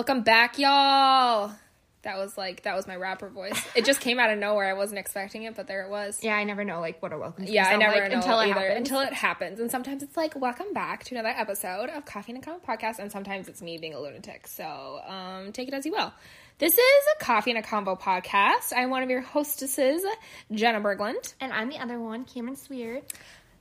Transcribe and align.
Welcome 0.00 0.22
back, 0.22 0.58
y'all. 0.58 1.52
That 2.04 2.16
was 2.16 2.38
like 2.38 2.62
that 2.62 2.74
was 2.74 2.86
my 2.86 2.96
rapper 2.96 3.28
voice. 3.28 3.62
It 3.76 3.84
just 3.84 4.00
came 4.00 4.18
out 4.18 4.30
of 4.30 4.38
nowhere. 4.38 4.66
I 4.66 4.72
wasn't 4.72 4.98
expecting 4.98 5.42
it, 5.42 5.54
but 5.54 5.66
there 5.66 5.82
it 5.82 5.90
was. 5.90 6.20
Yeah, 6.22 6.36
I 6.36 6.44
never 6.44 6.64
know 6.64 6.80
like 6.80 7.02
what 7.02 7.12
a 7.12 7.18
welcome. 7.18 7.44
Yeah, 7.46 7.68
I 7.68 7.76
never 7.76 8.00
like, 8.00 8.10
know 8.10 8.16
until 8.16 8.40
it 8.40 8.48
either 8.48 8.60
happens. 8.60 8.78
until 8.78 9.00
it 9.00 9.12
happens. 9.12 9.60
And 9.60 9.70
sometimes 9.70 10.02
it's 10.02 10.16
like, 10.16 10.34
welcome 10.34 10.72
back 10.72 11.04
to 11.04 11.14
another 11.14 11.34
episode 11.36 11.90
of 11.90 12.06
Coffee 12.06 12.32
and 12.32 12.42
a 12.42 12.46
Combo 12.46 12.64
podcast. 12.66 12.98
And 12.98 13.12
sometimes 13.12 13.46
it's 13.46 13.60
me 13.60 13.76
being 13.76 13.92
a 13.92 14.00
lunatic. 14.00 14.46
So 14.46 15.02
um, 15.06 15.52
take 15.52 15.68
it 15.68 15.74
as 15.74 15.84
you 15.84 15.92
will. 15.92 16.14
This 16.56 16.72
is 16.72 17.04
a 17.20 17.22
Coffee 17.22 17.50
and 17.50 17.58
a 17.58 17.62
Combo 17.62 17.94
podcast. 17.94 18.72
I'm 18.74 18.88
one 18.88 19.02
of 19.02 19.10
your 19.10 19.20
hostesses, 19.20 20.02
Jenna 20.50 20.80
Berglund. 20.80 21.34
and 21.42 21.52
I'm 21.52 21.68
the 21.68 21.78
other 21.78 22.00
one, 22.00 22.24
Cameron 22.24 22.56
Sweer. 22.56 23.02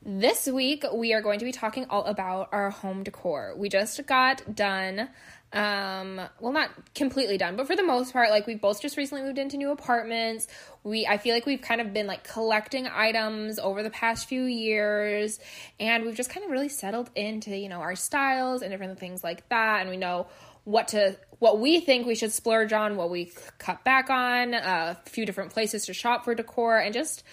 This 0.05 0.47
week 0.47 0.85
we 0.93 1.11
are 1.11 1.21
going 1.21 1.39
to 1.39 1.45
be 1.45 1.51
talking 1.51 1.85
all 1.89 2.05
about 2.05 2.47
our 2.53 2.69
home 2.69 3.03
decor. 3.03 3.53
We 3.57 3.67
just 3.67 4.05
got 4.07 4.55
done 4.55 5.09
um 5.51 6.21
well 6.39 6.51
not 6.51 6.69
completely 6.93 7.35
done 7.35 7.55
but 7.55 7.65
for 7.65 7.75
the 7.75 7.83
most 7.83 8.13
part 8.13 8.29
like 8.29 8.45
we 8.45 8.53
both 8.53 8.79
just 8.81 8.97
recently 8.97 9.23
moved 9.23 9.39
into 9.39 9.57
new 9.57 9.71
apartments. 9.71 10.47
We 10.83 11.07
i 11.07 11.17
feel 11.17 11.33
like 11.33 11.45
we've 11.45 11.61
kind 11.61 11.81
of 11.81 11.91
been 11.91 12.05
like 12.05 12.23
collecting 12.23 12.87
items 12.87 13.57
over 13.57 13.81
the 13.81 13.89
past 13.89 14.27
few 14.27 14.43
years 14.43 15.39
and 15.79 16.05
we've 16.05 16.15
just 16.15 16.29
kind 16.29 16.43
of 16.45 16.51
really 16.51 16.69
settled 16.69 17.09
into 17.15 17.55
you 17.55 17.67
know 17.67 17.79
our 17.79 17.95
styles 17.95 18.61
and 18.61 18.71
different 18.71 18.99
things 18.99 19.23
like 19.23 19.47
that 19.49 19.81
and 19.81 19.89
we 19.89 19.97
know 19.97 20.27
what 20.65 20.89
to 20.89 21.17
what 21.39 21.59
we 21.59 21.79
think 21.79 22.05
we 22.05 22.15
should 22.15 22.31
splurge 22.31 22.71
on 22.71 22.95
what 22.95 23.09
we 23.09 23.31
cut 23.57 23.83
back 23.83 24.11
on 24.11 24.53
a 24.53 24.97
few 25.05 25.25
different 25.25 25.51
places 25.51 25.85
to 25.87 25.93
shop 25.93 26.25
for 26.25 26.35
decor 26.35 26.77
and 26.77 26.93
just 26.93 27.23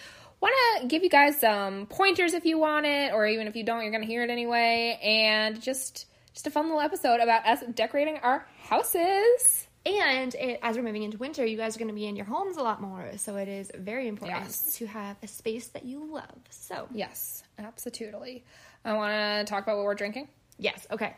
want 0.41 0.55
to 0.81 0.87
give 0.87 1.03
you 1.03 1.09
guys 1.09 1.39
some 1.39 1.85
pointers 1.85 2.33
if 2.33 2.45
you 2.45 2.57
want 2.57 2.85
it 2.85 3.13
or 3.13 3.27
even 3.27 3.47
if 3.47 3.55
you 3.55 3.63
don't 3.63 3.83
you're 3.83 3.91
going 3.91 4.01
to 4.01 4.07
hear 4.07 4.23
it 4.23 4.31
anyway 4.31 4.99
and 5.03 5.61
just 5.61 6.07
just 6.37 6.45
a 6.45 6.51
fun 6.51 6.65
little 6.65 6.81
episode 6.81 7.19
about 7.19 7.43
us 7.47 7.63
decorating 7.73 8.17
our 8.17 8.45
houses 8.69 9.65
And 9.87 10.35
it, 10.35 10.59
as 10.61 10.75
we're 10.77 10.83
moving 10.83 11.01
into 11.01 11.17
winter, 11.17 11.43
you 11.43 11.57
guys 11.57 11.75
are 11.75 11.79
going 11.79 11.87
to 11.87 11.95
be 11.95 12.05
in 12.05 12.15
your 12.15 12.27
homes 12.27 12.57
a 12.57 12.61
lot 12.61 12.79
more, 12.79 13.09
so 13.17 13.37
it 13.37 13.47
is 13.47 13.71
very 13.75 14.07
important 14.07 14.41
Yes. 14.41 14.75
to 14.75 14.85
have 14.85 15.15
a 15.23 15.27
space 15.27 15.69
that 15.69 15.83
you 15.83 16.05
love. 16.05 16.37
So 16.51 16.87
yes 16.93 17.41
absolutely 17.57 18.43
i 18.85 18.93
want 18.93 19.13
to 19.47 19.51
talk 19.51 19.63
about 19.63 19.77
what 19.77 19.85
we're 19.85 19.95
drinking 19.95 20.27
Yes, 20.59 20.85
okay. 20.91 21.15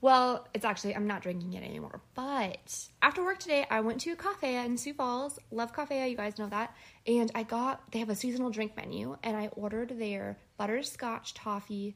Well, 0.00 0.46
it's 0.54 0.64
actually, 0.64 0.94
I'm 0.96 1.06
not 1.08 1.22
drinking 1.22 1.52
it 1.54 1.62
anymore. 1.64 2.00
But 2.14 2.88
after 3.00 3.22
work 3.24 3.38
today, 3.38 3.64
I 3.70 3.80
went 3.80 4.00
to 4.02 4.14
Cafe 4.16 4.56
in 4.64 4.76
Sioux 4.76 4.92
Falls. 4.94 5.38
Love 5.52 5.72
Cafe, 5.72 6.08
you 6.10 6.16
guys 6.16 6.36
know 6.38 6.48
that. 6.48 6.74
And 7.06 7.30
I 7.36 7.44
got, 7.44 7.92
they 7.92 8.00
have 8.00 8.10
a 8.10 8.16
seasonal 8.16 8.50
drink 8.50 8.76
menu, 8.76 9.16
and 9.22 9.36
I 9.36 9.46
ordered 9.54 9.96
their 10.00 10.36
butterscotch 10.56 11.34
toffee 11.34 11.94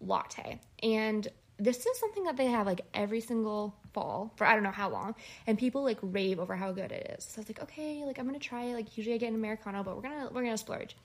latte. 0.00 0.58
And 0.82 1.28
this 1.62 1.86
is 1.86 1.98
something 1.98 2.24
that 2.24 2.36
they 2.36 2.46
have 2.46 2.66
like 2.66 2.80
every 2.92 3.20
single 3.20 3.74
fall 3.92 4.32
for 4.36 4.46
I 4.46 4.54
don't 4.54 4.64
know 4.64 4.70
how 4.70 4.88
long. 4.88 5.14
And 5.46 5.56
people 5.56 5.84
like 5.84 5.98
rave 6.02 6.40
over 6.40 6.56
how 6.56 6.72
good 6.72 6.90
it 6.90 7.16
is. 7.16 7.24
So 7.24 7.38
I 7.38 7.40
was 7.40 7.48
like, 7.48 7.62
okay, 7.62 8.04
like 8.04 8.18
I'm 8.18 8.26
gonna 8.26 8.38
try 8.38 8.64
it. 8.64 8.74
Like 8.74 8.96
usually 8.96 9.14
I 9.14 9.18
get 9.18 9.28
an 9.28 9.36
Americano, 9.36 9.84
but 9.84 9.94
we're 9.94 10.02
gonna 10.02 10.28
we're 10.32 10.42
gonna 10.42 10.58
splurge. 10.58 10.96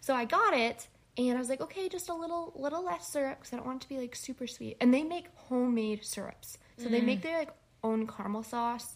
So 0.00 0.14
I 0.14 0.26
got 0.26 0.52
it, 0.52 0.86
and 1.16 1.32
I 1.32 1.38
was 1.38 1.48
like, 1.48 1.62
okay, 1.62 1.88
just 1.88 2.10
a 2.10 2.14
little 2.14 2.52
little 2.54 2.84
less 2.84 3.08
syrup 3.08 3.38
because 3.40 3.54
I 3.54 3.56
don't 3.56 3.66
want 3.66 3.82
it 3.82 3.88
to 3.88 3.88
be 3.88 3.98
like 3.98 4.14
super 4.14 4.46
sweet. 4.46 4.76
And 4.80 4.92
they 4.92 5.02
make 5.02 5.26
homemade 5.34 6.04
syrups, 6.04 6.58
so 6.76 6.88
they 6.88 7.00
make 7.00 7.20
mm. 7.20 7.22
their 7.22 7.38
like 7.38 7.54
own 7.82 8.06
caramel 8.06 8.42
sauce. 8.42 8.94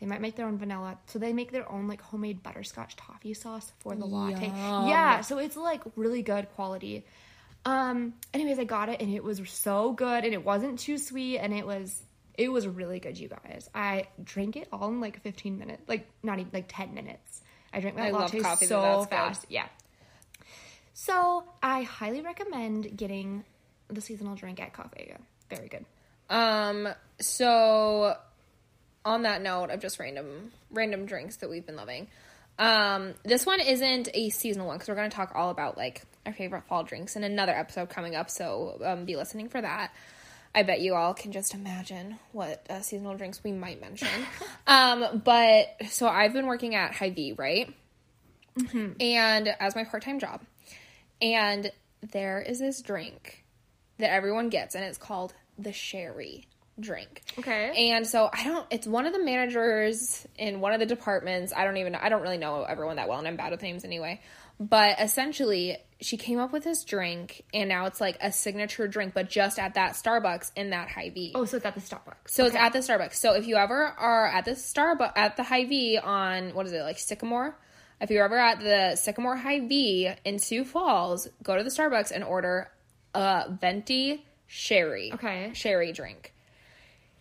They 0.00 0.06
might 0.06 0.20
make 0.20 0.36
their 0.36 0.46
own 0.46 0.58
vanilla, 0.58 0.98
so 1.06 1.18
they 1.18 1.32
make 1.32 1.52
their 1.52 1.70
own 1.70 1.86
like 1.86 2.00
homemade 2.00 2.42
butterscotch 2.42 2.96
toffee 2.96 3.34
sauce 3.34 3.72
for 3.78 3.94
the 3.94 4.06
latte. 4.06 4.46
Yeah, 4.46 5.20
so 5.20 5.38
it's 5.38 5.56
like 5.56 5.82
really 5.94 6.22
good 6.22 6.48
quality. 6.54 7.04
Um. 7.64 8.14
Anyways, 8.32 8.58
I 8.58 8.64
got 8.64 8.88
it, 8.88 9.00
and 9.00 9.12
it 9.12 9.22
was 9.22 9.40
so 9.48 9.92
good, 9.92 10.24
and 10.24 10.32
it 10.32 10.44
wasn't 10.44 10.78
too 10.78 10.98
sweet, 10.98 11.38
and 11.38 11.52
it 11.52 11.66
was 11.66 12.02
it 12.38 12.50
was 12.50 12.66
really 12.68 13.00
good, 13.00 13.18
you 13.18 13.28
guys. 13.28 13.68
I 13.74 14.06
drank 14.22 14.56
it 14.56 14.68
all 14.72 14.88
in 14.88 15.00
like 15.00 15.20
15 15.22 15.58
minutes, 15.58 15.82
like 15.88 16.08
not 16.22 16.38
even 16.38 16.50
like 16.54 16.66
10 16.68 16.94
minutes. 16.94 17.42
I 17.72 17.80
drank 17.80 17.96
my 17.96 18.06
I 18.06 18.10
latte 18.12 18.38
coffee, 18.40 18.66
so. 18.66 18.80
That's 18.80 19.06
good. 19.06 19.10
fast. 19.10 19.46
Yeah. 19.48 19.66
So 20.94 21.44
I 21.62 21.82
highly 21.82 22.22
recommend 22.22 22.96
getting 22.96 23.44
the 23.88 24.00
seasonal 24.00 24.36
drink 24.36 24.60
at 24.60 24.72
Cafe. 24.72 25.16
Very 25.50 25.68
good. 25.68 25.84
um 26.30 26.88
so 27.20 28.16
on 29.04 29.22
that 29.22 29.40
note 29.42 29.70
of 29.70 29.80
just 29.80 29.98
random 29.98 30.52
random 30.70 31.06
drinks 31.06 31.36
that 31.36 31.48
we've 31.48 31.64
been 31.64 31.76
loving 31.76 32.06
um 32.58 33.14
this 33.24 33.46
one 33.46 33.60
isn't 33.60 34.08
a 34.14 34.30
seasonal 34.30 34.66
one 34.66 34.76
because 34.76 34.88
we're 34.88 34.94
going 34.94 35.10
to 35.10 35.14
talk 35.16 35.32
all 35.34 35.50
about 35.50 35.76
like 35.76 36.02
our 36.26 36.32
favorite 36.32 36.64
fall 36.68 36.82
drinks 36.82 37.16
in 37.16 37.24
another 37.24 37.52
episode 37.52 37.88
coming 37.88 38.14
up 38.14 38.30
so 38.30 38.78
um, 38.84 39.04
be 39.04 39.16
listening 39.16 39.48
for 39.48 39.60
that. 39.60 39.92
I 40.54 40.62
bet 40.62 40.80
you 40.80 40.94
all 40.94 41.14
can 41.14 41.30
just 41.30 41.54
imagine 41.54 42.18
what 42.32 42.66
uh, 42.68 42.80
seasonal 42.80 43.16
drinks 43.16 43.44
we 43.44 43.52
might 43.52 43.80
mention. 43.80 44.08
Um 44.66 45.22
but 45.24 45.76
so 45.88 46.08
i've 46.08 46.34
been 46.34 46.46
working 46.46 46.74
at 46.74 46.92
Hy-Vee, 46.92 47.32
right? 47.32 47.72
And 49.00 49.48
as 49.60 49.74
my 49.74 49.84
part-time 49.84 50.18
job. 50.18 50.42
And 51.22 51.72
there 52.12 52.40
is 52.40 52.58
this 52.58 52.82
drink 52.82 53.44
that 53.98 54.12
everyone 54.12 54.48
gets 54.50 54.74
and 54.74 54.84
it's 54.84 54.98
called 54.98 55.32
the 55.58 55.72
sherry 55.72 56.46
drink 56.80 57.22
Okay. 57.38 57.90
and 57.92 58.06
so 58.06 58.28
I 58.32 58.44
don't. 58.44 58.66
It's 58.70 58.86
one 58.86 59.06
of 59.06 59.12
the 59.12 59.22
managers 59.24 60.26
in 60.36 60.60
one 60.60 60.72
of 60.72 60.80
the 60.80 60.86
departments. 60.86 61.52
I 61.56 61.64
don't 61.64 61.76
even. 61.76 61.94
I 61.94 62.08
don't 62.08 62.22
really 62.22 62.38
know 62.38 62.62
everyone 62.64 62.96
that 62.96 63.08
well, 63.08 63.18
and 63.18 63.26
I'm 63.28 63.36
bad 63.36 63.50
with 63.52 63.62
names 63.62 63.84
anyway. 63.84 64.20
But 64.60 65.00
essentially, 65.00 65.76
she 66.00 66.16
came 66.16 66.40
up 66.40 66.52
with 66.52 66.64
this 66.64 66.82
drink, 66.84 67.44
and 67.54 67.68
now 67.68 67.86
it's 67.86 68.00
like 68.00 68.16
a 68.20 68.32
signature 68.32 68.88
drink, 68.88 69.14
but 69.14 69.28
just 69.30 69.56
at 69.60 69.74
that 69.74 69.92
Starbucks 69.92 70.50
in 70.56 70.70
that 70.70 70.88
Hy-Vee. 70.88 71.30
Oh, 71.36 71.44
so 71.44 71.58
it's 71.58 71.66
at 71.66 71.76
the 71.76 71.80
Starbucks. 71.80 72.26
So 72.26 72.44
it's 72.44 72.56
at 72.56 72.72
the 72.72 72.80
Starbucks. 72.80 73.14
So 73.14 73.34
if 73.34 73.46
you 73.46 73.54
ever 73.54 73.84
are 73.84 74.26
at 74.26 74.44
the 74.44 74.52
Starbucks 74.52 75.12
at 75.14 75.36
the 75.36 75.44
Hy-Vee 75.44 75.98
on 75.98 76.54
what 76.54 76.66
is 76.66 76.72
it 76.72 76.82
like 76.82 76.98
Sycamore? 76.98 77.56
If 78.00 78.10
you're 78.10 78.24
ever 78.24 78.38
at 78.38 78.58
the 78.60 78.96
Sycamore 78.96 79.36
Hy-Vee 79.36 80.10
in 80.24 80.38
Sioux 80.40 80.64
Falls, 80.64 81.28
go 81.44 81.56
to 81.56 81.62
the 81.62 81.70
Starbucks 81.70 82.10
and 82.10 82.24
order 82.24 82.70
a 83.14 83.44
venti 83.60 84.24
sherry. 84.48 85.12
Okay. 85.14 85.52
Sherry 85.54 85.92
drink. 85.92 86.32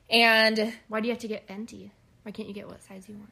And 0.09 0.73
Why 0.87 1.01
do 1.01 1.07
you 1.07 1.13
have 1.13 1.21
to 1.21 1.27
get 1.27 1.47
venti? 1.47 1.91
Why 2.23 2.31
can't 2.31 2.47
you 2.47 2.53
get 2.53 2.67
what 2.67 2.81
size 2.83 3.07
you 3.07 3.15
want? 3.15 3.31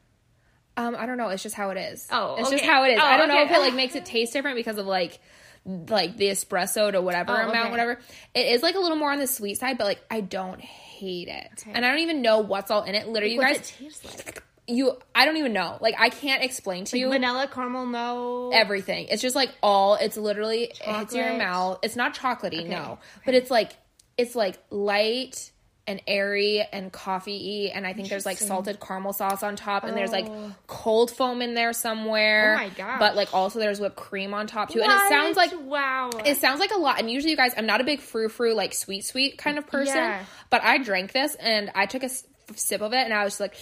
Um, 0.77 0.95
I 0.97 1.05
don't 1.05 1.17
know. 1.17 1.29
It's 1.29 1.43
just 1.43 1.55
how 1.55 1.69
it 1.69 1.77
is. 1.77 2.07
Oh, 2.11 2.35
it's 2.37 2.49
just 2.49 2.65
how 2.65 2.83
it 2.83 2.89
is. 2.93 2.99
Oh, 3.01 3.05
I 3.05 3.15
don't 3.17 3.29
know 3.29 3.41
if 3.43 3.51
it 3.51 3.59
like 3.59 3.73
makes 3.73 3.95
it 3.95 4.05
taste 4.05 4.33
different 4.33 4.57
because 4.57 4.77
of 4.77 4.85
like 4.85 5.19
like 5.65 6.17
the 6.17 6.25
espresso 6.29 6.91
to 6.91 7.01
whatever 7.01 7.31
Oh, 7.31 7.49
amount, 7.49 7.55
okay. 7.57 7.71
whatever. 7.71 7.99
It 8.33 8.47
is 8.53 8.61
like 8.61 8.75
a 8.75 8.79
little 8.79 8.97
more 8.97 9.11
on 9.11 9.17
the 9.19 9.25
sweet 9.27 9.57
side, 9.57 9.77
but 9.77 9.85
like 9.87 10.03
I 10.11 10.19
don't 10.21 10.59
hate 10.61 11.27
it, 11.29 11.47
Okay. 11.61 11.71
and 11.73 11.85
I 11.85 11.89
don't 11.89 11.99
even 11.99 12.21
know 12.21 12.39
what's 12.39 12.69
all 12.71 12.83
in 12.83 12.93
it. 12.93 13.07
Literally, 13.07 13.33
you 13.35 13.39
What's 13.39 13.57
guys, 13.57 13.71
it 13.79 13.83
taste 13.83 14.05
like? 14.27 14.43
you 14.67 14.97
I 15.15 15.23
don't 15.25 15.37
even 15.37 15.53
know. 15.53 15.77
Like 15.79 15.95
I 15.97 16.09
can't 16.09 16.43
explain 16.43 16.83
to 16.85 16.99
you 16.99 17.09
Vanilla, 17.09 17.47
caramel, 17.51 17.85
no. 17.85 18.51
everything. 18.53 19.07
It's 19.09 19.21
just 19.21 19.35
like 19.35 19.51
all. 19.63 19.95
It's 19.95 20.17
literally 20.17 20.65
it 20.65 20.77
hits 20.77 21.15
your 21.15 21.37
mouth. 21.37 21.79
It's 21.83 21.95
not 21.95 22.15
chocolatey, 22.15 22.67
no, 22.67 22.77
Okay. 22.83 23.01
but 23.25 23.33
it's 23.33 23.49
like 23.49 23.71
it's 24.17 24.35
like 24.35 24.57
light 24.69 25.51
and 25.87 26.01
airy 26.07 26.65
and 26.73 26.91
coffee 26.91 27.67
y 27.69 27.77
and 27.77 27.85
I 27.85 27.93
think 27.93 28.09
there's 28.09 28.25
like 28.25 28.39
salted 28.39 28.79
caramel 28.79 29.13
sauce 29.13 29.43
on 29.43 29.55
top 29.55 29.83
and 29.83 29.95
there's 29.95 30.11
like 30.11 30.25
Oh. 30.27 30.51
cold 30.65 31.11
foam 31.11 31.43
in 31.43 31.53
there 31.53 31.73
somewhere. 31.73 32.55
Oh 32.55 32.63
my 32.63 32.69
gosh. 32.69 32.99
But 32.99 33.15
like 33.15 33.33
also 33.35 33.59
there's 33.59 33.79
whipped 33.79 33.95
cream 33.95 34.33
on 34.33 34.47
top 34.47 34.71
too. 34.71 34.81
And 34.81 34.91
it 34.91 35.09
sounds 35.09 35.37
like 35.37 35.51
wow. 35.61 36.09
it 36.25 36.37
sounds 36.37 36.59
like 36.59 36.71
a 36.71 36.77
lot. 36.79 36.99
And 36.99 37.11
usually, 37.11 37.31
you 37.31 37.37
guys, 37.37 37.53
I'm 37.55 37.67
not 37.67 37.81
a 37.81 37.83
big 37.83 37.99
frou 37.99 38.29
frou, 38.29 38.53
like 38.55 38.73
sweet, 38.73 39.05
sweet 39.05 39.37
kind 39.37 39.59
of 39.59 39.67
person. 39.67 39.95
Yeah. 39.95 40.25
But 40.49 40.63
I 40.63 40.79
drank 40.79 41.11
this 41.11 41.35
and 41.35 41.71
I 41.75 41.85
took 41.85 42.01
a 42.01 42.09
sip 42.55 42.81
of 42.81 42.93
it 42.93 43.03
and 43.03 43.13
I 43.13 43.23
was 43.23 43.39
like, 43.39 43.55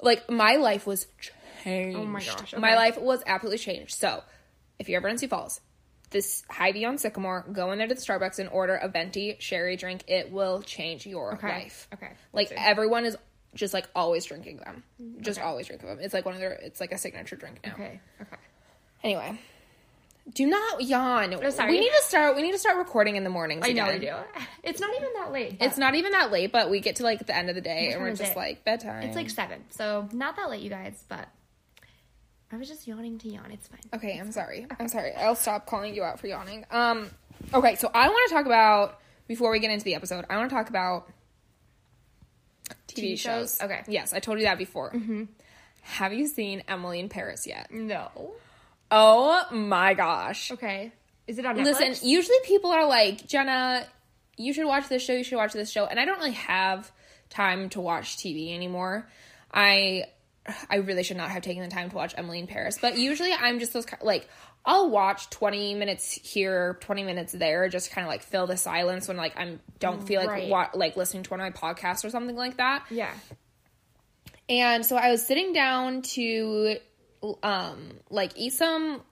like 0.00 0.30
my 0.30 0.56
life 0.56 0.86
was 0.86 1.06
changed. 1.64 1.98
Oh 1.98 2.06
my 2.06 2.20
gosh, 2.24 2.54
My 2.56 2.74
life 2.76 2.98
was 2.98 3.22
absolutely 3.26 3.58
changed. 3.58 3.94
So, 3.94 4.22
if 4.78 4.88
you're 4.88 4.96
ever 4.98 5.08
in 5.08 5.18
Sioux 5.18 5.28
Falls, 5.28 5.60
this 6.12 6.44
Hy-Vee 6.50 6.84
on 6.84 6.98
Sycamore, 6.98 7.44
go 7.52 7.72
in 7.72 7.78
there 7.78 7.88
to 7.88 7.94
the 7.94 8.00
Starbucks 8.00 8.38
and 8.38 8.48
order 8.50 8.76
a 8.76 8.88
venti 8.88 9.36
sherry 9.40 9.76
drink. 9.76 10.04
It 10.06 10.30
will 10.30 10.62
change 10.62 11.06
your 11.06 11.34
Okay. 11.34 11.48
life. 11.48 11.88
Okay. 11.94 12.10
Like 12.32 12.48
see. 12.48 12.54
everyone 12.56 13.04
is 13.04 13.16
just 13.54 13.74
like 13.74 13.86
always 13.94 14.24
drinking 14.24 14.58
them. 14.58 14.82
Just 15.20 15.38
Okay. 15.38 15.46
always 15.46 15.66
drinking 15.66 15.88
them. 15.88 15.98
It's 16.00 16.14
like 16.14 16.24
one 16.24 16.34
of 16.34 16.40
their. 16.40 16.52
It's 16.52 16.80
like 16.80 16.92
a 16.92 16.98
signature 16.98 17.36
drink 17.36 17.60
now. 17.64 17.72
okay. 17.74 18.00
Okay. 18.20 18.36
Anyway, 19.04 19.38
do 20.32 20.46
not 20.46 20.80
yawn. 20.82 21.34
Oh, 21.34 21.50
sorry. 21.50 21.72
We 21.72 21.80
need 21.80 21.90
to 21.90 22.02
start. 22.04 22.36
We 22.36 22.42
need 22.42 22.52
to 22.52 22.58
start 22.58 22.78
recording 22.78 23.16
in 23.16 23.24
the 23.24 23.30
mornings. 23.30 23.64
I 23.66 23.72
know 23.72 23.88
we 23.92 23.98
do. 23.98 24.14
It's 24.62 24.80
not 24.80 24.94
even 24.94 25.08
that 25.14 25.32
late. 25.32 25.56
It's 25.60 25.76
not 25.76 25.96
even 25.96 26.12
that 26.12 26.30
late, 26.30 26.52
but 26.52 26.70
we 26.70 26.78
get 26.78 26.96
to 26.96 27.02
like 27.02 27.26
the 27.26 27.36
end 27.36 27.48
of 27.48 27.56
the 27.56 27.60
day 27.60 27.90
and 27.92 28.00
we're 28.00 28.14
just 28.14 28.32
it? 28.32 28.36
like 28.36 28.64
bedtime. 28.64 29.02
It's 29.02 29.16
like 29.16 29.28
seven, 29.28 29.64
so 29.70 30.08
not 30.12 30.36
that 30.36 30.48
late, 30.50 30.62
you 30.62 30.70
guys. 30.70 31.02
But 31.08 31.28
I 32.52 32.56
was 32.58 32.68
just 32.68 32.86
yawning 32.86 33.18
to 33.18 33.28
yawn. 33.28 33.50
It's 33.50 33.66
fine. 33.66 33.80
okay. 33.94 34.18
I'm 34.18 34.30
sorry. 34.30 34.66
I'm 34.78 34.88
sorry. 34.88 35.14
I'll 35.14 35.34
stop 35.34 35.66
calling 35.66 35.94
you 35.94 36.02
out 36.02 36.20
for 36.20 36.26
yawning. 36.26 36.66
Um. 36.70 37.10
Okay, 37.52 37.74
so 37.76 37.90
I 37.92 38.08
want 38.08 38.28
to 38.28 38.34
talk 38.34 38.46
about 38.46 39.00
before 39.26 39.50
we 39.50 39.58
get 39.58 39.70
into 39.70 39.84
the 39.84 39.94
episode. 39.94 40.24
I 40.28 40.36
want 40.36 40.50
to 40.50 40.54
talk 40.54 40.68
about 40.68 41.08
TV, 42.88 43.14
TV 43.14 43.18
shows. 43.18 43.56
shows? 43.56 43.62
Okay. 43.62 43.82
Yes, 43.88 44.12
I 44.12 44.20
told 44.20 44.38
you 44.38 44.44
that 44.44 44.58
before. 44.58 44.92
Mm-hmm. 44.92 45.24
Have 45.82 46.12
you 46.12 46.26
seen 46.26 46.62
Emily 46.68 47.00
in 47.00 47.08
Paris 47.08 47.46
yet? 47.46 47.72
No. 47.72 48.32
Oh 48.90 49.46
my 49.50 49.94
gosh. 49.94 50.50
Okay. 50.52 50.92
Is 51.26 51.38
it 51.38 51.46
on 51.46 51.56
Netflix? 51.56 51.64
Listen, 51.80 52.08
usually 52.08 52.36
people 52.44 52.70
are 52.70 52.86
like, 52.86 53.26
Jenna, 53.26 53.86
you 54.36 54.52
should 54.52 54.66
watch 54.66 54.88
this 54.88 55.02
show, 55.02 55.12
you 55.12 55.24
should 55.24 55.36
watch 55.36 55.52
this 55.52 55.70
show. 55.70 55.86
And 55.86 55.98
I 55.98 56.04
don't 56.04 56.18
really 56.18 56.32
have 56.32 56.90
time 57.30 57.70
to 57.70 57.80
watch 57.80 58.16
TV 58.18 58.54
anymore. 58.54 59.08
I 59.52 60.04
I 60.68 60.76
really 60.76 61.02
should 61.04 61.16
not 61.16 61.30
have 61.30 61.42
taken 61.42 61.62
the 61.62 61.68
time 61.70 61.88
to 61.90 61.96
watch 61.96 62.14
Emily 62.16 62.38
in 62.40 62.46
Paris, 62.46 62.78
but 62.80 62.98
usually 62.98 63.32
I'm 63.32 63.58
just 63.60 63.72
those 63.72 63.86
like 64.00 64.28
I'll 64.64 64.90
watch 64.90 65.28
20 65.30 65.74
minutes 65.74 66.12
here, 66.12 66.78
20 66.80 67.04
minutes 67.04 67.32
there, 67.32 67.68
just 67.68 67.90
kind 67.90 68.04
of 68.04 68.08
like 68.10 68.22
fill 68.22 68.46
the 68.46 68.56
silence 68.56 69.08
when 69.08 69.16
like 69.16 69.34
I'm 69.36 69.60
don't 69.78 70.06
feel 70.06 70.20
like 70.20 70.28
Right. 70.30 70.48
wa- 70.48 70.70
like 70.74 70.96
listening 70.96 71.22
to 71.24 71.30
one 71.30 71.40
of 71.40 71.44
my 71.44 71.50
podcasts 71.58 72.04
or 72.04 72.10
something 72.10 72.36
like 72.36 72.56
that. 72.58 72.84
Yeah. 72.90 73.12
And 74.48 74.84
so 74.84 74.96
I 74.96 75.10
was 75.10 75.24
sitting 75.26 75.52
down 75.52 76.02
to 76.02 76.76
um 77.42 77.92
like 78.10 78.32
eat 78.36 78.52
some 78.52 79.02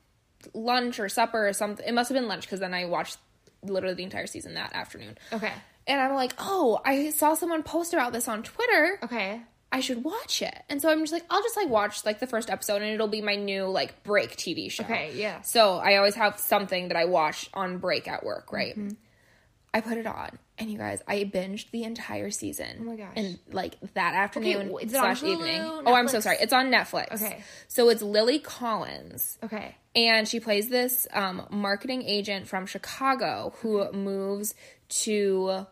lunch 0.55 0.99
or 0.99 1.09
supper 1.09 1.49
or 1.49 1.53
something. 1.53 1.87
It 1.87 1.95
must 1.95 2.09
have 2.09 2.17
been 2.17 2.29
lunch 2.29 2.43
because 2.43 2.61
then 2.61 2.75
I 2.75 2.87
watched 2.87 3.19
literally 3.63 3.95
the 3.95 4.03
entire 4.05 4.27
season 4.27 4.55
that 4.55 4.75
afternoon. 4.75 5.17
Okay. 5.33 5.53
And 5.87 6.01
I'm 6.01 6.15
like, 6.15 6.33
"Oh, 6.39 6.81
I 6.85 7.11
saw 7.11 7.35
someone 7.35 7.63
post 7.63 7.93
about 7.95 8.13
this 8.13 8.29
on 8.29 8.43
Twitter. 8.43 8.99
Okay. 9.05 9.41
I 9.73 9.81
should 9.81 10.03
watch 10.05 10.43
it." 10.43 10.57
And 10.69 10.81
so 10.83 10.91
I'm 10.91 11.01
just 11.01 11.13
like, 11.13 11.25
"I'll 11.31 11.43
just 11.43 11.57
like 11.57 11.69
watch 11.69 12.05
like 12.05 12.19
the 12.21 12.27
first 12.27 12.51
episode 12.51 12.83
and 12.83 12.93
it'll 12.93 13.09
be 13.09 13.23
my 13.23 13.37
new 13.37 13.65
like 13.67 14.03
break 14.03 14.37
TV 14.37 14.71
show." 14.71 14.85
Okay, 14.85 15.13
yeah. 15.15 15.43
So 15.43 15.77
I 15.79 15.97
always 15.97 16.15
have 16.17 16.39
something 16.39 16.89
that 16.89 16.97
I 16.97 17.05
watch 17.07 17.49
on 17.55 17.79
break 17.79 18.09
at 18.09 18.25
work, 18.25 18.53
right? 18.53 18.77
Mm-hmm. 18.77 18.95
I 19.73 19.81
put 19.81 19.99
it 19.99 20.07
on, 20.07 20.37
and 20.59 20.69
you 20.69 20.77
guys, 20.79 21.01
I 21.07 21.19
binged 21.33 21.71
the 21.71 21.85
entire 21.85 22.33
season. 22.33 22.79
Oh 22.81 22.85
my 22.87 22.97
gosh. 22.97 23.13
And 23.15 23.39
like 23.53 23.77
that 23.95 24.15
afternoon 24.15 24.69
on 24.73 24.89
slash 24.89 25.23
evening. 25.23 25.61
Oh, 25.63 25.95
I'm 25.95 26.09
so 26.09 26.19
sorry. 26.19 26.39
It's 26.41 26.53
on 26.53 26.73
Netflix. 26.73 27.13
Okay. 27.23 27.41
So 27.69 27.89
it's 27.89 28.03
Lily 28.03 28.41
Collins, 28.41 29.39
Okay. 29.45 29.77
and 29.95 30.27
she 30.27 30.41
plays 30.41 30.69
this 30.71 31.07
um, 31.13 31.47
marketing 31.51 32.03
agent 32.03 32.49
from 32.49 32.67
Chicago 32.67 33.53
who 33.63 33.93
moves 33.93 34.57
to 35.05 35.67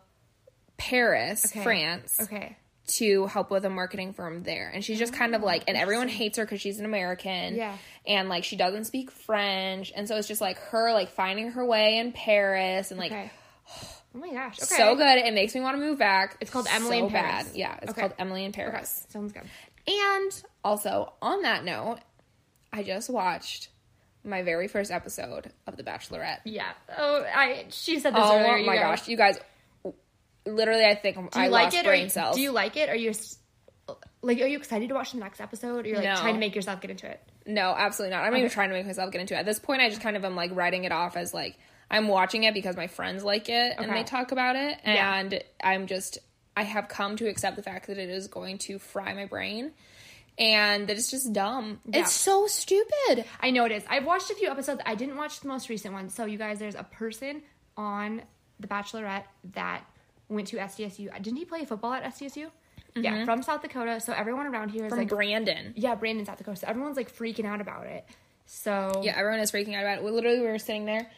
Paris, 0.77 1.45
Okay. 1.47 1.61
France, 1.63 2.17
Okay. 2.21 2.55
To 2.89 3.25
help 3.27 3.49
with 3.51 3.65
a 3.65 3.69
marketing 3.69 4.13
firm 4.13 4.43
there. 4.43 4.69
And 4.73 4.83
she's 4.83 4.99
just 4.99 5.13
kind 5.13 5.35
of 5.35 5.41
like, 5.41 5.63
and 5.67 5.77
everyone 5.77 6.07
hates 6.07 6.37
her 6.37 6.45
because 6.45 6.61
she's 6.61 6.79
an 6.79 6.85
American. 6.85 7.53
Oh, 7.53 7.57
Yeah. 7.57 7.77
And 8.07 8.29
like, 8.29 8.43
she 8.43 8.55
doesn't 8.55 8.85
speak 8.85 9.11
French. 9.11 9.91
And 9.95 10.07
so 10.07 10.15
it's 10.17 10.27
just 10.27 10.41
like 10.41 10.57
her, 10.69 10.91
like, 10.93 11.09
finding 11.11 11.51
her 11.51 11.65
way 11.65 11.97
in 11.97 12.11
Paris 12.11 12.91
and 12.91 12.99
like, 12.99 13.11
Okay. 13.11 13.31
Oh 14.15 14.17
my 14.17 14.31
gosh. 14.31 14.57
Okay. 14.63 14.75
so 14.75 14.95
good. 14.95 15.17
It 15.19 15.33
makes 15.33 15.53
me 15.55 15.61
want 15.61 15.77
to 15.79 15.85
move 15.85 15.99
back. 15.99 16.37
It's 16.41 16.49
called 16.51 16.67
Emily 16.71 16.99
so 16.99 17.05
in 17.05 17.11
Paris. 17.11 17.45
Bad. 17.47 17.55
Yeah. 17.55 17.77
It's 17.81 17.91
Okay. 17.91 18.01
called 18.01 18.13
Emily 18.17 18.43
in. 18.45 18.51
Paris. 18.51 19.05
Sounds 19.09 19.31
good. 19.33 19.43
And 19.87 20.43
also, 20.63 21.13
on 21.21 21.43
that 21.43 21.63
note, 21.63 21.99
I 22.73 22.83
just 22.83 23.09
watched 23.09 23.69
my 24.23 24.41
very 24.43 24.67
first 24.67 24.91
episode 24.91 25.51
of 25.65 25.77
The 25.77 25.83
Bachelorette. 25.83 26.39
Yeah. 26.43 26.67
Oh, 26.97 27.23
I. 27.33 27.65
She 27.69 27.99
said 27.99 28.13
this 28.13 28.21
Oh 28.23 28.37
earlier. 28.37 28.57
you 28.57 28.65
my 28.65 28.75
guys. 28.75 28.99
gosh, 28.99 29.07
you 29.07 29.15
guys! 29.17 29.39
Literally, 30.45 30.85
I 30.85 30.95
think 30.95 31.15
Do 31.17 31.21
you 31.21 31.29
I 31.45 31.47
like 31.47 31.65
lost 31.65 31.77
it? 31.77 31.85
brain 31.85 32.05
or, 32.07 32.09
cells. 32.09 32.35
Do 32.35 32.41
you 32.41 32.51
like 32.51 32.77
it? 32.77 32.89
Are 32.89 32.95
you 32.95 33.09
s- 33.11 33.37
like? 34.21 34.41
Are 34.41 34.45
you 34.47 34.57
excited 34.57 34.89
to 34.89 34.95
watch 34.95 35.11
the 35.11 35.19
next 35.19 35.39
episode? 35.41 35.85
Or 35.85 35.87
you're 35.89 35.97
like 35.97 36.05
No. 36.05 36.15
trying 36.15 36.33
to 36.35 36.39
make 36.39 36.55
yourself 36.55 36.81
get 36.81 36.91
into 36.91 37.07
it? 37.09 37.21
No, 37.45 37.73
absolutely 37.77 38.15
not. 38.15 38.23
I'm 38.23 38.31
not 38.31 38.39
even 38.39 38.49
trying 38.51 38.69
to 38.69 38.75
make 38.75 38.85
myself 38.85 39.11
get 39.11 39.21
into 39.21 39.33
it. 39.35 39.37
At 39.37 39.45
this 39.45 39.59
point, 39.59 39.81
I 39.81 39.89
just 39.89 40.01
kind 40.01 40.15
of 40.17 40.23
am 40.25 40.35
like 40.35 40.51
writing 40.53 40.83
it 40.83 40.91
off 40.91 41.17
as 41.17 41.33
like 41.33 41.57
I'm 41.91 42.07
watching 42.07 42.43
it 42.43 42.53
because 42.53 42.75
my 42.77 42.87
friends 42.87 43.23
like 43.23 43.49
it 43.49 43.75
and 43.77 43.91
they 43.91 44.03
talk 44.03 44.31
about 44.31 44.55
it, 44.55 44.77
Yeah. 44.85 45.15
and 45.19 45.43
I'm 45.63 45.87
just 45.87 46.19
I 46.55 46.63
have 46.63 46.87
come 46.89 47.15
to 47.17 47.27
accept 47.27 47.55
the 47.55 47.63
fact 47.63 47.87
that 47.87 47.97
it 47.97 48.09
is 48.09 48.27
going 48.27 48.57
to 48.59 48.79
fry 48.79 49.13
my 49.13 49.25
brain, 49.25 49.71
and 50.37 50.87
that 50.87 50.97
it's 50.97 51.09
just 51.09 51.31
dumb. 51.33 51.79
Yeah. 51.85 52.01
It's 52.01 52.11
so 52.11 52.47
stupid. 52.47 53.25
I 53.41 53.51
know 53.51 53.65
it 53.65 53.71
is. 53.71 53.83
I've 53.89 54.05
watched 54.05 54.29
a 54.29 54.35
few 54.35 54.49
episodes. 54.49 54.81
I 54.85 54.95
didn't 54.95 55.17
watch 55.17 55.39
the 55.39 55.47
most 55.47 55.69
recent 55.69 55.93
one. 55.93 56.09
So 56.09 56.25
you 56.25 56.37
guys, 56.37 56.59
there's 56.59 56.75
a 56.75 56.83
person 56.83 57.41
on 57.77 58.21
The 58.59 58.67
Bachelorette 58.67 59.23
that 59.53 59.83
went 60.29 60.47
to 60.49 60.57
SDSU. 60.57 61.11
Didn't 61.21 61.37
he 61.37 61.45
play 61.45 61.65
football 61.65 61.93
at 61.93 62.03
SDSU? 62.03 62.49
Yeah, 62.95 63.23
from 63.25 63.43
South 63.43 63.61
Dakota. 63.61 63.99
So 63.99 64.13
everyone 64.13 64.47
around 64.47 64.69
here 64.69 64.85
is 64.85 64.91
Mm-hmm. 64.91 64.95
From 64.95 64.99
like, 64.99 65.09
Brandon. 65.09 65.73
yeah, 65.75 65.95
Brandon, 65.95 66.25
South 66.25 66.37
Dakota. 66.37 66.57
So 66.59 66.67
everyone's 66.67 66.97
like 66.97 67.15
freaking 67.15 67.45
out 67.45 67.61
about 67.61 67.85
it. 67.87 68.05
So 68.45 69.01
Yeah, 69.03 69.13
everyone 69.17 69.39
is 69.41 69.51
freaking 69.51 69.75
out 69.75 69.83
about 69.83 69.99
it. 69.99 70.03
We 70.03 70.11
literally 70.11 70.39
we 70.39 70.47
were 70.47 70.57
sitting 70.59 70.85
there 70.85 71.09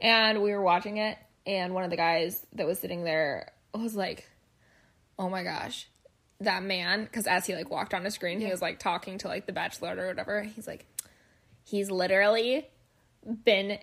and 0.00 0.42
we 0.42 0.50
were 0.52 0.60
watching 0.62 0.96
it 0.96 1.16
and 1.46 1.72
one 1.72 1.84
of 1.84 1.90
the 1.90 1.96
guys 1.96 2.44
that 2.54 2.66
was 2.66 2.78
sitting 2.80 3.04
there 3.04 3.52
was 3.72 3.94
like, 3.94 4.28
"Oh 5.18 5.30
my 5.30 5.42
gosh, 5.44 5.88
that 6.40 6.62
man!" 6.62 7.04
Because 7.04 7.26
as 7.26 7.46
he 7.46 7.54
like 7.54 7.70
walked 7.70 7.94
on 7.94 8.02
the 8.02 8.10
screen, 8.10 8.40
he 8.40 8.50
was 8.50 8.60
like 8.60 8.78
talking 8.78 9.18
to 9.18 9.28
like 9.28 9.46
the 9.46 9.52
bachelor 9.52 9.96
or 9.98 10.08
whatever. 10.08 10.42
He's 10.42 10.66
like, 10.66 10.84
he's 11.64 11.90
literally 11.90 12.66
been 13.44 13.78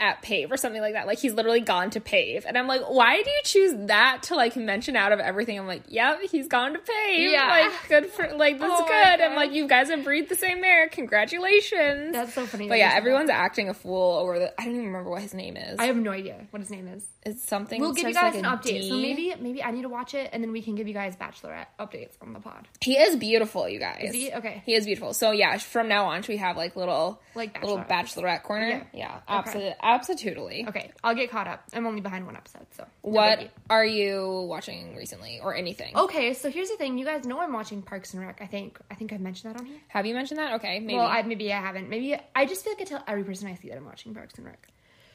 at 0.00 0.20
Pave 0.22 0.50
or 0.50 0.56
something 0.56 0.80
like 0.82 0.94
that. 0.94 1.06
Like 1.06 1.18
he's 1.18 1.32
literally 1.34 1.60
gone 1.60 1.90
to 1.90 2.00
Pave, 2.00 2.44
and 2.46 2.58
I'm 2.58 2.66
like, 2.66 2.82
why 2.88 3.22
do 3.22 3.30
you 3.30 3.40
choose 3.44 3.86
that 3.86 4.24
to 4.24 4.34
like 4.34 4.56
mention 4.56 4.96
out 4.96 5.12
of 5.12 5.20
everything? 5.20 5.58
I'm 5.58 5.66
like, 5.66 5.82
yep, 5.88 6.20
he's 6.30 6.48
gone 6.48 6.72
to 6.72 6.78
Pave. 6.80 7.30
Yeah. 7.30 7.46
like 7.48 7.88
good 7.88 8.06
for 8.10 8.28
like 8.36 8.58
that's 8.58 8.72
Oh 8.74 8.86
good. 8.86 9.20
I'm 9.20 9.34
like, 9.36 9.52
you 9.52 9.68
guys 9.68 9.88
have 9.90 10.02
breathed 10.04 10.28
the 10.28 10.34
same 10.36 10.62
air. 10.64 10.88
Congratulations. 11.34 12.12
that's 12.12 12.34
so 12.34 12.46
funny. 12.46 12.68
But 12.68 12.78
yeah, 12.78 12.92
everyone's 12.94 13.28
that. 13.28 13.36
acting 13.38 13.68
a 13.68 13.74
fool 13.74 14.18
over 14.18 14.38
the. 14.38 14.60
I 14.60 14.64
don't 14.64 14.74
even 14.74 14.86
remember 14.86 15.10
what 15.10 15.22
his 15.22 15.34
name 15.34 15.56
is. 15.56 15.78
I 15.78 15.84
have 15.86 15.96
no 15.96 16.10
idea 16.10 16.46
what 16.50 16.60
his 16.60 16.70
name 16.70 16.88
is. 16.88 17.04
it's 17.24 17.42
something. 17.46 17.80
We'll 17.80 17.92
give 17.92 18.08
you 18.08 18.14
guys 18.14 18.34
an 18.34 18.42
like, 18.42 18.64
a 18.64 18.68
update. 18.68 18.88
So 18.88 18.96
maybe 18.96 19.34
maybe 19.40 19.62
I 19.62 19.70
need 19.70 19.82
to 19.82 19.88
watch 19.88 20.14
it, 20.14 20.30
and 20.32 20.42
then 20.42 20.52
we 20.52 20.62
can 20.62 20.74
give 20.74 20.88
you 20.88 20.94
guys 20.94 21.16
Bachelorette 21.16 21.66
updates 21.78 22.12
on 22.20 22.32
the 22.32 22.40
pod. 22.40 22.68
he 22.80 22.96
is 22.96 23.16
beautiful, 23.16 23.68
you 23.68 23.78
guys. 23.78 24.02
Is 24.08 24.14
he? 24.14 24.32
Okay. 24.32 24.62
He 24.66 24.74
is 24.74 24.84
beautiful. 24.86 25.14
So 25.14 25.30
yeah, 25.30 25.56
from 25.58 25.88
now 25.88 26.06
on, 26.06 26.22
should 26.22 26.30
we 26.32 26.36
have 26.38 26.56
like 26.56 26.76
little 26.76 27.20
Like 27.34 27.60
little 27.62 27.78
Bachelorette. 27.78 27.88
bachelorette 27.88 28.42
corner? 28.42 28.68
Yeah. 28.68 28.82
Yeah, 28.92 29.14
Okay. 29.16 29.38
absolutely, 29.38 29.74
absolutely. 29.84 30.64
Okay, 30.68 30.90
I'll 31.04 31.14
get 31.14 31.30
caught 31.30 31.46
up. 31.46 31.62
I'm 31.72 31.86
only 31.86 32.00
behind 32.00 32.26
one 32.26 32.36
episode, 32.36 32.66
so 32.72 32.84
no 32.84 32.88
What 33.10 33.50
are 33.70 33.84
you 33.84 34.46
watching 34.48 34.96
recently 34.96 35.40
or 35.42 35.54
anything? 35.54 35.96
Okay, 35.96 36.34
so 36.34 36.50
here's 36.50 36.70
the 36.70 36.76
thing. 36.76 36.98
You 36.98 37.04
guys 37.04 37.26
know 37.26 37.38
I'm 37.40 37.52
watching 37.52 37.82
Parks 37.82 38.14
and 38.14 38.22
Rec. 38.22 38.40
I 38.40 38.46
think 38.46 38.78
I 38.90 38.94
think 38.94 39.12
I've 39.12 39.20
mentioned 39.20 39.54
that 39.54 39.60
on 39.60 39.66
here. 39.66 39.78
Have 39.88 40.06
you 40.06 40.14
mentioned 40.14 40.38
that? 40.40 40.54
Okay, 40.54 40.80
maybe. 40.80 40.94
Well, 40.96 41.06
I, 41.06 41.22
maybe 41.22 41.52
I 41.52 41.60
haven't. 41.60 41.88
Maybe 41.88 42.16
I 42.34 42.46
just 42.46 42.64
feel 42.64 42.72
like 42.72 42.80
I 42.82 42.84
tell 42.84 43.04
every 43.06 43.24
person 43.24 43.46
I 43.48 43.54
see 43.54 43.68
that 43.68 43.76
I'm 43.76 43.84
watching 43.84 44.14
Parks 44.14 44.34
and 44.38 44.46
Rec. 44.46 44.68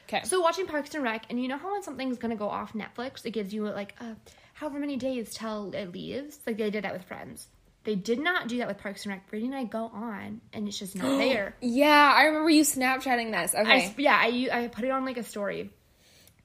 okay. 0.08 0.22
So 0.24 0.40
watching 0.40 0.66
Parks 0.66 0.94
and 0.94 1.02
Rec, 1.02 1.26
and 1.28 1.42
you 1.42 1.48
know 1.48 1.58
how 1.58 1.72
when 1.72 1.82
something's 1.82 2.18
gonna 2.18 2.36
go 2.36 2.48
off 2.48 2.72
Netflix, 2.72 3.26
it 3.26 3.32
gives 3.32 3.52
you 3.52 3.64
like 3.68 3.94
uh, 4.00 4.14
however 4.54 4.78
many 4.78 4.96
days 4.96 5.34
till 5.34 5.72
it 5.74 5.92
leaves. 5.92 6.38
Like 6.46 6.56
they 6.58 6.70
did 6.70 6.84
that 6.84 6.92
with 6.92 7.04
Friends. 7.04 7.48
They 7.84 7.94
did 7.94 8.18
not 8.20 8.46
do 8.48 8.58
that 8.58 8.68
with 8.68 8.78
Parks 8.78 9.04
and 9.06 9.12
Rec. 9.14 9.28
Brittany 9.30 9.48
and 9.52 9.56
I 9.56 9.64
go 9.64 9.84
on, 9.94 10.40
and 10.52 10.68
it's 10.68 10.78
just 10.78 10.94
not 10.96 11.18
there. 11.18 11.56
yeah, 11.60 12.12
I 12.14 12.24
remember 12.24 12.50
you 12.50 12.62
Snapchatting 12.62 13.32
this. 13.32 13.54
I, 13.54 13.60
Okay. 13.62 13.94
yeah, 13.98 14.16
I 14.20 14.48
I 14.64 14.68
put 14.68 14.84
it 14.84 14.90
on 14.90 15.04
like 15.04 15.16
a 15.16 15.22
story. 15.22 15.70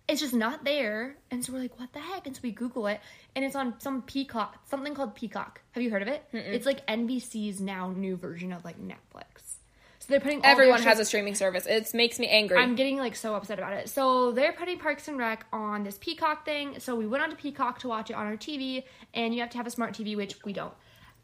It's 0.08 0.22
just 0.22 0.34
not 0.36 0.64
there, 0.64 1.18
and 1.32 1.44
so 1.44 1.52
we're 1.52 1.60
like, 1.60 1.80
"What 1.80 1.92
the 1.92 2.00
heck?" 2.00 2.28
And 2.28 2.36
so 2.36 2.40
we 2.44 2.52
Google 2.52 2.86
it, 2.88 3.00
and 3.36 3.44
it's 3.44 3.56
on 3.56 3.80
some 3.80 4.04
Peacock, 4.04 4.60
something 4.70 4.94
called 4.94 5.16
Peacock. 5.16 5.62
Have 5.72 5.82
you 5.84 5.90
heard 5.90 6.04
of 6.04 6.08
it? 6.08 6.24
It's 6.32 6.66
like 6.68 6.86
NBC's 6.88 7.60
now 7.60 7.90
new 7.92 8.16
version 8.16 8.54
of 8.54 8.64
like 8.64 8.80
Netflix. 8.80 9.56
So 10.00 10.06
they're 10.10 10.20
putting 10.20 10.46
Everyone 10.46 10.84
has 10.84 10.98
shows- 10.98 11.00
a 11.00 11.06
streaming 11.06 11.34
service. 11.34 11.66
It 11.66 11.92
makes 11.96 12.20
me 12.20 12.28
angry. 12.28 12.60
I'm 12.60 12.76
getting 12.76 12.98
like 13.00 13.16
so 13.16 13.34
upset 13.34 13.58
about 13.58 13.74
it. 13.74 13.90
So 13.90 14.32
they're 14.32 14.54
putting 14.54 14.78
Parks 14.78 15.08
and 15.08 15.18
Rec 15.18 15.48
on 15.52 15.84
this 15.84 15.98
Peacock 16.00 16.46
thing. 16.46 16.80
So 16.80 16.96
we 16.96 17.08
went 17.08 17.24
on 17.24 17.32
to 17.32 17.36
Peacock 17.36 17.80
to 17.80 17.88
watch 17.88 18.12
it 18.12 18.14
on 18.16 18.28
our 18.28 18.38
TV, 18.38 18.84
and 19.16 19.34
you 19.34 19.42
have 19.42 19.50
to 19.50 19.58
have 19.58 19.66
a 19.66 19.72
smart 19.72 19.96
TV, 19.96 20.16
which 20.16 20.36
we 20.46 20.54
don't. 20.54 20.74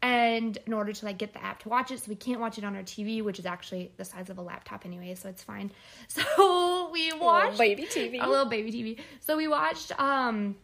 And 0.02 0.58
in 0.66 0.72
order 0.72 0.92
to 0.92 1.04
like 1.04 1.18
get 1.18 1.32
the 1.32 1.42
app 1.44 1.60
to 1.60 1.68
watch 1.68 1.92
it, 1.92 2.00
so 2.00 2.06
we 2.08 2.16
can't 2.16 2.40
watch 2.40 2.58
it 2.58 2.64
on 2.64 2.74
our 2.74 2.82
TV, 2.82 3.22
which 3.22 3.38
is 3.38 3.46
actually 3.46 3.92
the 3.96 4.04
size 4.04 4.30
of 4.30 4.38
a 4.38 4.42
laptop 4.42 4.84
anyway, 4.84 5.14
so 5.14 5.28
it's 5.28 5.42
fine. 5.44 5.70
So 6.08 6.90
we 6.92 7.12
watched 7.12 7.56
baby 7.58 7.84
TV. 7.84 8.22
a 8.22 8.28
little 8.28 8.46
baby 8.46 8.72
TV. 8.72 8.98
So 9.20 9.36
we 9.36 9.46
watched 9.46 9.98
um 10.00 10.56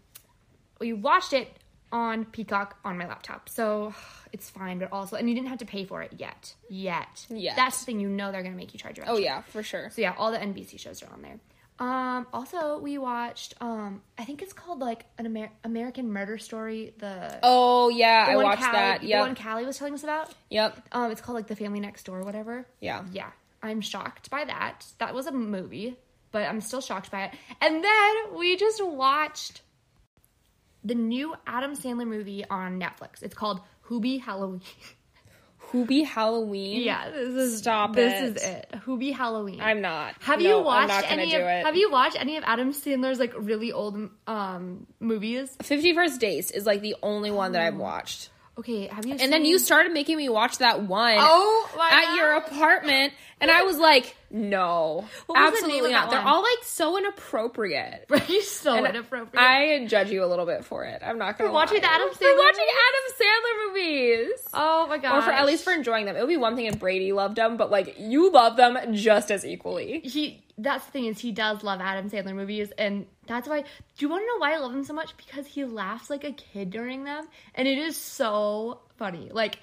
we 0.81 0.93
watched 0.93 1.33
it 1.33 1.49
on 1.93 2.25
Peacock 2.27 2.79
on 2.85 2.99
my 2.99 3.07
laptop. 3.07 3.49
So 3.49 3.95
it's 4.33 4.51
fine, 4.51 4.79
but 4.81 4.91
also 4.93 5.15
and 5.17 5.29
you 5.29 5.35
didn't 5.37 5.49
have 5.49 5.59
to 5.59 5.67
pay 5.67 5.85
for 5.85 6.03
it 6.03 6.15
yet. 6.19 6.55
Yet. 6.69 7.27
yeah 7.31 7.55
That's 7.55 7.79
the 7.79 7.85
thing 7.87 8.01
you 8.01 8.09
know 8.09 8.33
they're 8.33 8.43
gonna 8.43 8.57
make 8.57 8.75
you 8.75 8.81
charge 8.81 8.97
your 8.99 9.09
oh 9.09 9.19
yeah, 9.19 9.43
for 9.43 9.63
sure. 9.63 9.91
so 9.91 10.03
yeah, 10.03 10.15
all 10.19 10.33
the 10.33 10.39
NBC 10.39 10.81
shows 10.81 11.03
are 11.03 11.13
on 11.13 11.23
there. 11.23 11.39
Um, 11.81 12.27
also 12.33 12.79
we 12.79 12.99
watched 12.99 13.55
um, 13.61 14.03
I 14.19 14.25
think 14.25 14.43
it's 14.43 14.53
called 14.53 14.81
like 14.81 15.05
an 15.17 15.27
Amer- 15.27 15.53
American 15.63 16.11
Murder 16.13 16.37
Story. 16.39 16.93
The, 16.99 17.39
Oh 17.43 17.89
yeah, 17.89 18.27
the 18.27 18.33
I 18.33 18.37
watched 18.37 18.63
Callie, 18.63 18.73
that. 18.73 19.01
The 19.03 19.15
one 19.19 19.35
Callie 19.37 19.65
was 19.65 19.79
telling 19.79 19.95
us 19.95 20.03
about. 20.03 20.35
Yep. 20.51 20.89
Um, 20.93 21.11
it's 21.13 21.21
called 21.21 21.37
like 21.37 21.47
The 21.47 21.57
Family 21.57 21.81
Next 21.81 22.05
Door, 22.05 22.25
whatever. 22.25 22.67
Yeah. 22.81 23.05
Yeah, 23.13 23.31
I'm 23.63 23.81
shocked 23.81 24.29
by 24.31 24.45
that. 24.45 24.87
That 24.99 25.15
was 25.15 25.27
a 25.27 25.33
movie, 25.33 25.97
but 26.33 26.43
I'm 26.49 26.61
still 26.61 26.81
shocked 26.81 27.11
by 27.13 27.27
it. 27.27 27.35
And 27.61 27.85
then 27.85 28.15
we 28.37 28.57
just 28.57 28.85
watched 28.85 29.63
the 30.85 30.95
new 30.97 31.35
Adam 31.47 31.77
Sandler 31.77 32.07
movie 32.07 32.45
on 32.49 32.81
Netflix. 32.81 33.23
It's 33.23 33.35
called 33.35 33.61
Hoobie 33.89 34.21
Halloween. 34.21 34.63
Hoobie 35.73 36.05
Halloween. 36.05 36.81
yeah, 36.83 37.11
this 37.11 37.29
is 37.53 37.59
Stop 37.59 37.95
This 37.95 38.13
it. 38.21 38.37
is 38.37 38.43
it. 38.43 38.71
Hoobie 38.87 39.13
Halloween. 39.15 39.61
I'm 39.61 39.81
not. 39.81 40.15
Have 40.21 40.41
No, 40.41 40.59
you 40.59 40.65
watched 40.65 41.11
any 41.13 41.35
of. 41.35 41.43
Have 41.43 41.77
you 41.77 41.91
watched 41.91 42.19
any 42.19 42.37
of 42.37 42.45
Adam 42.47 42.73
Sandler's 42.73 43.19
like 43.19 43.35
really 43.37 43.73
old 43.73 44.09
um 44.27 44.87
movies? 45.01 45.57
Fifty 45.63 45.95
First 45.95 46.21
Dates 46.21 46.51
is 46.51 46.65
like 46.67 46.81
the 46.81 46.97
only 47.03 47.31
one 47.31 47.53
that 47.53 47.63
I've 47.63 47.77
watched. 47.77 48.31
Okay, 48.59 48.89
have 48.89 49.07
you? 49.07 49.15
And 49.21 49.33
then 49.33 49.45
you 49.45 49.59
started 49.61 49.93
making 49.93 50.17
me 50.17 50.29
watch 50.29 50.59
that 50.59 50.83
one 50.83 51.15
Oh 51.21 51.89
at 51.93 52.17
your 52.17 52.33
apartment, 52.39 53.13
and 53.41 53.51
I 53.51 53.63
was 53.63 53.79
like, 53.79 54.17
no, 54.31 55.05
What 55.27 55.39
was 55.53 55.61
the 55.61 55.67
name 55.69 55.77
absolutely 55.85 55.93
not. 55.93 56.11
They're 56.11 56.21
all 56.21 56.43
like 56.43 56.63
so 56.65 56.99
inappropriate. 56.99 58.07
You're 58.29 58.43
so 58.43 58.75
And 58.77 58.87
inappropriate. 58.87 59.37
I 59.43 59.87
judge 59.87 60.11
you 60.11 60.25
a 60.25 60.27
little 60.27 60.45
bit 60.47 60.65
for 60.65 60.85
it. 60.85 61.01
I'm 61.05 61.19
not 61.19 61.39
gonna 61.39 61.51
For 61.51 61.55
watching 61.55 61.77
lie. 61.83 61.89
the 61.89 61.93
Adam 61.95 62.09
for 62.13 62.25
Sandler 62.25 62.39
watching 62.39 62.67
Adam 62.89 63.15
Sandler 63.21 63.69
movies. 63.69 64.49
oh 64.55 64.87
my 64.89 64.99
god. 64.99 65.19
Or 65.19 65.23
for 65.23 65.31
at 65.31 65.47
least 65.47 65.65
for 65.65 65.73
enjoying 65.73 66.05
them. 66.07 66.17
It 66.17 66.21
would 66.21 66.29
be 66.29 66.37
one 66.37 66.57
thing 66.57 66.67
if 66.67 66.79
Brady 66.79 67.13
loved 67.13 67.37
them, 67.37 67.57
but 67.57 67.71
like 67.71 67.97
you 67.99 68.31
love 68.31 68.57
them 68.57 68.79
just 68.95 69.31
as 69.31 69.45
equally. 69.47 70.01
he. 70.01 70.43
That's 70.61 70.85
the 70.87 70.91
thing 70.91 71.05
is 71.05 71.21
he 71.21 71.31
does 71.31 71.63
love 71.63 71.81
Adam 71.81 72.11
Sandler 72.11 72.35
movies, 72.35 72.73
and 72.77 73.07
that's 73.29 73.49
why. 73.49 73.61
Do 73.61 73.67
you 73.99 74.09
want 74.09 74.23
to 74.23 74.27
know 74.27 74.39
why 74.39 74.55
I 74.55 74.59
love 74.59 74.75
him 74.75 74.83
so 74.83 74.93
much? 74.93 75.17
Because 75.17 75.47
he 75.47 75.65
laughs 75.65 76.11
like 76.11 76.25
a 76.25 76.33
kid 76.33 76.71
during 76.71 77.05
them, 77.05 77.29
and 77.55 77.69
it 77.69 77.79
is 77.79 77.97
so 77.97 78.81
funny. 78.97 79.31
Like. 79.33 79.61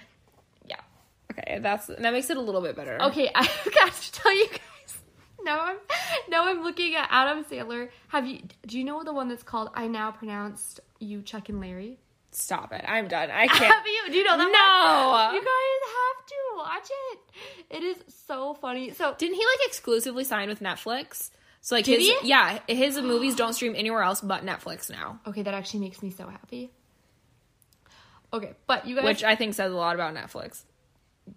Okay, 1.31 1.59
that's 1.59 1.87
that 1.87 2.13
makes 2.13 2.29
it 2.29 2.37
a 2.37 2.41
little 2.41 2.61
bit 2.61 2.75
better. 2.75 3.01
Okay, 3.01 3.29
I've 3.35 3.67
got 3.73 3.93
to 3.93 4.11
tell 4.11 4.35
you 4.35 4.47
guys. 4.49 4.97
Now 5.43 5.59
I'm 5.61 5.77
now 6.29 6.47
I'm 6.47 6.63
looking 6.63 6.95
at 6.95 7.07
Adam 7.11 7.43
Sandler. 7.45 7.89
Have 8.09 8.27
you? 8.27 8.41
Do 8.65 8.77
you 8.77 8.83
know 8.83 9.03
the 9.03 9.13
one 9.13 9.27
that's 9.29 9.43
called 9.43 9.69
"I 9.73 9.87
Now 9.87 10.11
Pronounce 10.11 10.79
You 10.99 11.21
Chuck 11.21 11.49
and 11.49 11.59
Larry"? 11.59 11.99
Stop 12.31 12.73
it. 12.73 12.83
I'm 12.87 13.07
done. 13.07 13.31
I 13.31 13.47
can't. 13.47 13.63
Have 13.73 13.85
you? 13.85 14.11
Do 14.11 14.17
you 14.17 14.23
know 14.25 14.37
that? 14.37 14.51
No. 14.51 15.09
one? 15.11 15.35
You 15.35 15.41
guys 15.41 15.93
have 15.95 16.25
to 16.25 16.35
watch 16.57 16.89
it. 17.13 17.77
It 17.77 17.83
is 17.83 17.97
so 18.27 18.53
funny. 18.55 18.91
So 18.91 19.15
Didn't 19.17 19.35
he 19.35 19.39
like 19.45 19.67
exclusively 19.69 20.25
sign 20.25 20.49
with 20.49 20.59
Netflix? 20.59 21.29
So 21.61 21.75
like 21.75 21.85
Did 21.85 21.99
his 22.01 22.09
he? 22.19 22.27
yeah, 22.27 22.59
his 22.67 22.97
movies 23.01 23.35
don't 23.35 23.53
stream 23.53 23.73
anywhere 23.77 24.01
else 24.03 24.19
but 24.19 24.45
Netflix 24.45 24.89
now, 24.89 25.19
okay, 25.25 25.43
that 25.43 25.53
actually 25.53 25.79
makes 25.79 26.03
me 26.03 26.09
so 26.11 26.27
happy. 26.27 26.71
Okay, 28.33 28.53
but 28.67 28.85
you 28.85 28.95
guys, 28.95 29.05
which 29.05 29.23
I 29.23 29.35
think 29.35 29.53
says 29.53 29.71
a 29.71 29.75
lot 29.75 29.95
about 29.95 30.13
Netflix. 30.13 30.63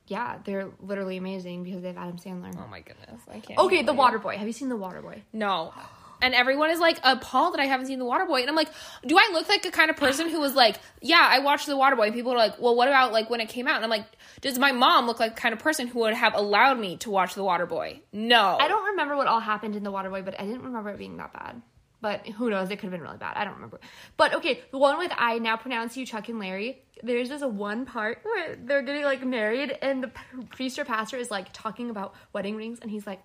Yeah, 0.07 0.38
they're 0.45 0.68
literally 0.80 1.16
amazing 1.16 1.64
because 1.64 1.83
they 1.83 1.88
have 1.88 1.99
Adam 1.99 2.16
Sandler. 2.18 2.54
Oh 2.59 2.68
my 2.68 2.80
goodness, 2.80 3.21
I 3.30 3.40
can't. 3.40 3.59
okay, 3.59 3.83
The 3.83 3.92
Water 3.92 4.18
Boy. 4.18 4.37
Have 4.37 4.47
you 4.47 4.52
seen 4.52 4.68
The 4.68 4.76
Water 4.76 5.02
Boy? 5.02 5.23
No. 5.33 5.73
And 6.21 6.35
everyone 6.35 6.71
is 6.71 6.80
like 6.80 6.99
appalled 7.04 7.54
that 7.54 7.61
I 7.61 7.66
haven't 7.66 7.87
seen 7.87 8.00
The 8.00 8.04
Water 8.04 8.26
Boy. 8.26 8.40
And 8.40 8.50
I'm 8.50 8.57
like, 8.57 8.71
do 9.07 9.16
I 9.16 9.30
look 9.33 9.49
like 9.49 9.64
a 9.64 9.71
kind 9.71 9.88
of 9.88 9.97
person 9.97 10.28
who 10.28 10.40
was 10.40 10.54
like, 10.54 10.80
yeah, 11.00 11.21
I 11.23 11.38
watched 11.38 11.66
The 11.66 11.75
Waterboy? 11.75 12.07
And 12.07 12.14
people 12.14 12.33
are 12.33 12.37
like, 12.37 12.61
well, 12.61 12.75
what 12.75 12.88
about 12.88 13.12
like 13.12 13.30
when 13.30 13.40
it 13.40 13.49
came 13.49 13.68
out? 13.68 13.76
And 13.76 13.85
I'm 13.85 13.90
like, 13.90 14.04
does 14.40 14.59
my 14.59 14.73
mom 14.73 15.07
look 15.07 15.21
like 15.21 15.37
the 15.37 15.40
kind 15.40 15.52
of 15.52 15.61
person 15.61 15.87
who 15.87 16.00
would 16.00 16.14
have 16.14 16.35
allowed 16.35 16.78
me 16.80 16.97
to 16.99 17.11
watch 17.11 17.35
The 17.35 17.45
Water 17.45 17.66
Boy? 17.66 18.00
No. 18.12 18.57
I 18.61 18.66
don't 18.66 18.85
remember 18.90 19.16
what 19.16 19.28
all 19.28 19.38
happened 19.40 19.76
in 19.76 19.85
The 19.85 19.92
Water 19.92 20.11
Boy, 20.11 20.23
but 20.23 20.38
I 20.40 20.45
didn't 20.45 20.62
remember 20.62 20.90
it 20.90 20.99
being 20.99 21.16
that 21.18 21.33
bad. 21.33 21.62
But 22.00 22.26
who 22.26 22.50
knows? 22.50 22.71
It 22.71 22.76
could 22.76 22.85
have 22.85 22.93
been 22.93 23.02
really 23.02 23.17
bad. 23.17 23.37
I 23.37 23.45
don't 23.45 23.55
remember. 23.55 23.81
But 24.17 24.35
okay, 24.35 24.61
the 24.71 24.78
one 24.78 24.99
with 24.99 25.12
I 25.17 25.38
now 25.38 25.57
pronounce 25.57 25.97
you 25.97 26.07
Chuck 26.07 26.28
and 26.28 26.38
Larry. 26.38 26.78
There's 27.02 27.28
this 27.28 27.43
one 27.43 27.87
part 27.87 28.21
where 28.23 28.57
they're 28.57 28.83
getting 28.83 29.05
like 29.05 29.25
married, 29.25 29.76
and 29.83 30.02
the 30.02 30.11
priest 30.50 30.78
or 30.78 30.85
pastor 30.85 31.17
is 31.17 31.31
like 31.31 31.52
talking 31.52 31.90
about 31.90 32.14
wedding 32.33 32.57
rings, 32.57 32.78
and 32.81 32.90
he's 32.90 33.07
like, 33.07 33.21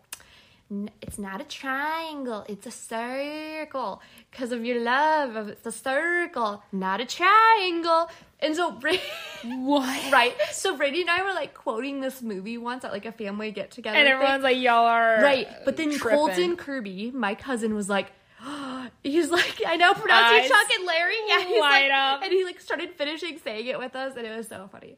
"It's 1.02 1.18
not 1.20 1.42
a 1.42 1.44
triangle, 1.44 2.46
it's 2.48 2.66
a 2.66 2.72
circle. 2.72 4.02
Because 4.32 4.52
of 4.52 4.66
your 4.66 4.82
love, 4.82 5.50
it's 5.50 5.66
a 5.66 5.72
circle, 5.72 6.64
not 6.72 7.00
a 7.00 7.06
triangle." 7.06 8.10
And 8.40 8.56
so, 8.56 8.72
Brady, 8.72 9.02
What? 9.44 9.88
right? 10.12 10.36
So 10.52 10.76
Brady 10.76 11.02
and 11.02 11.10
I 11.10 11.24
were 11.24 11.34
like 11.34 11.54
quoting 11.54 12.02
this 12.02 12.22
movie 12.22 12.58
once 12.58 12.84
at 12.84 12.92
like 12.92 13.06
a 13.06 13.12
family 13.12 13.52
get 13.52 13.72
together, 13.72 13.98
And 13.98 14.08
everyone's 14.08 14.44
like, 14.44 14.58
y'all 14.58 14.86
are. 14.86 15.22
Right. 15.22 15.48
But 15.64 15.78
then 15.78 15.92
tripping. 15.92 16.18
Colton 16.18 16.58
Kirby, 16.58 17.12
my 17.12 17.36
cousin, 17.36 17.74
was 17.74 17.88
like, 17.88 18.12
he's 19.04 19.30
like, 19.30 19.62
I 19.66 19.76
know 19.76 19.94
pronounce 19.94 20.44
you 20.44 20.50
Chuck 20.50 20.68
and 20.78 20.86
Larry. 20.88 21.16
Yeah, 21.28 21.40
he's 21.46 21.60
like, 21.60 21.92
up. 21.92 22.22
and 22.24 22.32
he 22.32 22.44
like 22.44 22.60
started 22.60 22.92
finishing 22.92 23.40
saying 23.44 23.68
it 23.68 23.80
with 23.80 23.96
us, 23.96 24.16
and 24.18 24.26
it 24.26 24.36
was 24.36 24.48
so 24.48 24.68
funny. 24.72 24.98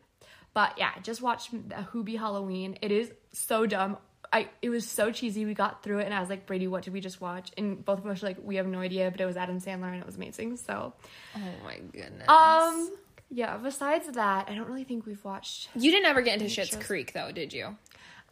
But 0.54 0.78
yeah, 0.78 0.92
just 1.04 1.22
watch 1.22 1.52
the 1.52 1.76
Hoobie 1.94 2.18
Halloween. 2.18 2.78
It 2.82 2.92
is 2.92 3.12
so 3.34 3.66
dumb. 3.66 3.98
I 4.34 4.50
it 4.62 4.70
was 4.70 4.88
so 4.88 5.12
cheesy. 5.12 5.46
We 5.46 5.54
got 5.54 5.84
through 5.84 6.00
it, 6.00 6.06
and 6.06 6.14
I 6.14 6.20
was 6.20 6.30
like, 6.30 6.46
Brady, 6.46 6.68
what 6.68 6.84
did 6.84 6.94
we 6.94 7.02
just 7.02 7.22
watch? 7.22 7.52
And 7.58 7.84
both 7.84 8.00
of 8.00 8.08
us 8.08 8.22
were 8.22 8.30
like, 8.30 8.38
we 8.42 8.56
have 8.56 8.66
no 8.68 8.80
idea, 8.80 9.12
but 9.12 9.22
it 9.22 9.26
was 9.26 9.38
Adam 9.38 9.60
Sandler, 9.60 9.88
and 9.92 9.98
it 9.98 10.06
was 10.06 10.16
amazing. 10.16 10.58
So, 10.58 10.94
Oh 11.36 11.40
my 11.64 11.78
goodness. 11.78 12.28
um, 12.28 12.90
yeah. 13.30 13.58
Besides 13.58 14.08
that, 14.14 14.50
I 14.50 14.56
don't 14.56 14.68
really 14.68 14.84
think 14.84 15.06
we've 15.06 15.24
watched. 15.24 15.70
you 15.76 15.92
didn't 15.92 16.06
ever 16.08 16.22
get 16.22 16.42
into 16.42 16.46
Schitt's 16.54 16.70
shows. 16.70 16.84
Creek 16.84 17.14
though, 17.14 17.32
did 17.32 17.54
you? 17.54 17.76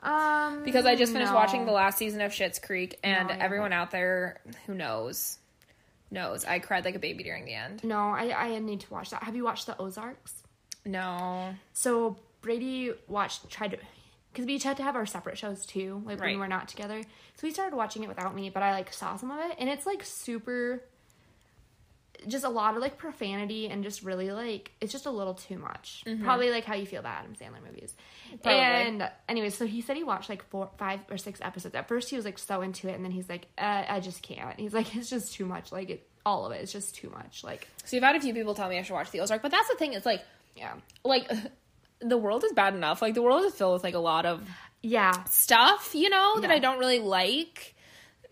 Um, 0.04 0.64
Because 0.64 0.86
I 0.86 0.96
just 0.96 1.14
finished 1.14 1.32
no. 1.32 1.36
watching 1.38 1.66
the 1.66 1.72
last 1.72 1.98
season 1.98 2.22
of 2.22 2.32
Schitt's 2.32 2.60
Creek, 2.60 3.00
and 3.04 3.30
No, 3.30 3.36
everyone 3.40 3.72
out 3.74 3.92
there 3.92 4.42
who 4.68 4.74
knows 4.74 5.38
knows 6.12 6.46
I 6.46 6.60
cried 6.60 6.86
like 6.86 6.94
a 6.96 7.00
baby 7.00 7.24
during 7.24 7.46
the 7.46 7.54
end. 7.56 7.84
No, 7.84 7.98
I 7.98 8.32
I 8.38 8.60
need 8.60 8.82
to 8.82 8.94
watch 8.94 9.10
that. 9.12 9.24
Have 9.24 9.36
you 9.36 9.44
watched 9.44 9.66
the 9.66 9.76
Ozarks? 9.82 10.44
No. 10.86 11.56
So 11.74 12.18
Brady 12.42 12.92
watched 13.08 13.50
tried 13.50 13.72
to 13.72 13.78
because 14.32 14.46
we 14.46 14.54
each 14.56 14.64
had 14.64 14.78
to 14.78 14.84
have 14.84 14.96
our 14.96 15.06
separate 15.06 15.38
shows 15.38 15.66
too, 15.66 16.02
like 16.06 16.20
Right. 16.20 16.32
when 16.32 16.40
we're 16.40 16.48
not 16.48 16.68
together. 16.68 17.02
So 17.38 17.48
he 17.48 17.54
started 17.54 17.76
watching 17.76 18.04
it 18.04 18.10
without 18.10 18.36
me, 18.36 18.50
but 18.50 18.62
I 18.64 18.72
like 18.74 18.92
saw 18.92 19.16
some 19.16 19.32
of 19.32 19.40
it, 19.40 19.56
and 19.60 19.70
it's 19.70 19.86
like 19.86 20.04
super, 20.04 20.84
just 22.28 22.46
a 22.46 22.50
lot 22.50 22.76
of 22.76 22.82
like 22.82 22.98
profanity 22.98 23.68
and 23.68 23.84
just 23.84 24.04
really 24.04 24.32
like 24.32 24.72
it's 24.82 24.92
just 24.92 25.06
a 25.06 25.12
little 25.12 25.34
too 25.34 25.58
much. 25.58 26.04
Probably 26.24 26.50
like 26.50 26.66
how 26.66 26.76
you 26.76 26.86
feel 26.86 27.00
about 27.00 27.20
Adam 27.20 27.34
Sandler 27.34 27.64
movies. 27.66 27.96
Probably. 28.42 28.60
And 28.60 29.10
anyway, 29.28 29.50
so 29.50 29.66
he 29.66 29.82
said 29.82 29.98
he 29.98 30.04
watched 30.04 30.30
like 30.30 30.48
four, 30.50 30.70
five 30.78 31.02
or 31.10 31.18
six 31.18 31.40
episodes. 31.42 31.76
At 31.76 31.88
first, 31.88 32.10
he 32.10 32.16
was 32.16 32.26
like 32.26 32.38
so 32.38 32.62
into 32.62 32.88
it, 32.90 32.94
and 32.94 33.04
then 33.04 33.12
he's 33.12 33.30
like, 33.30 33.48
uh, 33.58 33.84
I 33.88 34.00
just 34.00 34.22
can't. 34.22 34.60
He's 34.60 34.74
like, 34.74 34.96
it's 34.96 35.10
just 35.10 35.34
too 35.34 35.46
much. 35.46 35.72
Like 35.72 35.90
it, 35.90 36.08
all 36.26 36.46
of 36.46 36.52
it 36.52 36.62
is 36.62 36.72
just 36.72 36.96
too 36.96 37.10
much. 37.10 37.44
Like 37.44 37.68
So 37.86 37.96
you've 37.96 38.04
had 38.04 38.16
a 38.16 38.22
few 38.22 38.34
people 38.34 38.56
tell 38.56 38.70
me 38.70 38.78
I 38.78 38.82
should 38.84 38.94
watch 38.94 39.12
the 39.12 39.20
Ozark, 39.20 39.42
but 39.42 39.52
that's 39.52 39.70
the 39.70 39.76
thing. 39.76 39.94
It's 39.94 40.06
like, 40.06 40.24
yeah, 40.56 40.74
like 41.04 41.30
the 42.00 42.18
world 42.18 42.44
is 42.44 42.54
bad 42.54 42.76
enough. 42.76 43.02
Like 43.02 43.14
the 43.14 43.22
world 43.22 43.46
is 43.46 43.54
filled 43.54 43.74
with 43.74 43.84
like 43.84 43.96
a 43.96 44.00
lot 44.00 44.26
of 44.26 44.48
yeah. 44.82 45.24
stuff, 45.26 45.92
you 45.94 46.10
know, 46.10 46.40
that 46.42 46.52
I 46.52 46.60
don't 46.60 46.80
really 46.80 47.00
like. 47.00 47.73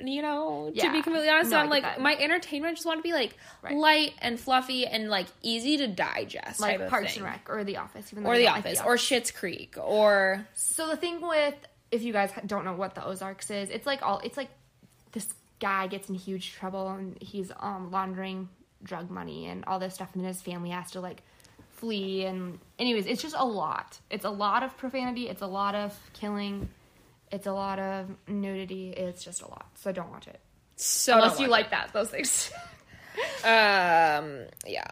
You 0.08 0.22
know, 0.22 0.72
to 0.76 0.92
be 0.92 1.02
completely 1.02 1.30
honest, 1.30 1.52
No, 1.52 1.56
so 1.58 1.60
I 1.60 1.64
I'm 1.64 1.70
like 1.70 1.84
that. 1.84 2.00
my 2.02 2.16
entertainment 2.16 2.76
just 2.76 2.86
want 2.86 3.00
to 3.00 3.04
be 3.04 3.14
like 3.14 3.36
Right. 3.62 3.76
light 3.78 4.14
and 4.22 4.40
fluffy 4.40 4.86
and 4.88 5.10
like 5.10 5.28
easy 5.42 5.78
to 5.78 5.88
digest, 5.88 6.60
Like 6.60 6.88
Parks 6.90 7.16
and 7.16 7.26
Rec 7.26 7.48
or 7.50 7.64
The 7.64 7.78
Office, 7.78 8.12
even 8.12 8.24
though 8.24 8.30
or 8.32 8.38
The 8.38 8.46
don't 8.46 8.56
like 8.56 8.66
Office, 8.66 8.82
or 8.86 8.96
Schitt's 8.96 9.32
Creek, 9.32 9.76
or 9.80 10.46
So 10.54 10.88
the 10.88 10.98
thing 10.98 11.22
with 11.22 11.56
if 11.92 12.04
you 12.04 12.14
guys 12.14 12.32
don't 12.46 12.64
know 12.66 12.74
what 12.74 12.96
the 12.96 13.06
Ozarks 13.06 13.50
is, 13.52 13.70
it's 13.70 13.86
like 13.86 14.02
all 14.02 14.20
it's 14.24 14.38
like 14.38 14.50
this 15.12 15.28
guy 15.60 15.88
gets 15.88 16.10
in 16.10 16.16
huge 16.16 16.54
trouble 16.54 16.90
and 16.90 17.22
he's 17.22 17.52
um 17.60 17.92
laundering 17.92 18.50
drug 18.84 19.12
money 19.12 19.46
and 19.46 19.64
all 19.66 19.78
this 19.78 19.94
stuff 19.94 20.10
and 20.14 20.24
then 20.24 20.28
his 20.34 20.42
family 20.42 20.70
has 20.72 20.90
to 20.92 21.02
like 21.02 21.22
flee 21.74 22.26
and 22.26 22.60
anyways, 22.80 23.06
it's 23.06 23.22
just 23.22 23.36
a 23.38 23.46
lot. 23.46 24.00
It's 24.10 24.26
a 24.26 24.30
lot 24.30 24.64
of 24.64 24.76
profanity, 24.78 25.28
it's 25.30 25.42
a 25.42 25.48
lot 25.48 25.76
of 25.76 25.98
killing, 26.14 26.70
it's 27.32 27.48
a 27.48 27.54
lot 27.54 27.80
of 27.80 28.08
nudity, 28.28 28.92
it's 28.92 29.24
just 29.24 29.42
a 29.42 29.48
lot. 29.48 29.70
So 29.76 29.92
don't 29.92 30.12
watch 30.12 30.28
it. 30.28 30.40
so 30.76 31.16
Unless 31.16 31.40
you 31.40 31.48
like 31.48 31.72
that, 31.72 31.92
those 31.94 32.10
things. 32.10 32.52
Um, 33.44 34.46
yeah. 34.66 34.86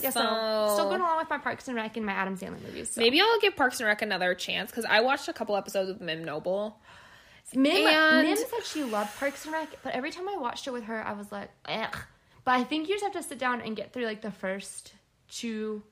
yeah, 0.00 0.10
so 0.10 0.10
still 0.10 0.88
going 0.88 1.00
along 1.00 1.18
with 1.18 1.28
my 1.28 1.38
Parks 1.38 1.68
and 1.68 1.76
Rec 1.76 1.96
and 1.96 2.06
my 2.06 2.12
Adam 2.12 2.36
Sandler 2.38 2.62
movies. 2.62 2.90
So. 2.90 3.00
Maybe 3.00 3.20
I'll 3.20 3.40
give 3.40 3.54
Parks 3.54 3.80
and 3.80 3.86
Rec 3.86 4.00
another 4.00 4.34
chance 4.34 4.70
because 4.70 4.86
I 4.86 5.00
watched 5.00 5.28
a 5.28 5.32
couple 5.32 5.56
episodes 5.56 5.88
with 5.90 6.00
Mim 6.00 6.24
Noble. 6.24 6.80
Mim, 7.54 7.86
And- 7.86 8.28
Mim 8.28 8.36
said 8.36 8.64
she 8.64 8.84
loved 8.84 9.14
Parks 9.18 9.44
and 9.44 9.52
Rec, 9.52 9.68
but 9.82 9.92
every 9.92 10.10
time 10.10 10.28
I 10.28 10.36
watched 10.36 10.66
it 10.66 10.70
with 10.70 10.84
her, 10.84 11.04
I 11.04 11.12
was 11.12 11.30
like, 11.32 11.50
ugh. 11.66 11.96
But 12.44 12.52
I 12.52 12.64
think 12.64 12.88
you 12.88 12.94
just 12.94 13.04
have 13.04 13.12
to 13.12 13.22
sit 13.22 13.38
down 13.38 13.60
and 13.60 13.76
get 13.76 13.92
through 13.92 14.06
like 14.06 14.22
the 14.22 14.30
first 14.30 14.94
two 15.30 15.82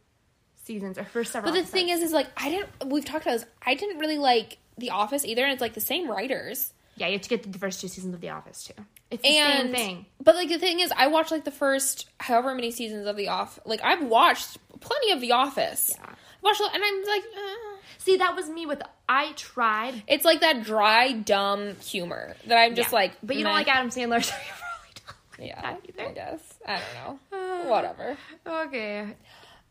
seasons 0.64 0.98
or 0.98 1.04
first 1.04 1.32
several. 1.32 1.52
But 1.52 1.60
the 1.60 1.66
thing 1.66 1.88
is, 1.90 2.00
is 2.00 2.12
like 2.12 2.28
I 2.36 2.48
didn't. 2.48 2.68
We've 2.86 3.04
talked 3.04 3.26
about 3.26 3.40
this. 3.40 3.46
I 3.64 3.74
didn't 3.74 3.98
really 3.98 4.18
like 4.18 4.56
The 4.78 4.90
Office 4.90 5.24
either, 5.24 5.42
and 5.44 5.52
it's 5.52 5.60
like 5.60 5.74
the 5.74 5.80
same 5.80 6.10
writers. 6.10 6.72
yeah, 6.96 7.06
you 7.08 7.12
have 7.14 7.22
to 7.22 7.28
get 7.28 7.50
the 7.52 7.58
first 7.58 7.80
two 7.80 7.88
seasons 7.88 8.14
of 8.14 8.20
The 8.20 8.30
Office 8.30 8.64
too. 8.64 8.74
It's 9.10 9.22
the 9.22 9.28
and 9.36 9.68
same 9.68 9.74
thing. 9.74 10.06
but 10.22 10.34
like 10.34 10.48
the 10.48 10.58
thing 10.58 10.80
is, 10.80 10.92
I 10.96 11.06
watched 11.08 11.30
like 11.30 11.44
the 11.44 11.50
first 11.50 12.08
however 12.20 12.54
many 12.54 12.70
seasons 12.70 13.06
of 13.06 13.16
The 13.16 13.28
Off. 13.28 13.58
Like 13.64 13.80
I've 13.82 14.02
watched 14.04 14.58
plenty 14.80 15.12
of 15.12 15.20
The 15.20 15.32
Office. 15.32 15.94
Yeah. 15.98 16.14
Watched 16.42 16.60
and 16.60 16.82
I'm 16.84 17.04
like, 17.04 17.22
eh. 17.22 17.76
See, 17.98 18.16
that 18.18 18.36
was 18.36 18.48
me 18.48 18.64
with. 18.66 18.80
I 19.08 19.32
tried, 19.32 20.02
it's 20.06 20.24
like 20.24 20.40
that 20.40 20.62
dry, 20.64 21.12
dumb 21.12 21.76
humor 21.76 22.36
that 22.46 22.56
I'm 22.58 22.74
just 22.74 22.90
Yeah. 22.92 22.96
like. 22.98 23.12
but 23.22 23.36
you 23.36 23.42
meh. 23.44 23.48
don't 23.50 23.58
like 23.58 23.68
Adam 23.68 23.88
Sandler, 23.90 24.22
so 24.24 24.34
you 24.36 24.52
probably 24.58 24.94
don't. 24.94 25.38
Like 25.38 25.48
Yeah, 25.48 25.76
either. 26.02 26.08
I 26.10 26.12
guess 26.12 26.54
I 26.66 26.78
don't 26.78 27.22
know. 27.32 27.68
Whatever. 27.70 28.16
Okay. 28.46 29.06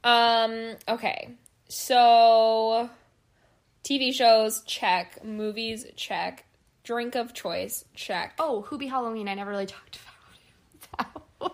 Um. 0.04 0.76
Okay. 0.90 1.30
So, 1.70 2.90
TV 3.88 4.14
shows 4.14 4.64
check. 4.64 5.24
Movies 5.24 5.86
check. 5.96 6.44
Drink 6.84 7.16
of 7.16 7.34
choice 7.34 7.86
check. 7.94 8.34
Oh, 8.38 8.66
Hoobie 8.70 8.90
Halloween. 8.90 9.30
I 9.30 9.34
never 9.34 9.50
really 9.50 9.66
talked 9.66 9.98
about. 10.98 11.24
That. 11.40 11.52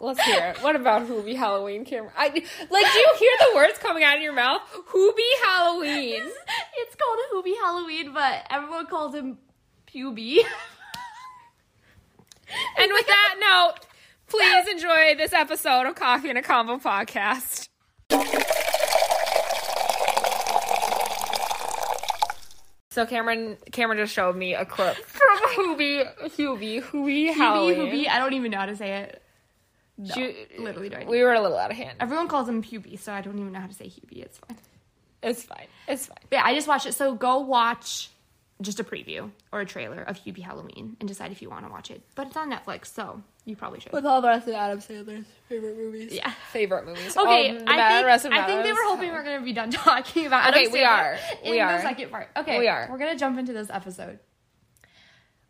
Let's 0.00 0.20
hear 0.22 0.54
it. 0.56 0.62
What 0.62 0.74
about 0.74 1.08
Hoobie 1.08 1.36
Halloween, 1.36 1.84
Cameron? 1.84 2.12
I 2.16 2.26
like. 2.26 2.92
Do 2.92 2.98
you 2.98 3.14
hear 3.18 3.30
the 3.40 3.56
words 3.56 3.78
coming 3.78 4.02
out 4.02 4.16
of 4.16 4.22
your 4.22 4.32
mouth? 4.32 4.60
Hoobie 4.72 5.44
Halloween. 5.44 6.22
it's 6.76 6.96
called 6.96 7.18
a 7.30 7.34
Hoobie 7.34 7.56
Halloween, 7.56 8.12
but 8.12 8.46
everyone 8.50 8.86
calls 8.86 9.14
him 9.14 9.38
Hubie. 9.94 10.40
And 12.78 12.92
with 12.92 13.06
that 13.06 13.34
note, 13.38 13.86
please 14.26 14.68
enjoy 14.68 15.14
this 15.16 15.32
episode 15.32 15.86
of 15.86 15.94
Coffee 15.94 16.30
and 16.30 16.38
a 16.38 16.42
Combo 16.42 16.78
podcast. 16.78 17.68
So 22.98 23.06
Cameron 23.06 23.56
Cameron 23.70 23.96
just 23.98 24.12
showed 24.12 24.34
me 24.34 24.54
a 24.54 24.64
clip 24.64 24.96
from 25.06 25.38
Hubie 25.54 26.04
Hubie 26.36 26.82
Hubie 26.82 27.32
Halloween. 27.32 27.76
Hubie, 27.76 27.92
Hubie. 28.06 28.08
I 28.08 28.18
don't 28.18 28.32
even 28.32 28.50
know 28.50 28.58
how 28.58 28.66
to 28.66 28.74
say 28.74 29.02
it. 29.02 29.22
No, 29.96 30.12
Ju- 30.16 30.34
literally 30.58 30.88
don't. 30.88 31.06
we 31.06 31.22
were 31.22 31.32
a 31.32 31.40
little 31.40 31.56
out 31.56 31.70
of 31.70 31.76
hand. 31.76 31.96
Everyone 32.00 32.26
calls 32.26 32.48
him 32.48 32.60
Hubie, 32.60 32.98
so 32.98 33.12
I 33.12 33.20
don't 33.20 33.38
even 33.38 33.52
know 33.52 33.60
how 33.60 33.68
to 33.68 33.72
say 33.72 33.84
Hubie. 33.84 34.24
It's 34.24 34.36
fine. 34.38 34.58
It's 35.22 35.44
fine. 35.44 35.66
It's 35.86 36.06
fine. 36.06 36.18
But 36.28 36.36
yeah, 36.38 36.44
I 36.44 36.54
just 36.56 36.66
watched 36.66 36.86
it. 36.86 36.94
So 36.94 37.14
go 37.14 37.38
watch 37.38 38.10
just 38.60 38.80
a 38.80 38.84
preview 38.84 39.30
or 39.52 39.60
a 39.60 39.66
trailer 39.66 40.02
of 40.02 40.16
Hubie 40.18 40.42
Halloween 40.42 40.96
and 40.98 41.08
decide 41.08 41.30
if 41.30 41.40
you 41.42 41.48
want 41.50 41.64
to 41.66 41.70
watch 41.70 41.90
it. 41.90 42.02
But 42.16 42.26
it's 42.28 42.36
on 42.36 42.50
Netflix, 42.50 42.86
so 42.86 43.22
you 43.44 43.54
probably 43.54 43.78
should. 43.80 43.92
With 43.92 44.04
all 44.04 44.20
the 44.20 44.28
rest 44.28 44.48
of 44.48 44.54
Adam 44.54 44.80
Sandler's 44.80 45.26
favorite 45.48 45.76
movies. 45.76 46.12
Yeah. 46.12 46.30
Favorite 46.52 46.84
movies. 46.86 47.16
Okay, 47.16 47.56
All 47.56 47.62
I 47.68 47.76
bad- 47.76 48.04
rest 48.06 48.22
think, 48.24 48.34
of 48.34 48.40
I 48.42 48.46
think 48.46 48.64
they 48.64 48.72
were 48.72 48.78
hoping 48.84 49.10
we're 49.12 49.22
gonna 49.22 49.42
be 49.44 49.52
done 49.52 49.70
talking 49.72 50.26
about. 50.26 50.46
Adam 50.48 50.60
Okay, 50.62 50.72
we 50.72 50.80
Sandler 50.80 50.88
are. 50.88 51.18
In 51.44 51.50
We 51.52 51.56
the 51.58 51.62
are. 51.62 51.80
second 51.82 52.10
part. 52.10 52.28
Okay, 52.36 52.58
We 52.58 52.66
are. 52.68 52.88
We're 52.90 52.98
gonna 52.98 53.16
jump 53.16 53.38
into 53.38 53.52
this 53.52 53.70
episode. 53.70 54.18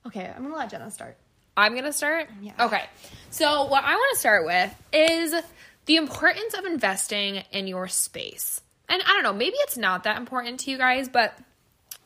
Okay, 0.06 0.30
I'm 0.34 0.42
gonna 0.42 0.56
let 0.56 0.70
Jenna 0.70 0.90
start. 0.90 1.16
I'm 1.56 1.74
gonna 1.74 1.92
start. 1.92 2.28
Yeah. 2.40 2.52
Okay. 2.66 2.84
So 3.30 3.64
what 3.64 3.84
I 3.84 3.94
want 3.94 4.14
to 4.14 4.20
start 4.20 4.44
with 4.44 4.74
is 4.92 5.34
the 5.86 5.96
importance 5.96 6.54
of 6.54 6.64
investing 6.66 7.36
in 7.52 7.66
your 7.66 7.88
space. 7.88 8.60
And 8.88 9.02
I 9.02 9.08
don't 9.14 9.22
know, 9.22 9.32
maybe 9.32 9.56
it's 9.60 9.76
not 9.76 10.04
that 10.04 10.16
important 10.18 10.60
to 10.60 10.70
you 10.70 10.78
guys, 10.78 11.08
but 11.08 11.36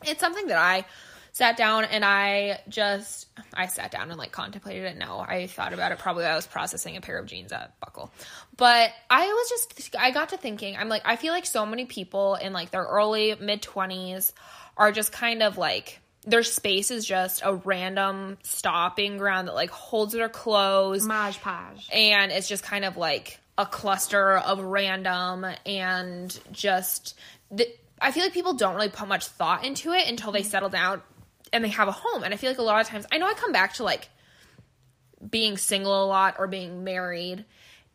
it's 0.05 0.19
something 0.19 0.47
that 0.47 0.57
I 0.57 0.85
sat 1.33 1.57
down 1.57 1.83
and 1.83 2.05
I 2.05 2.59
just 2.69 3.27
I 3.53 3.65
sat 3.65 3.91
down 3.91 4.09
and 4.09 4.17
like 4.17 4.31
contemplated 4.31 4.85
it. 4.85 4.97
No, 4.97 5.19
I 5.19 5.47
thought 5.47 5.73
about 5.73 5.91
it 5.91 5.99
probably 5.99 6.25
I 6.25 6.35
was 6.35 6.47
processing 6.47 6.95
a 6.95 7.01
pair 7.01 7.17
of 7.17 7.25
jeans 7.25 7.51
at 7.51 7.77
Buckle. 7.79 8.11
But 8.55 8.91
I 9.09 9.25
was 9.25 9.49
just 9.49 9.95
I 9.97 10.11
got 10.11 10.29
to 10.29 10.37
thinking, 10.37 10.77
I'm 10.77 10.89
like 10.89 11.01
I 11.05 11.15
feel 11.15 11.33
like 11.33 11.45
so 11.45 11.65
many 11.65 11.85
people 11.85 12.35
in 12.35 12.53
like 12.53 12.71
their 12.71 12.83
early 12.83 13.35
mid 13.39 13.61
20s 13.61 14.31
are 14.77 14.91
just 14.91 15.11
kind 15.11 15.43
of 15.43 15.57
like 15.57 15.99
their 16.25 16.43
space 16.43 16.89
is 16.91 17.05
just 17.05 17.41
a 17.43 17.53
random 17.53 18.37
stopping 18.43 19.17
ground 19.17 19.47
that 19.47 19.55
like 19.55 19.71
holds 19.71 20.13
their 20.13 20.29
clothes 20.29 21.05
Maj 21.05 21.39
and 21.91 22.31
it's 22.31 22.47
just 22.47 22.63
kind 22.63 22.85
of 22.85 22.95
like 22.95 23.39
a 23.57 23.65
cluster 23.65 24.37
of 24.37 24.59
random 24.61 25.45
and 25.65 26.39
just 26.51 27.15
the, 27.51 27.67
I 28.03 28.11
feel 28.11 28.23
like 28.23 28.33
people 28.33 28.53
don't 28.53 28.75
really 28.75 28.89
put 28.89 29.07
much 29.07 29.25
thought 29.25 29.65
into 29.65 29.91
it 29.93 30.07
until 30.07 30.31
they 30.31 30.43
settle 30.43 30.69
down 30.69 31.01
and 31.51 31.63
they 31.63 31.69
have 31.69 31.87
a 31.87 31.93
home. 31.93 32.23
And 32.23 32.33
I 32.33 32.37
feel 32.37 32.49
like 32.49 32.59
a 32.59 32.63
lot 32.63 32.81
of 32.81 32.87
times 32.87 33.05
I 33.11 33.17
know 33.17 33.27
I 33.27 33.33
come 33.33 33.51
back 33.51 33.73
to 33.75 33.83
like 33.83 34.09
being 35.27 35.57
single 35.57 36.03
a 36.03 36.05
lot 36.05 36.35
or 36.37 36.47
being 36.47 36.83
married. 36.83 37.45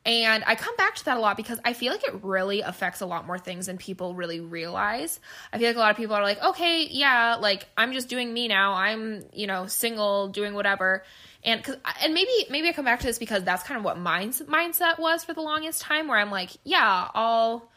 And 0.06 0.42
I 0.46 0.54
come 0.54 0.74
back 0.76 0.94
to 0.96 1.04
that 1.06 1.18
a 1.18 1.20
lot 1.20 1.36
because 1.36 1.60
I 1.64 1.74
feel 1.74 1.92
like 1.92 2.04
it 2.04 2.22
really 2.22 2.62
affects 2.62 3.02
a 3.02 3.06
lot 3.06 3.26
more 3.26 3.38
things 3.38 3.66
than 3.66 3.76
people 3.76 4.14
really 4.14 4.40
realize. 4.40 5.20
I 5.52 5.58
feel 5.58 5.66
like 5.66 5.76
a 5.76 5.80
lot 5.80 5.90
of 5.90 5.98
people 5.98 6.16
are 6.16 6.22
like, 6.22 6.42
okay, 6.42 6.86
yeah, 6.90 7.36
like 7.38 7.68
I'm 7.76 7.92
just 7.92 8.08
doing 8.08 8.32
me 8.32 8.48
now. 8.48 8.72
I'm, 8.72 9.24
you 9.34 9.46
know, 9.46 9.66
single, 9.66 10.28
doing 10.28 10.54
whatever. 10.54 11.04
And 11.44 11.62
cause, 11.62 11.76
and 12.02 12.14
maybe 12.14 12.30
maybe 12.48 12.68
I 12.68 12.72
come 12.72 12.86
back 12.86 13.00
to 13.00 13.06
this 13.06 13.18
because 13.18 13.42
that's 13.44 13.64
kind 13.64 13.76
of 13.76 13.84
what 13.84 13.98
my 13.98 14.26
mindset 14.26 14.98
was 14.98 15.24
for 15.24 15.34
the 15.34 15.42
longest 15.42 15.82
time 15.82 16.08
where 16.08 16.18
I'm 16.18 16.30
like, 16.30 16.50
yeah, 16.64 17.08
I'll 17.14 17.68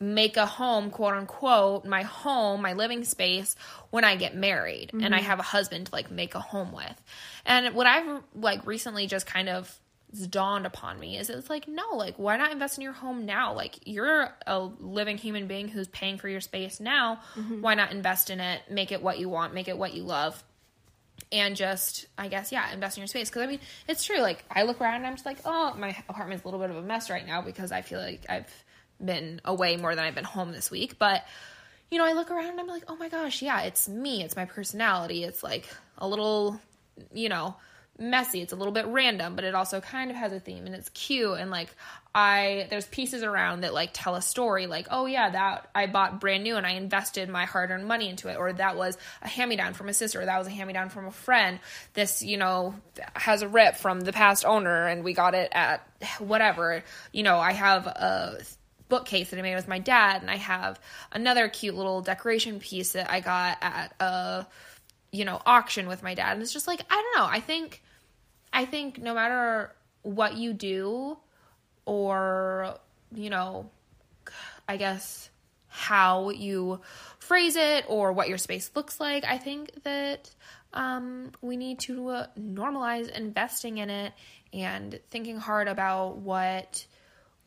make 0.00 0.38
a 0.38 0.46
home, 0.46 0.90
quote 0.90 1.14
unquote, 1.14 1.84
my 1.84 2.02
home, 2.02 2.62
my 2.62 2.72
living 2.72 3.04
space 3.04 3.54
when 3.90 4.02
I 4.02 4.16
get 4.16 4.34
married 4.34 4.92
and 4.94 5.14
I 5.14 5.18
mm-hmm. 5.18 5.26
have 5.26 5.38
a 5.38 5.42
husband 5.42 5.86
to 5.86 5.94
like 5.94 6.10
make 6.10 6.34
a 6.34 6.40
home 6.40 6.72
with. 6.72 7.02
And 7.44 7.74
what 7.74 7.86
I've 7.86 8.22
like 8.34 8.66
recently 8.66 9.06
just 9.06 9.26
kind 9.26 9.50
of 9.50 9.78
dawned 10.28 10.66
upon 10.66 10.98
me 10.98 11.16
is 11.16 11.30
it's 11.30 11.48
like 11.48 11.68
no 11.68 11.84
like 11.92 12.16
why 12.16 12.36
not 12.36 12.50
invest 12.50 12.78
in 12.78 12.82
your 12.82 12.94
home 12.94 13.26
now? 13.26 13.52
Like 13.52 13.78
you're 13.84 14.34
a 14.46 14.58
living 14.58 15.18
human 15.18 15.46
being 15.46 15.68
who's 15.68 15.86
paying 15.88 16.16
for 16.16 16.28
your 16.28 16.40
space 16.40 16.80
now. 16.80 17.20
Mm-hmm. 17.36 17.60
Why 17.60 17.74
not 17.74 17.92
invest 17.92 18.30
in 18.30 18.40
it? 18.40 18.62
Make 18.70 18.92
it 18.92 19.02
what 19.02 19.18
you 19.18 19.28
want 19.28 19.52
make 19.52 19.68
it 19.68 19.76
what 19.76 19.92
you 19.92 20.02
love. 20.02 20.42
And 21.30 21.54
just 21.54 22.06
i 22.16 22.28
guess 22.28 22.50
yeah 22.50 22.72
invest 22.72 22.96
in 22.96 23.02
your 23.02 23.08
space. 23.08 23.28
Because 23.28 23.42
i 23.42 23.46
mean 23.46 23.60
it's 23.86 24.02
true 24.02 24.20
like 24.20 24.42
i 24.50 24.62
look 24.62 24.80
around 24.80 24.96
and 24.96 25.06
i'm 25.06 25.14
just 25.14 25.26
like 25.26 25.38
oh 25.44 25.74
my 25.74 25.94
apartment's 26.08 26.42
a 26.42 26.46
little 26.46 26.58
bit 26.58 26.70
of 26.70 26.76
a 26.76 26.82
mess 26.82 27.10
right 27.10 27.26
now 27.26 27.42
because 27.42 27.70
i 27.70 27.82
feel 27.82 28.00
like 28.00 28.24
i've 28.30 28.50
been 29.04 29.40
away 29.44 29.76
more 29.76 29.94
than 29.94 30.04
i've 30.04 30.14
been 30.14 30.24
home 30.24 30.52
this 30.52 30.70
week 30.70 30.98
but 30.98 31.24
you 31.90 31.98
know 31.98 32.04
i 32.04 32.12
look 32.12 32.30
around 32.30 32.50
and 32.50 32.60
i'm 32.60 32.66
like 32.66 32.84
oh 32.88 32.96
my 32.96 33.08
gosh 33.08 33.42
yeah 33.42 33.62
it's 33.62 33.88
me 33.88 34.22
it's 34.22 34.36
my 34.36 34.44
personality 34.44 35.24
it's 35.24 35.42
like 35.42 35.66
a 35.98 36.08
little 36.08 36.60
you 37.12 37.28
know 37.28 37.54
messy 37.98 38.40
it's 38.40 38.52
a 38.52 38.56
little 38.56 38.72
bit 38.72 38.86
random 38.86 39.36
but 39.36 39.44
it 39.44 39.54
also 39.54 39.80
kind 39.80 40.10
of 40.10 40.16
has 40.16 40.32
a 40.32 40.40
theme 40.40 40.64
and 40.64 40.74
it's 40.74 40.88
cute 40.90 41.38
and 41.38 41.50
like 41.50 41.68
i 42.14 42.66
there's 42.70 42.86
pieces 42.86 43.22
around 43.22 43.60
that 43.60 43.74
like 43.74 43.90
tell 43.92 44.14
a 44.14 44.22
story 44.22 44.66
like 44.66 44.86
oh 44.90 45.04
yeah 45.04 45.28
that 45.28 45.68
i 45.74 45.86
bought 45.86 46.18
brand 46.18 46.42
new 46.42 46.56
and 46.56 46.66
i 46.66 46.70
invested 46.70 47.28
my 47.28 47.44
hard-earned 47.44 47.86
money 47.86 48.08
into 48.08 48.28
it 48.28 48.38
or 48.38 48.54
that 48.54 48.74
was 48.74 48.96
a 49.20 49.28
hand-me-down 49.28 49.74
from 49.74 49.90
a 49.90 49.92
sister 49.92 50.20
or 50.20 50.24
that 50.24 50.38
was 50.38 50.46
a 50.46 50.50
hand-me-down 50.50 50.88
from 50.88 51.06
a 51.06 51.10
friend. 51.10 51.60
This 51.92 52.22
you 52.22 52.38
know 52.38 52.74
has 53.14 53.42
a 53.42 53.48
rip 53.48 53.76
from 53.76 54.00
the 54.00 54.12
past 54.12 54.46
owner 54.46 54.86
and 54.86 55.04
we 55.04 55.12
got 55.12 55.34
it 55.34 55.50
at 55.52 55.86
whatever. 56.18 56.82
You 57.12 57.22
know 57.22 57.38
i 57.38 57.52
have 57.52 57.86
a 57.86 58.38
bookcase 58.90 59.30
that 59.30 59.38
I 59.38 59.42
made 59.42 59.54
with 59.54 59.68
my 59.68 59.78
dad, 59.78 60.20
and 60.20 60.30
I 60.30 60.36
have 60.36 60.78
another 61.12 61.48
cute 61.48 61.74
little 61.74 62.02
decoration 62.02 62.60
piece 62.60 62.92
that 62.92 63.10
I 63.10 63.20
got 63.20 63.56
at 63.62 63.94
a 64.00 64.46
you 65.12 65.24
know 65.24 65.40
auction 65.46 65.88
with 65.88 66.02
my 66.02 66.14
dad. 66.14 66.34
And 66.34 66.42
it's 66.42 66.52
just 66.52 66.66
like 66.66 66.82
I 66.90 66.94
don't 66.94 67.22
know. 67.22 67.28
I 67.30 67.40
think 67.40 67.82
I 68.52 68.66
think 68.66 68.98
no 68.98 69.14
matter 69.14 69.74
what 70.02 70.36
you 70.36 70.52
do, 70.52 71.16
or 71.86 72.74
you 73.14 73.30
know, 73.30 73.70
I 74.68 74.76
guess 74.76 75.30
how 75.68 76.30
you 76.30 76.80
phrase 77.18 77.56
it 77.56 77.84
or 77.88 78.12
what 78.12 78.28
your 78.28 78.38
space 78.38 78.70
looks 78.74 78.98
like, 78.98 79.24
I 79.24 79.38
think 79.38 79.82
that 79.84 80.30
um, 80.72 81.30
we 81.40 81.56
need 81.56 81.78
to 81.80 82.08
uh, 82.08 82.26
normalize 82.38 83.08
investing 83.10 83.78
in 83.78 83.90
it 83.90 84.12
and 84.52 84.98
thinking 85.10 85.36
hard 85.38 85.68
about 85.68 86.18
what 86.18 86.86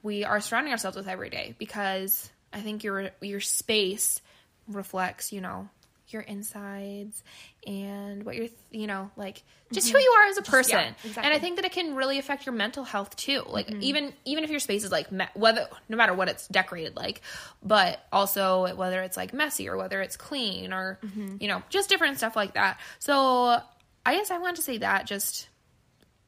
we 0.04 0.26
are 0.26 0.42
surrounding 0.42 0.74
ourselves 0.74 0.98
with 0.98 1.08
every 1.08 1.30
day 1.30 1.56
because 1.58 2.30
I 2.52 2.60
think 2.60 2.84
your 2.84 3.10
your 3.22 3.40
space 3.40 4.22
reflects, 4.68 5.32
you 5.32 5.42
know, 5.42 5.70
your 6.10 6.22
insides 6.22 7.24
and 7.66 8.24
what 8.24 8.36
you're, 8.36 8.50
you 8.70 8.86
know, 8.86 9.10
like 9.16 9.42
just 9.72 9.90
who 9.90 9.98
mm-hmm. 9.98 10.04
you 10.04 10.10
are 10.12 10.30
as 10.30 10.38
a 10.38 10.42
person. 10.44 10.78
yeah, 10.78 10.94
exactly. 11.04 11.24
And 11.24 11.34
I 11.34 11.40
think 11.40 11.56
that 11.56 11.66
it 11.66 11.72
can 11.72 11.96
really 11.96 12.20
affect 12.20 12.46
your 12.46 12.54
mental 12.54 12.84
health 12.84 13.16
too. 13.16 13.44
Like 13.48 13.68
mm-hmm. 13.68 13.82
even 13.82 14.14
even 14.26 14.44
if 14.44 14.50
your 14.52 14.60
space 14.60 14.84
is 14.84 14.92
like 14.92 15.12
me- 15.12 15.26
whether 15.34 15.68
no 15.90 15.98
matter 15.98 16.14
what 16.14 16.30
it's 16.30 16.48
decorated 16.48 16.96
like, 16.96 17.22
but 17.64 18.00
also 18.12 18.76
whether 18.76 19.02
it's 19.02 19.18
like 19.18 19.34
messy 19.34 19.68
or 19.68 19.78
whether 19.78 20.02
it's 20.02 20.18
clean 20.18 20.74
or 20.74 21.00
mm-hmm. 21.04 21.38
you 21.40 21.48
know, 21.48 21.64
just 21.70 21.90
different 21.90 22.18
stuff 22.18 22.36
like 22.36 22.54
that. 22.54 22.80
So 23.00 23.60
I 24.06 24.16
guess 24.16 24.32
I 24.32 24.38
wanted 24.38 24.58
to 24.58 24.62
say 24.64 24.78
that 24.80 25.08
just 25.08 25.48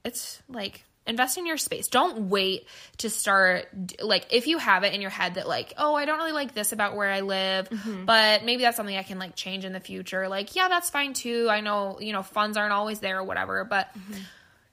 it's 0.04 0.42
like 0.48 0.86
invest 1.08 1.38
in 1.38 1.46
your 1.46 1.58
space. 1.58 1.88
Don't 1.88 2.30
wait 2.30 2.68
to 2.98 3.10
start 3.10 3.68
like 4.02 4.28
if 4.32 4.48
you 4.48 4.58
have 4.58 4.84
it 4.84 4.94
in 4.94 5.02
your 5.02 5.10
head 5.10 5.36
that 5.36 5.48
like 5.48 5.74
oh 5.78 5.96
i 5.96 6.06
don't 6.06 6.18
really 6.18 6.32
like 6.32 6.54
this 6.54 6.72
about 6.72 6.96
where 6.96 7.12
i 7.12 7.22
live 7.22 7.70
mm-hmm. 7.70 8.06
but 8.06 8.44
maybe 8.44 8.64
that's 8.64 8.78
something 8.78 8.96
i 8.96 9.04
can 9.04 9.20
like 9.20 9.36
change 9.36 9.66
in 9.66 9.74
the 9.74 9.80
future 9.80 10.28
like 10.28 10.56
yeah 10.56 10.68
that's 10.68 10.90
fine 10.90 11.14
too. 11.14 11.48
I 11.50 11.62
know 11.62 12.00
you 12.00 12.14
know 12.14 12.24
funds 12.24 12.58
aren't 12.58 12.74
always 12.74 13.00
there 13.00 13.20
or 13.20 13.24
whatever 13.24 13.64
but 13.66 13.88
mm-hmm. 13.98 14.22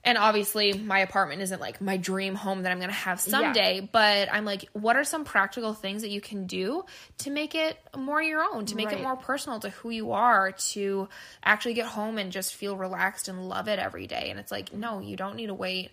and 0.04 0.18
obviously 0.18 0.72
my 0.72 1.00
apartment 1.00 1.42
isn't 1.42 1.60
like 1.60 1.80
my 1.80 1.96
dream 1.96 2.34
home 2.34 2.62
that 2.62 2.72
i'm 2.72 2.80
gonna 2.80 2.92
have 2.92 3.20
someday 3.20 3.86
but 3.92 4.28
i'm 4.32 4.44
like 4.44 4.64
what 4.72 4.96
are 4.96 5.04
some 5.04 5.24
practical 5.24 5.74
things 5.74 6.02
that 6.02 6.10
you 6.10 6.20
can 6.20 6.46
do 6.46 6.84
to 7.18 7.30
make 7.30 7.54
it 7.54 7.76
more 7.96 8.22
your 8.22 8.42
own 8.42 8.66
to 8.66 8.76
make 8.76 8.92
it 8.92 9.02
more 9.02 9.16
personal 9.16 9.60
to 9.60 9.70
who 9.70 9.90
you 9.90 10.12
are 10.12 10.52
to 10.52 11.08
actually 11.44 11.74
get 11.74 11.86
home 11.86 12.18
and 12.18 12.32
just 12.32 12.54
feel 12.54 12.76
relaxed 12.76 13.28
and 13.28 13.48
love 13.48 13.68
it 13.68 13.78
every 13.78 14.06
day? 14.06 14.28
And 14.30 14.38
it's 14.38 14.52
like 14.52 14.72
no 14.72 15.00
you 15.00 15.16
don't 15.16 15.36
need 15.36 15.46
to 15.46 15.54
wait 15.54 15.90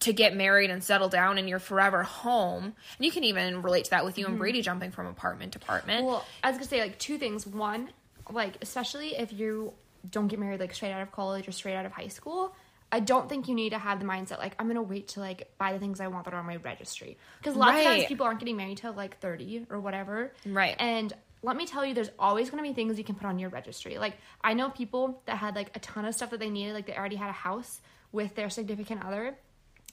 to 0.00 0.12
get 0.12 0.36
married 0.36 0.70
and 0.70 0.82
settle 0.82 1.08
down 1.08 1.38
in 1.38 1.48
your 1.48 1.58
forever 1.58 2.02
home 2.02 2.64
and 2.64 3.04
you 3.04 3.10
can 3.10 3.24
even 3.24 3.62
relate 3.62 3.84
to 3.84 3.90
that 3.90 4.04
with 4.04 4.18
you 4.18 4.26
and 4.26 4.34
mm-hmm. 4.34 4.40
brady 4.40 4.62
jumping 4.62 4.90
from 4.90 5.06
apartment 5.06 5.52
to 5.52 5.58
apartment 5.58 6.04
Well, 6.04 6.24
I 6.42 6.48
was 6.48 6.56
gonna 6.56 6.68
say 6.68 6.80
like 6.80 6.98
two 6.98 7.18
things. 7.18 7.46
One, 7.46 7.90
like 8.30 8.56
especially 8.62 9.16
if 9.16 9.32
you 9.32 9.72
don't 10.08 10.28
get 10.28 10.38
married 10.38 10.60
like 10.60 10.74
straight 10.74 10.92
out 10.92 11.02
of 11.02 11.10
college 11.12 11.48
or 11.48 11.52
straight 11.52 11.74
out 11.74 11.86
of 11.86 11.92
high 11.92 12.08
school, 12.08 12.54
I 12.90 13.00
don't 13.00 13.28
think 13.28 13.48
you 13.48 13.54
need 13.54 13.70
to 13.70 13.78
have 13.78 13.98
the 14.00 14.06
mindset 14.06 14.38
like 14.38 14.54
I'm 14.58 14.68
gonna 14.68 14.82
wait 14.82 15.08
to 15.08 15.20
like 15.20 15.50
buy 15.58 15.72
the 15.72 15.78
things 15.78 16.00
I 16.00 16.08
want 16.08 16.24
that 16.26 16.34
are 16.34 16.40
on 16.40 16.46
my 16.46 16.56
registry 16.56 17.16
because 17.38 17.56
lots 17.56 17.78
of 17.78 17.84
times 17.84 18.04
people 18.04 18.26
aren't 18.26 18.40
getting 18.40 18.56
married 18.56 18.78
till 18.78 18.92
like 18.92 19.18
30 19.18 19.66
or 19.70 19.80
whatever. 19.80 20.32
Right. 20.46 20.76
And 20.78 21.12
let 21.42 21.56
me 21.56 21.66
tell 21.66 21.84
you, 21.84 21.94
there's 21.94 22.10
always 22.18 22.50
gonna 22.50 22.62
be 22.62 22.72
things 22.72 22.98
you 22.98 23.04
can 23.04 23.14
put 23.14 23.26
on 23.26 23.38
your 23.38 23.50
registry. 23.50 23.98
Like 23.98 24.14
I 24.42 24.54
know 24.54 24.70
people 24.70 25.22
that 25.26 25.36
had 25.36 25.54
like 25.56 25.76
a 25.76 25.80
ton 25.80 26.04
of 26.04 26.14
stuff 26.14 26.30
that 26.30 26.40
they 26.40 26.50
needed, 26.50 26.74
like 26.74 26.86
they 26.86 26.96
already 26.96 27.16
had 27.16 27.30
a 27.30 27.32
house 27.32 27.80
with 28.12 28.34
their 28.34 28.48
significant 28.48 29.04
other 29.04 29.36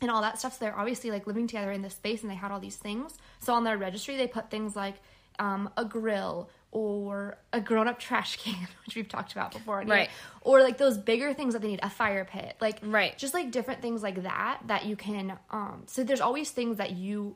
and 0.01 0.11
all 0.11 0.21
that 0.21 0.37
stuff. 0.39 0.53
So 0.53 0.65
they're 0.65 0.77
obviously 0.77 1.11
like 1.11 1.25
living 1.27 1.47
together 1.47 1.71
in 1.71 1.81
this 1.81 1.93
space 1.95 2.21
and 2.21 2.29
they 2.31 2.35
had 2.35 2.51
all 2.51 2.59
these 2.59 2.75
things. 2.75 3.17
So 3.39 3.53
on 3.53 3.63
their 3.63 3.77
registry, 3.77 4.17
they 4.17 4.27
put 4.27 4.49
things 4.51 4.75
like 4.75 4.95
um, 5.39 5.69
a 5.77 5.85
grill 5.85 6.49
or 6.71 7.37
a 7.53 7.61
grown 7.61 7.87
up 7.87 7.99
trash 7.99 8.35
can, 8.37 8.67
which 8.85 8.95
we've 8.95 9.07
talked 9.07 9.31
about 9.31 9.51
before. 9.53 9.81
here. 9.81 9.89
Right. 9.89 10.09
Or 10.41 10.61
like 10.61 10.77
those 10.77 10.97
bigger 10.97 11.33
things 11.33 11.53
that 11.53 11.61
they 11.61 11.69
need, 11.69 11.79
a 11.81 11.89
fire 11.89 12.25
pit. 12.25 12.55
Like, 12.59 12.79
Right. 12.83 13.17
just 13.17 13.33
like 13.33 13.51
different 13.51 13.81
things 13.81 14.03
like 14.03 14.23
that 14.23 14.59
that 14.67 14.85
you 14.85 14.95
can. 14.97 15.37
Um, 15.51 15.83
so 15.87 16.03
there's 16.03 16.21
always 16.21 16.51
things 16.51 16.77
that 16.77 16.91
you 16.91 17.35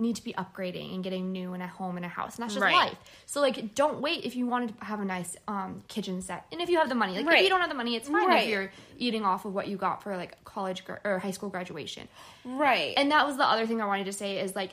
need 0.00 0.16
to 0.16 0.24
be 0.24 0.32
upgrading 0.32 0.94
and 0.94 1.04
getting 1.04 1.30
new 1.32 1.54
in 1.54 1.60
a 1.60 1.66
home 1.68 1.96
and 1.96 2.04
a 2.04 2.08
house, 2.08 2.36
and 2.36 2.42
that's 2.42 2.54
just 2.54 2.62
Right. 2.64 2.74
life. 2.74 2.96
So 3.26 3.40
like, 3.40 3.74
don't 3.74 4.00
wait 4.00 4.24
if 4.24 4.34
you 4.36 4.46
want 4.46 4.78
to 4.78 4.84
have 4.84 5.00
a 5.00 5.04
nice 5.04 5.36
um, 5.46 5.82
kitchen 5.88 6.22
set, 6.22 6.46
and 6.52 6.60
if 6.60 6.68
you 6.70 6.78
have 6.78 6.88
the 6.88 6.94
money. 6.94 7.14
Like, 7.22 7.38
if 7.38 7.42
you 7.44 7.48
don't 7.48 7.60
have 7.60 7.68
the 7.68 7.74
money, 7.76 7.96
it's 7.96 8.08
fine 8.08 8.26
Right. 8.28 8.44
if 8.44 8.48
you're 8.50 8.72
eating 8.98 9.24
off 9.24 9.44
of 9.44 9.54
what 9.54 9.68
you 9.68 9.76
got 9.76 10.02
for 10.02 10.16
like 10.16 10.42
college 10.44 10.84
gra- 10.84 11.00
or 11.04 11.18
high 11.18 11.30
school 11.30 11.48
graduation. 11.50 12.08
Right. 12.44 12.94
And 12.96 13.10
that 13.12 13.26
was 13.26 13.36
the 13.36 13.44
other 13.44 13.66
thing 13.66 13.80
I 13.80 13.86
wanted 13.86 14.04
to 14.06 14.12
say 14.12 14.38
is 14.40 14.56
like, 14.56 14.70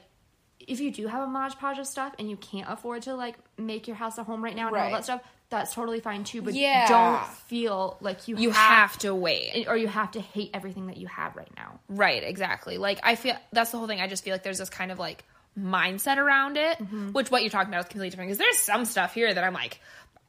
if 0.60 0.80
you 0.80 0.92
do 0.92 1.08
have 1.08 1.24
a 1.24 1.28
Mod 1.28 1.58
Podge 1.60 1.78
of 1.80 1.88
stuff 1.88 2.14
and 2.20 2.30
you 2.30 2.36
can't 2.36 2.68
afford 2.70 3.04
to 3.04 3.16
like 3.16 3.38
make 3.58 3.88
your 3.88 3.96
house 3.96 4.18
a 4.18 4.24
home 4.24 4.44
right 4.44 4.56
now 4.56 4.68
and 4.68 4.76
all 4.76 4.92
that 4.92 5.04
stuff, 5.06 5.22
that's 5.50 5.74
totally 5.74 6.00
fine 6.02 6.24
too. 6.24 6.42
But 6.42 6.54
Yeah. 6.54 6.88
don't 6.88 7.26
feel 7.48 7.98
like 8.02 8.28
you 8.28 8.38
you 8.38 8.52
have 8.52 8.98
to 9.00 9.16
wait. 9.16 9.66
or 9.68 9.78
you 9.78 9.88
have 9.88 10.12
to 10.12 10.20
hate 10.22 10.52
everything 10.54 10.88
that 10.88 10.98
you 10.98 11.08
have 11.08 11.36
right 11.36 11.52
now. 11.56 11.80
Right, 11.88 12.24
exactly. 12.24 12.78
Like 12.78 13.00
I 13.04 13.16
feel 13.16 13.36
that's 13.54 13.72
the 13.72 13.78
whole 13.78 13.88
thing. 13.88 14.02
I 14.02 14.08
just 14.08 14.24
feel 14.24 14.34
like 14.34 14.44
there's 14.44 14.58
this 14.60 14.70
kind 14.70 14.92
of 14.92 15.00
like 15.00 15.24
mindset 15.58 16.18
around 16.18 16.58
it, 16.58 16.78
Mm-hmm. 16.78 17.12
which 17.14 17.32
what 17.32 17.42
you're 17.44 17.50
talking 17.50 17.70
about 17.74 17.86
is 17.86 17.90
completely 17.90 18.10
different. 18.12 18.28
Because 18.30 18.38
there's 18.40 18.58
some 18.60 18.86
stuff 18.86 19.14
here 19.14 19.34
that 19.34 19.44
I'm 19.44 19.54
like, 19.54 19.80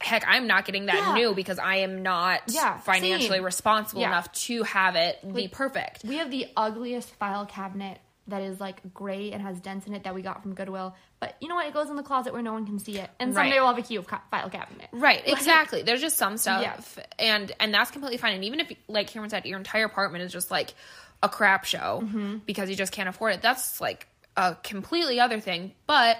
heck, 0.01 0.23
I'm 0.25 0.47
not 0.47 0.63
getting 0.65 0.85
that 0.85 0.95
Yeah. 1.09 1.13
new 1.13 1.35
because 1.35 1.59
I 1.59 1.77
am 1.77 2.01
not 2.01 2.41
Yeah, 2.47 2.77
financially 2.79 3.37
same. 3.37 3.43
responsible 3.43 4.01
Yeah. 4.01 4.07
enough 4.07 4.31
to 4.31 4.63
have 4.63 4.95
it 4.95 5.19
be 5.33 5.47
perfect. 5.49 6.03
We 6.05 6.15
have 6.17 6.31
the 6.31 6.47
ugliest 6.55 7.13
file 7.15 7.45
cabinet 7.45 7.99
that 8.29 8.41
is 8.41 8.59
like 8.59 8.93
gray 8.93 9.31
and 9.31 9.41
has 9.41 9.59
dents 9.59 9.85
in 9.87 9.93
it 9.93 10.03
that 10.03 10.15
we 10.15 10.21
got 10.21 10.41
from 10.41 10.53
Goodwill. 10.53 10.95
But 11.19 11.35
you 11.41 11.47
know 11.47 11.55
what? 11.55 11.67
It 11.67 11.73
goes 11.73 11.89
in 11.89 11.95
the 11.95 12.03
closet 12.03 12.33
where 12.33 12.41
no 12.41 12.53
one 12.53 12.65
can 12.65 12.79
see 12.79 12.97
it. 12.97 13.09
And 13.19 13.33
someday 13.33 13.51
Right. 13.51 13.59
we'll 13.59 13.67
have 13.73 13.77
a 13.77 13.81
cute 13.87 14.05
file 14.31 14.49
cabinet. 14.49 14.87
Right, 14.91 15.23
Like- 15.27 15.37
exactly. 15.37 15.81
There's 15.81 16.01
just 16.01 16.17
some 16.17 16.37
stuff, 16.37 16.95
Yeah. 16.97 17.03
and 17.19 17.51
and 17.59 17.73
that's 17.73 17.91
completely 17.91 18.17
fine. 18.17 18.35
And 18.35 18.45
even 18.45 18.59
if, 18.61 18.71
like 18.87 19.07
Cameron 19.07 19.29
said, 19.29 19.45
your 19.45 19.57
entire 19.57 19.85
apartment 19.85 20.23
is 20.23 20.31
just 20.31 20.49
like 20.51 20.73
a 21.21 21.27
crap 21.29 21.65
show 21.65 22.01
Mm-hmm. 22.03 22.37
because 22.45 22.69
you 22.69 22.75
just 22.75 22.91
can't 22.93 23.09
afford 23.09 23.33
it, 23.33 23.41
that's 23.41 23.81
like 23.81 24.07
a 24.37 24.55
completely 24.63 25.19
other 25.19 25.39
thing. 25.39 25.73
But 25.85 26.17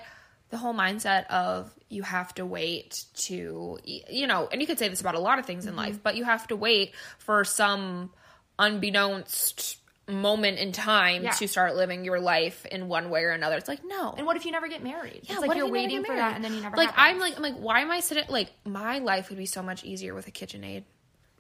the 0.50 0.58
whole 0.58 0.74
mindset 0.74 1.28
of 1.28 1.72
you 1.90 2.04
have 2.04 2.34
to 2.36 2.46
wait 2.46 3.06
to, 3.16 3.78
you 3.84 4.28
know, 4.28 4.48
and 4.52 4.60
you 4.62 4.68
could 4.68 4.78
say 4.80 4.90
this 4.90 5.00
about 5.02 5.16
a 5.16 5.20
lot 5.20 5.40
of 5.40 5.46
things 5.46 5.66
in 5.66 5.72
Mm-hmm. 5.72 5.78
life, 5.80 6.00
but 6.04 6.16
you 6.18 6.24
have 6.26 6.48
to 6.50 6.56
wait 6.56 6.94
for 7.20 7.44
some 7.46 8.12
unbeknownst 8.60 9.79
moment 10.10 10.58
in 10.60 10.72
time 10.72 11.24
Yeah. 11.24 11.32
to 11.32 11.48
start 11.48 11.76
living 11.76 12.04
your 12.04 12.20
life 12.20 12.66
in 12.66 12.88
one 12.88 13.10
way 13.10 13.24
or 13.24 13.30
another. 13.32 13.56
It's 13.58 13.68
like 13.68 13.82
no, 13.86 14.14
And 14.18 14.26
what 14.26 14.36
if 14.38 14.46
you 14.46 14.52
never 14.52 14.68
get 14.68 14.84
married? 14.84 15.22
yeah, 15.24 15.36
it's 15.38 15.42
like 15.48 15.56
you're 15.58 15.68
you 15.68 15.72
waiting 15.72 16.04
for 16.04 16.16
that 16.16 16.36
and 16.36 16.44
then 16.44 16.54
you 16.54 16.62
never 16.62 16.76
like. 16.78 16.90
I'm 16.98 17.20
like 17.20 17.36
I'm 17.38 17.44
like 17.44 17.56
why 17.56 17.82
am 17.82 17.92
I 17.92 18.00
sitting 18.02 18.26
like 18.30 18.52
my 18.66 19.00
life 19.00 19.30
would 19.30 19.38
be 19.38 19.46
so 19.46 19.62
much 19.64 19.84
easier 19.84 20.14
with 20.14 20.28
a 20.28 20.32
KitchenAid, 20.32 20.84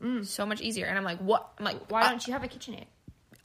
Mm. 0.01 0.25
so 0.25 0.45
much 0.45 0.61
easier. 0.61 0.85
And 0.85 0.97
I'm 0.97 1.03
like 1.03 1.19
what 1.19 1.49
I'm 1.57 1.65
like 1.65 1.91
why 1.91 2.03
uh, 2.03 2.09
don't 2.09 2.25
you 2.25 2.33
have 2.33 2.43
a 2.43 2.47
KitchenAid? 2.47 2.85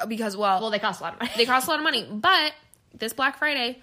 because 0.09 0.37
well, 0.37 0.61
Well, 0.61 0.71
they 0.71 0.79
cost 0.79 1.01
a 1.01 1.05
lot 1.05 1.15
of 1.15 1.21
money. 1.21 1.33
they 1.37 1.47
cost 1.47 1.67
a 1.67 1.71
lot 1.71 1.79
of 1.79 1.85
money, 1.85 2.07
but 2.11 2.53
this 2.97 3.13
Black 3.13 3.39
Friday 3.39 3.83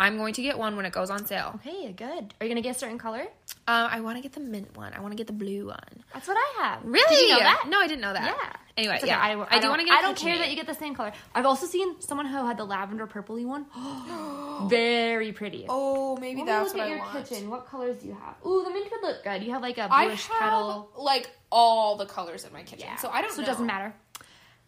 I'm 0.00 0.16
going 0.16 0.34
to 0.34 0.42
get 0.42 0.58
one 0.58 0.74
when 0.76 0.84
it 0.84 0.92
goes 0.92 1.10
on 1.10 1.26
sale. 1.26 1.52
Okay, 1.64 1.92
good. 1.92 2.34
Are 2.40 2.44
you 2.46 2.48
gonna 2.48 2.60
get 2.60 2.74
a 2.76 2.78
certain 2.78 2.98
color? 2.98 3.22
Um, 3.68 3.88
I 3.90 4.00
want 4.00 4.16
to 4.18 4.22
get 4.22 4.32
the 4.32 4.40
mint 4.40 4.76
one. 4.76 4.92
I 4.92 5.00
want 5.00 5.12
to 5.12 5.16
get 5.16 5.28
the 5.28 5.32
blue 5.32 5.66
one. 5.66 6.02
That's 6.12 6.26
what 6.26 6.36
I 6.36 6.62
have. 6.62 6.80
Really? 6.84 7.16
Did 7.16 7.28
you 7.28 7.34
know 7.34 7.38
that? 7.38 7.64
No, 7.68 7.78
I 7.78 7.86
didn't 7.86 8.00
know 8.00 8.12
that. 8.12 8.24
Yeah. 8.24 8.52
Anyway, 8.76 8.96
okay. 8.96 9.06
yeah, 9.06 9.20
I, 9.20 9.34
I, 9.34 9.46
I 9.50 9.60
do 9.60 9.68
want 9.68 9.80
to 9.80 9.86
get. 9.86 9.94
I 9.96 10.02
don't 10.02 10.16
care 10.16 10.36
that 10.38 10.48
you 10.50 10.56
get 10.56 10.66
the 10.66 10.74
same 10.74 10.94
color. 10.94 11.12
I've 11.34 11.46
also 11.46 11.66
seen 11.66 12.00
someone 12.00 12.26
who 12.26 12.44
had 12.46 12.56
the 12.56 12.64
lavender 12.64 13.06
purpley 13.06 13.44
one. 13.46 13.66
Very 14.68 15.32
pretty. 15.32 15.66
Oh, 15.68 16.16
maybe 16.16 16.40
Let 16.40 16.46
that's 16.46 16.68
look 16.68 16.78
what 16.78 16.80
at 16.82 16.86
I 16.86 16.90
your 16.90 16.98
want. 16.98 17.28
kitchen. 17.28 17.50
What 17.50 17.66
colors 17.68 17.98
do 17.98 18.08
you 18.08 18.14
have? 18.14 18.34
Ooh, 18.46 18.64
the 18.64 18.70
mint 18.70 18.90
would 18.90 19.02
look 19.02 19.22
good. 19.22 19.42
You 19.42 19.52
have 19.52 19.62
like 19.62 19.78
a 19.78 19.88
bluish 19.88 20.26
have 20.26 20.38
kettle. 20.38 20.90
like 20.96 21.30
all 21.50 21.96
the 21.96 22.06
colors 22.06 22.44
in 22.44 22.52
my 22.52 22.62
kitchen, 22.62 22.86
Yeah. 22.88 22.96
so 22.96 23.08
I 23.10 23.20
don't. 23.20 23.30
So 23.32 23.38
know. 23.38 23.42
it 23.44 23.46
doesn't 23.46 23.66
matter. 23.66 23.92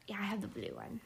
Yeah, 0.07 0.17
I 0.21 0.25
have 0.25 0.41
the 0.43 0.49
blue 0.49 0.71
one. 0.75 1.01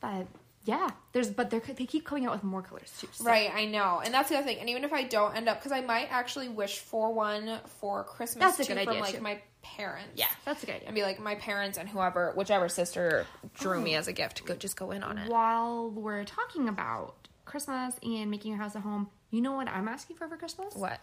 But 0.00 0.26
yeah, 0.66 0.90
there's 1.12 1.30
but 1.30 1.48
they 1.50 1.60
they 1.60 1.86
keep 1.86 2.04
coming 2.04 2.26
out 2.26 2.32
with 2.32 2.44
more 2.44 2.60
colors 2.60 2.92
too. 3.00 3.08
so- 3.12 3.24
Right, 3.24 3.50
I 3.54 3.64
know, 3.64 4.02
and 4.04 4.12
that's 4.12 4.28
the 4.28 4.36
other 4.36 4.44
thing. 4.46 4.58
And 4.60 4.68
even 4.68 4.84
if 4.84 4.92
I 4.92 5.04
don't 5.04 5.34
end 5.34 5.48
up, 5.48 5.58
because 5.58 5.72
I 5.72 5.80
might 5.80 6.08
actually 6.10 6.48
wish 6.48 6.78
for 6.80 7.12
one 7.14 7.58
for 7.80 8.04
Christmas 8.04 8.44
That's 8.44 8.60
a 8.60 8.64
too, 8.64 8.74
good 8.74 8.84
from 8.84 8.90
idea, 8.90 9.02
like 9.02 9.14
too. 9.16 9.20
my 9.22 9.40
parents. 9.62 10.12
Yeah, 10.16 10.26
that's 10.44 10.62
a 10.62 10.66
good 10.66 10.76
idea. 10.76 10.88
and 10.88 10.94
be 10.94 11.02
like 11.02 11.18
my 11.18 11.36
parents 11.36 11.78
and 11.78 11.88
whoever, 11.88 12.32
whichever 12.36 12.68
sister 12.68 13.26
drew 13.54 13.78
Oh. 13.78 13.80
me 13.80 13.94
as 13.94 14.06
a 14.08 14.12
gift, 14.12 14.44
go 14.44 14.54
just 14.54 14.76
go 14.76 14.90
in 14.90 15.02
on 15.02 15.18
it. 15.18 15.30
While 15.30 15.90
we're 15.90 16.24
talking 16.24 16.68
about 16.68 17.14
Christmas 17.46 17.94
and 18.02 18.30
making 18.30 18.50
your 18.52 18.60
house 18.60 18.74
a 18.74 18.80
home, 18.80 19.08
you 19.30 19.40
know 19.40 19.52
what 19.52 19.68
I'm 19.68 19.88
asking 19.88 20.16
for 20.16 20.28
for 20.28 20.36
Christmas? 20.36 20.74
What? 20.74 21.00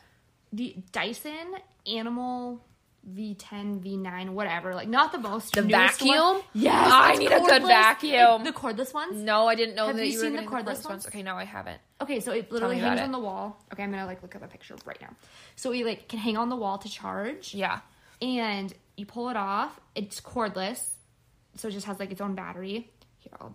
The 0.53 0.75
Dyson 0.91 1.55
Animal 1.87 2.63
V10, 3.11 3.81
V9, 3.83 4.29
whatever. 4.29 4.73
Like 4.75 4.87
not 4.87 5.11
the 5.11 5.17
most 5.17 5.53
The 5.53 5.61
vacuum? 5.63 6.15
One. 6.35 6.41
Yes, 6.53 6.89
I 6.91 7.15
need 7.15 7.31
a 7.31 7.39
good 7.39 7.61
cordless. 7.63 7.67
vacuum. 7.67 8.43
The 8.43 8.53
cordless 8.53 8.93
ones. 8.93 9.17
No, 9.21 9.47
I 9.47 9.55
didn't 9.55 9.75
know 9.75 9.87
Have 9.87 9.97
that 9.97 10.05
you 10.07 10.13
you, 10.13 10.19
seen 10.19 10.35
the 10.35 10.43
cordless 10.43 10.81
cordless 10.81 10.89
ones? 10.89 11.07
Okay, 11.07 11.21
no, 11.23 11.35
I 11.35 11.43
haven't. 11.45 11.81
Okay, 12.01 12.19
so 12.19 12.31
it 12.31 12.51
literally 12.51 12.77
hangs 12.79 12.99
it. 12.99 13.03
on 13.03 13.11
the 13.11 13.19
wall. 13.19 13.63
Okay, 13.73 13.83
I'm 13.83 13.91
gonna 13.91 14.05
like 14.05 14.21
look 14.21 14.35
up 14.35 14.43
a 14.43 14.47
picture 14.47 14.75
right 14.85 14.99
now. 15.01 15.09
So 15.55 15.71
we 15.71 15.83
like 15.83 16.07
can 16.07 16.19
hang 16.19 16.37
on 16.37 16.49
the 16.49 16.55
wall 16.55 16.77
to 16.77 16.89
charge. 16.89 17.53
Yeah. 17.53 17.79
and 18.21 18.73
you 18.95 19.05
pull 19.05 19.29
it 19.29 19.37
off. 19.37 19.79
It's 19.95 20.21
cordless, 20.21 20.81
so 21.55 21.67
it 21.67 21.71
just 21.71 21.85
has 21.87 21.99
like 21.99 22.11
its 22.11 22.21
own 22.21 22.35
battery. 22.35 22.89
Here, 23.17 23.33
I'll. 23.41 23.53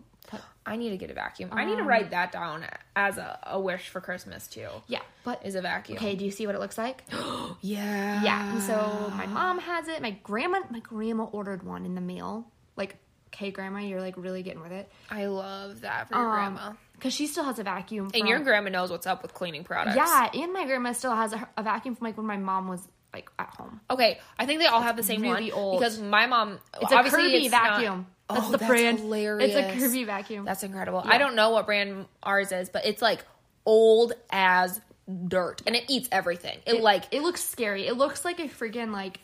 I 0.68 0.76
need 0.76 0.90
to 0.90 0.96
get 0.96 1.11
a 1.11 1.14
vacuum. 1.14 1.48
I 1.52 1.64
need 1.64 1.72
Um, 1.72 1.78
to 1.78 1.85
write 1.85 2.11
that 2.11 2.31
down 2.33 2.64
as 2.94 3.16
a, 3.18 3.38
a 3.44 3.59
wish 3.61 3.88
for 3.88 4.00
Christmas 4.00 4.46
too. 4.46 4.68
Yeah, 4.87 5.00
but 5.24 5.44
Is 5.46 5.54
a 5.54 5.62
vacuum. 5.62 5.96
okay. 5.98 6.14
Do 6.14 6.24
you 6.24 6.31
see 6.31 6.46
what 6.46 6.54
it 6.54 6.61
looks 6.61 6.78
like? 6.78 7.02
Yeah. 7.61 8.22
yeah. 8.22 8.52
And 8.52 8.62
so 8.62 9.12
my 9.16 9.26
mom 9.26 9.59
has 9.59 9.88
it. 9.88 10.00
My 10.02 10.11
grandma, 10.22 10.61
my 10.70 10.81
grandma 10.81 11.24
ordered 11.24 11.62
one 11.62 11.85
in 11.87 11.94
the 11.94 12.00
mail. 12.00 12.46
Like, 12.76 12.96
okay, 13.35 13.50
grandma, 13.50 13.81
you're 13.81 14.00
like 14.00 14.16
really 14.16 14.42
getting 14.42 14.62
with 14.62 14.72
it. 14.72 14.90
I 15.11 15.26
love 15.26 15.81
that 15.83 16.09
for 16.09 16.16
your 16.16 16.31
grandma. 16.31 16.72
because 16.94 17.12
she 17.14 17.26
still 17.26 17.44
has 17.44 17.59
a 17.59 17.64
vacuum. 17.64 18.11
And 18.14 18.28
your 18.28 18.40
grandma 18.40 18.70
knows 18.70 18.90
what's 18.90 19.07
up 19.07 19.22
with 19.22 19.35
cleaning 19.35 19.64
products. 19.64 19.96
yeah, 19.96 20.31
and 20.33 20.52
my 20.52 20.64
grandma 20.66 20.92
still 20.92 21.14
has 21.14 21.33
a, 21.33 21.48
a 21.57 21.62
vacuum 21.62 21.94
from 21.96 22.07
like 22.07 22.16
when 22.16 22.26
my 22.26 22.37
mom 22.37 22.68
was 22.68 22.87
like 23.12 23.31
at 23.38 23.48
home. 23.59 23.81
Okay, 23.90 24.20
I 24.38 24.46
think 24.46 24.61
they 24.61 24.66
all 24.66 24.83
have 24.83 24.96
the 24.96 25.02
same 25.02 25.22
really 25.22 25.50
one 25.50 25.59
old. 25.61 25.81
because 25.81 25.98
my 25.98 26.26
mom. 26.26 26.59
It's 26.81 26.92
obviously 26.92 27.22
a 27.22 27.26
Kirby 27.26 27.46
it's 27.46 27.52
not- 27.52 27.70
vacuum. 27.76 28.07
That's 28.31 28.47
oh, 28.47 28.51
the 28.53 28.59
that's 28.59 28.69
brand. 28.69 28.99
hilarious. 29.01 29.55
It's 29.55 29.77
a 29.77 29.79
Kirby 29.81 30.05
vacuum. 30.05 30.45
That's 30.45 30.62
incredible. 30.62 31.03
Yeah. 31.05 31.12
I 31.14 31.19
don't 31.19 31.35
know 31.35 31.51
what 31.51 31.67
brand 31.67 32.07
ours 32.23 32.53
is, 32.53 32.69
but 32.69 32.85
it's 32.85 33.01
like 33.01 33.25
old 33.64 34.12
as 34.31 34.81
dirt, 35.29 35.62
and 35.67 35.75
it 35.75 35.85
eats 35.88 36.09
everything. 36.12 36.59
It, 36.67 36.83
like 36.83 37.05
it 37.11 37.23
looks 37.23 37.43
scary. 37.43 37.87
It 37.87 37.97
looks 37.97 38.25
like 38.25 38.38
a 38.41 38.45
freaking 38.49 38.93
like 38.93 39.21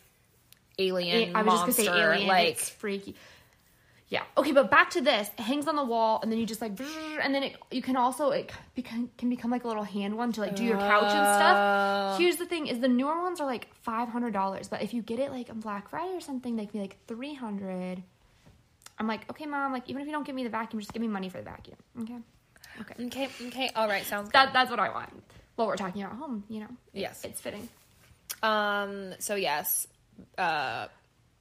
alien 0.78 1.36
I 1.36 1.42
was 1.42 1.46
monster. 1.46 1.66
just 1.66 1.78
gonna 1.88 1.98
say 1.98 2.02
alien. 2.04 2.26
like 2.28 2.48
it's 2.48 2.68
freaky. 2.70 3.14
Yeah. 4.08 4.22
Okay, 4.36 4.52
but 4.52 4.70
back 4.70 4.90
to 4.90 5.00
this. 5.00 5.28
It 5.38 5.42
hangs 5.42 5.66
on 5.66 5.76
the 5.76 5.84
wall, 5.84 6.20
and 6.22 6.30
then 6.30 6.38
you 6.38 6.46
just 6.46 6.60
like, 6.60 6.72
and 7.22 7.34
then 7.34 7.42
it, 7.42 7.56
you 7.70 7.82
can 7.82 7.96
also 7.96 8.30
it 8.30 8.52
become, 8.74 9.10
can 9.18 9.28
become 9.30 9.50
like 9.50 9.64
a 9.64 9.68
little 9.68 9.82
hand 9.82 10.16
one 10.16 10.30
to 10.34 10.40
like 10.40 10.54
do 10.56 10.62
your 10.62 10.78
couch 10.78 11.10
and 11.10 11.26
Oh. 11.26 11.34
stuff. 11.36 12.18
Here's 12.20 12.36
the 12.36 12.46
thing: 12.46 12.66
is 12.68 12.80
the 12.80 12.88
newer 12.88 13.20
ones 13.22 13.40
are 13.40 13.46
like 13.46 13.68
five 13.82 14.08
hundred 14.08 14.32
dollars, 14.32 14.68
but 14.68 14.82
if 14.82 14.94
you 14.94 15.02
get 15.02 15.18
it 15.18 15.30
like 15.30 15.50
on 15.50 15.60
Black 15.60 15.88
Friday 15.88 16.14
or 16.14 16.20
something, 16.20 16.54
they 16.56 16.64
can 16.66 16.72
be 16.72 16.80
like 16.80 16.96
three 17.08 17.34
hundred. 17.34 18.02
I'm 18.98 19.06
like, 19.06 19.28
okay, 19.30 19.46
mom. 19.46 19.72
Like, 19.72 19.88
even 19.88 20.02
if 20.02 20.06
you 20.06 20.12
don't 20.12 20.24
give 20.26 20.34
me 20.34 20.44
the 20.44 20.50
vacuum, 20.50 20.80
just 20.80 20.92
give 20.92 21.02
me 21.02 21.08
money 21.08 21.28
for 21.28 21.38
the 21.38 21.44
vacuum. 21.44 21.76
Okay. 22.00 22.16
Okay. 22.80 23.06
okay, 23.06 23.28
okay, 23.46 23.70
all 23.76 23.86
right, 23.86 24.04
sounds 24.04 24.26
good. 24.26 24.34
That 24.34 24.52
that's 24.52 24.70
what 24.70 24.80
I 24.80 24.88
want. 24.88 25.10
Well, 25.56 25.68
we're 25.68 25.76
talking 25.76 26.02
about 26.02 26.16
home, 26.16 26.44
you 26.48 26.60
know. 26.60 26.68
Yes. 26.92 27.24
It's 27.24 27.40
fitting. 27.40 27.68
um. 28.42 29.14
So 29.20 29.34
yes. 29.36 29.86
Uh. 30.38 30.88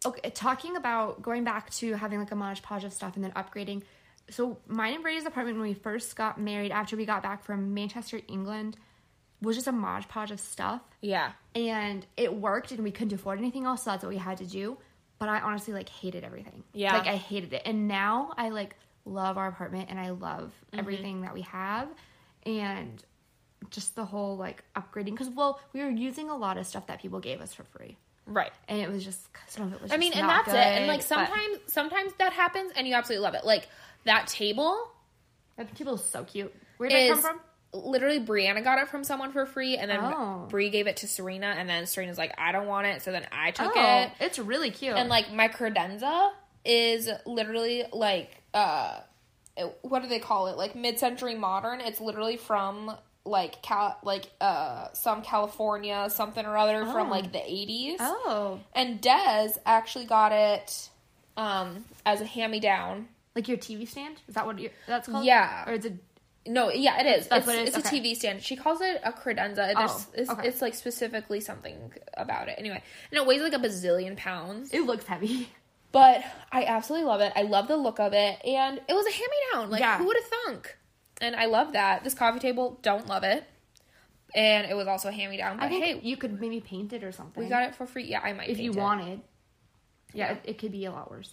okay, 0.06 0.30
talking 0.32 0.76
about 0.76 1.22
going 1.22 1.44
back 1.44 1.70
to 1.72 1.94
having 1.94 2.20
like 2.20 2.32
a 2.32 2.36
Mod 2.36 2.62
Podge 2.62 2.84
of 2.84 2.94
stuff 2.94 3.16
and 3.16 3.24
then 3.24 3.32
upgrading. 3.32 3.84
So 4.30 4.58
mine 4.68 4.94
and 4.94 5.04
Brady's 5.04 5.26
apartment 5.26 5.58
when 5.58 5.68
we 5.68 5.74
first 5.74 6.16
got 6.16 6.40
married 6.40 6.72
after 6.72 6.96
we 6.96 7.06
got 7.06 7.24
back 7.24 7.44
from 7.44 7.74
Manchester, 7.74 8.22
England, 8.28 8.78
was 9.42 9.56
just 9.56 9.68
a 9.68 9.72
Mod 9.72 10.08
Podge 10.08 10.32
of 10.32 10.40
stuff. 10.40 10.82
Yeah. 11.02 11.32
And 11.56 12.06
it 12.16 12.34
worked 12.34 12.72
and 12.72 12.84
we 12.84 12.92
couldn't 12.92 13.14
afford 13.14 13.40
anything 13.40 13.66
else, 13.66 13.84
so 13.84 13.92
that's 13.92 14.04
what 14.04 14.10
we 14.10 14.18
had 14.18 14.38
to 14.38 14.46
do. 14.46 14.78
But 15.24 15.30
I 15.30 15.40
honestly 15.40 15.74
like 15.74 15.88
hated 15.88 16.26
everything. 16.26 16.64
Yeah. 16.74 16.98
Like 16.98 17.08
I 17.08 17.16
hated 17.16 17.54
it. 17.54 17.62
And 17.66 17.88
now 17.88 18.34
I 18.36 18.50
like 18.50 18.76
love 19.06 19.38
our 19.38 19.48
apartment 19.48 19.90
and 19.90 19.98
I 19.98 20.10
love 20.10 20.52
Mm-hmm. 20.68 20.80
everything 20.80 21.22
that 21.22 21.34
we 21.34 21.44
have. 21.44 21.88
And 22.46 23.02
just 23.70 23.96
the 23.96 24.04
whole 24.04 24.36
like 24.36 24.66
upgrading 24.76 25.12
because 25.12 25.30
well 25.30 25.62
we 25.72 25.82
were 25.82 25.90
using 25.90 26.30
a 26.30 26.36
lot 26.36 26.58
of 26.58 26.68
stuff 26.68 26.88
that 26.88 27.02
people 27.02 27.22
gave 27.22 27.40
us 27.40 27.54
for 27.54 27.64
free 27.64 27.96
Right. 28.28 28.52
and 28.68 28.82
it 28.82 28.90
was 28.92 29.06
just 29.06 29.22
some 29.48 29.68
of 29.68 29.72
it 29.74 29.82
was 29.82 29.94
I 29.94 29.96
mean, 29.98 30.12
and 30.14 30.28
that's 30.28 30.50
it. 30.50 30.56
And 30.56 30.84
good, 30.84 30.88
like 30.90 31.00
but- 31.00 31.08
sometimes, 31.08 31.58
sometimes 31.68 32.12
that 32.20 32.34
happens, 32.34 32.74
and 32.76 32.86
you 32.86 32.96
absolutely 32.96 33.24
love 33.24 33.36
it. 33.36 33.46
Like 33.46 33.70
that 34.04 34.28
table 34.28 34.92
That 35.56 35.74
table 35.78 35.94
is 35.96 36.04
so 36.04 36.26
cute. 36.26 36.54
Where 36.78 36.90
did 36.90 36.98
it 36.98 37.14
come 37.14 37.22
from? 37.22 37.40
Literally 37.74 38.20
Brianna 38.20 38.64
got 38.64 38.78
it 38.80 38.88
from 38.90 39.04
someone 39.04 39.32
for 39.32 39.46
free, 39.46 39.78
and 39.78 39.90
then 39.90 40.00
Oh. 40.02 40.46
Brie 40.50 40.70
gave 40.70 40.88
it 40.88 40.98
to 40.98 41.08
Serena, 41.08 41.48
and 41.58 41.68
then 41.68 41.86
Serena's 41.86 42.18
like, 42.18 42.34
I 42.38 42.52
don't 42.52 42.68
want 42.68 42.88
it, 42.88 43.02
so 43.02 43.12
then 43.12 43.26
I 43.32 43.52
took 43.52 43.72
oh, 43.76 44.02
it. 44.04 44.12
it's 44.20 44.38
really 44.40 44.70
cute. 44.72 44.96
And 44.96 45.10
like 45.10 45.32
my 45.32 45.48
credenza 45.48 46.32
is 46.66 47.10
literally 47.26 47.84
like 47.92 48.30
uh, 48.54 49.00
what 49.82 50.02
do 50.04 50.08
they 50.10 50.20
call 50.20 50.48
it? 50.48 50.58
Like 50.58 50.76
mid-century 50.76 51.36
modern. 51.36 51.82
It's 51.82 52.00
literally 52.02 52.38
from 52.38 52.96
like 53.26 53.62
cal 53.62 53.98
like 54.04 54.26
uh 54.42 54.88
some 54.94 55.22
California 55.22 56.10
something 56.10 56.46
or 56.46 56.58
other 56.58 56.86
from 56.86 57.08
Oh. 57.08 57.12
like 57.12 57.32
the 57.32 57.42
eighties. 57.44 57.98
oh, 58.02 58.60
And 58.74 59.02
Dez 59.02 59.58
actually 59.66 60.06
got 60.06 60.32
it 60.34 60.90
um 61.38 61.86
as 62.06 62.20
a 62.22 62.26
hand 62.26 62.52
me 62.52 62.60
down. 62.60 63.08
like 63.36 63.48
your 63.48 63.58
TV 63.58 63.88
stand? 63.88 64.18
Is 64.28 64.36
that 64.36 64.46
what 64.46 64.60
you 64.60 64.70
that's 64.88 65.08
called? 65.08 65.26
Yeah. 65.26 65.68
Or 65.70 65.74
is 65.74 65.86
it? 65.86 65.94
No, 66.46 66.70
yeah, 66.70 67.00
it 67.00 67.20
is. 67.20 67.28
That's 67.28 67.40
it's 67.40 67.48
what 67.48 67.56
it 67.56 67.68
is? 67.70 67.76
it's 67.78 67.88
Okay. 67.88 68.00
a 68.00 68.02
TV 68.02 68.16
stand. 68.16 68.42
She 68.42 68.56
calls 68.56 68.82
it 68.82 69.00
a 69.04 69.12
credenza. 69.14 69.74
Oh, 69.78 70.06
it's, 70.14 70.30
okay. 70.30 70.48
it's 70.48 70.62
like 70.62 70.76
specifically 70.76 71.40
something 71.40 71.94
about 72.16 72.50
it. 72.50 72.56
Anyway, 72.58 72.84
and 73.12 73.18
it 73.18 73.26
weighs 73.26 73.42
like 73.42 73.54
a 73.54 73.60
bazillion 73.60 74.18
pounds. 74.18 74.72
It 74.74 74.82
looks 74.82 75.06
heavy. 75.06 75.48
But 75.94 76.24
I 76.52 76.66
absolutely 76.66 77.08
love 77.08 77.22
it. 77.22 77.32
I 77.36 77.44
love 77.44 77.68
the 77.68 77.78
look 77.78 78.00
of 78.00 78.14
it, 78.14 78.44
and 78.44 78.82
it 78.90 78.94
was 78.94 79.06
a 79.06 79.12
hand 79.12 79.28
me 79.30 79.38
down. 79.54 79.70
Like 79.70 79.80
Yeah. 79.80 80.00
who 80.00 80.06
would 80.08 80.18
have 80.18 80.26
thunk? 80.26 80.78
And 81.22 81.36
I 81.36 81.46
love 81.46 81.74
that. 81.74 82.04
This 82.04 82.16
coffee 82.16 82.40
table, 82.40 82.80
don't 82.82 83.08
love 83.08 83.24
it, 83.24 83.44
and 84.36 84.70
it 84.70 84.74
was 84.76 84.88
also 84.88 85.10
a 85.10 85.12
hand 85.12 85.30
me 85.32 85.38
down. 85.38 85.60
But 85.60 85.70
hey, 85.70 86.00
you 86.02 86.18
could 86.18 86.42
maybe 86.42 86.60
paint 86.60 86.92
it 86.94 87.04
or 87.04 87.12
something. 87.12 87.42
we 87.44 87.48
got 87.50 87.64
it 87.64 87.76
for 87.76 87.86
free. 87.86 88.06
Yeah, 88.06 88.22
I 88.22 88.34
might 88.34 88.50
if 88.50 88.60
you 88.60 88.72
it, 88.72 88.76
wanted. 88.78 89.22
Yeah, 90.14 90.26
Yeah. 90.26 90.32
It, 90.34 90.42
it 90.46 90.58
could 90.58 90.72
be 90.72 90.86
a 90.86 90.92
lot 90.92 91.10
worse. 91.12 91.32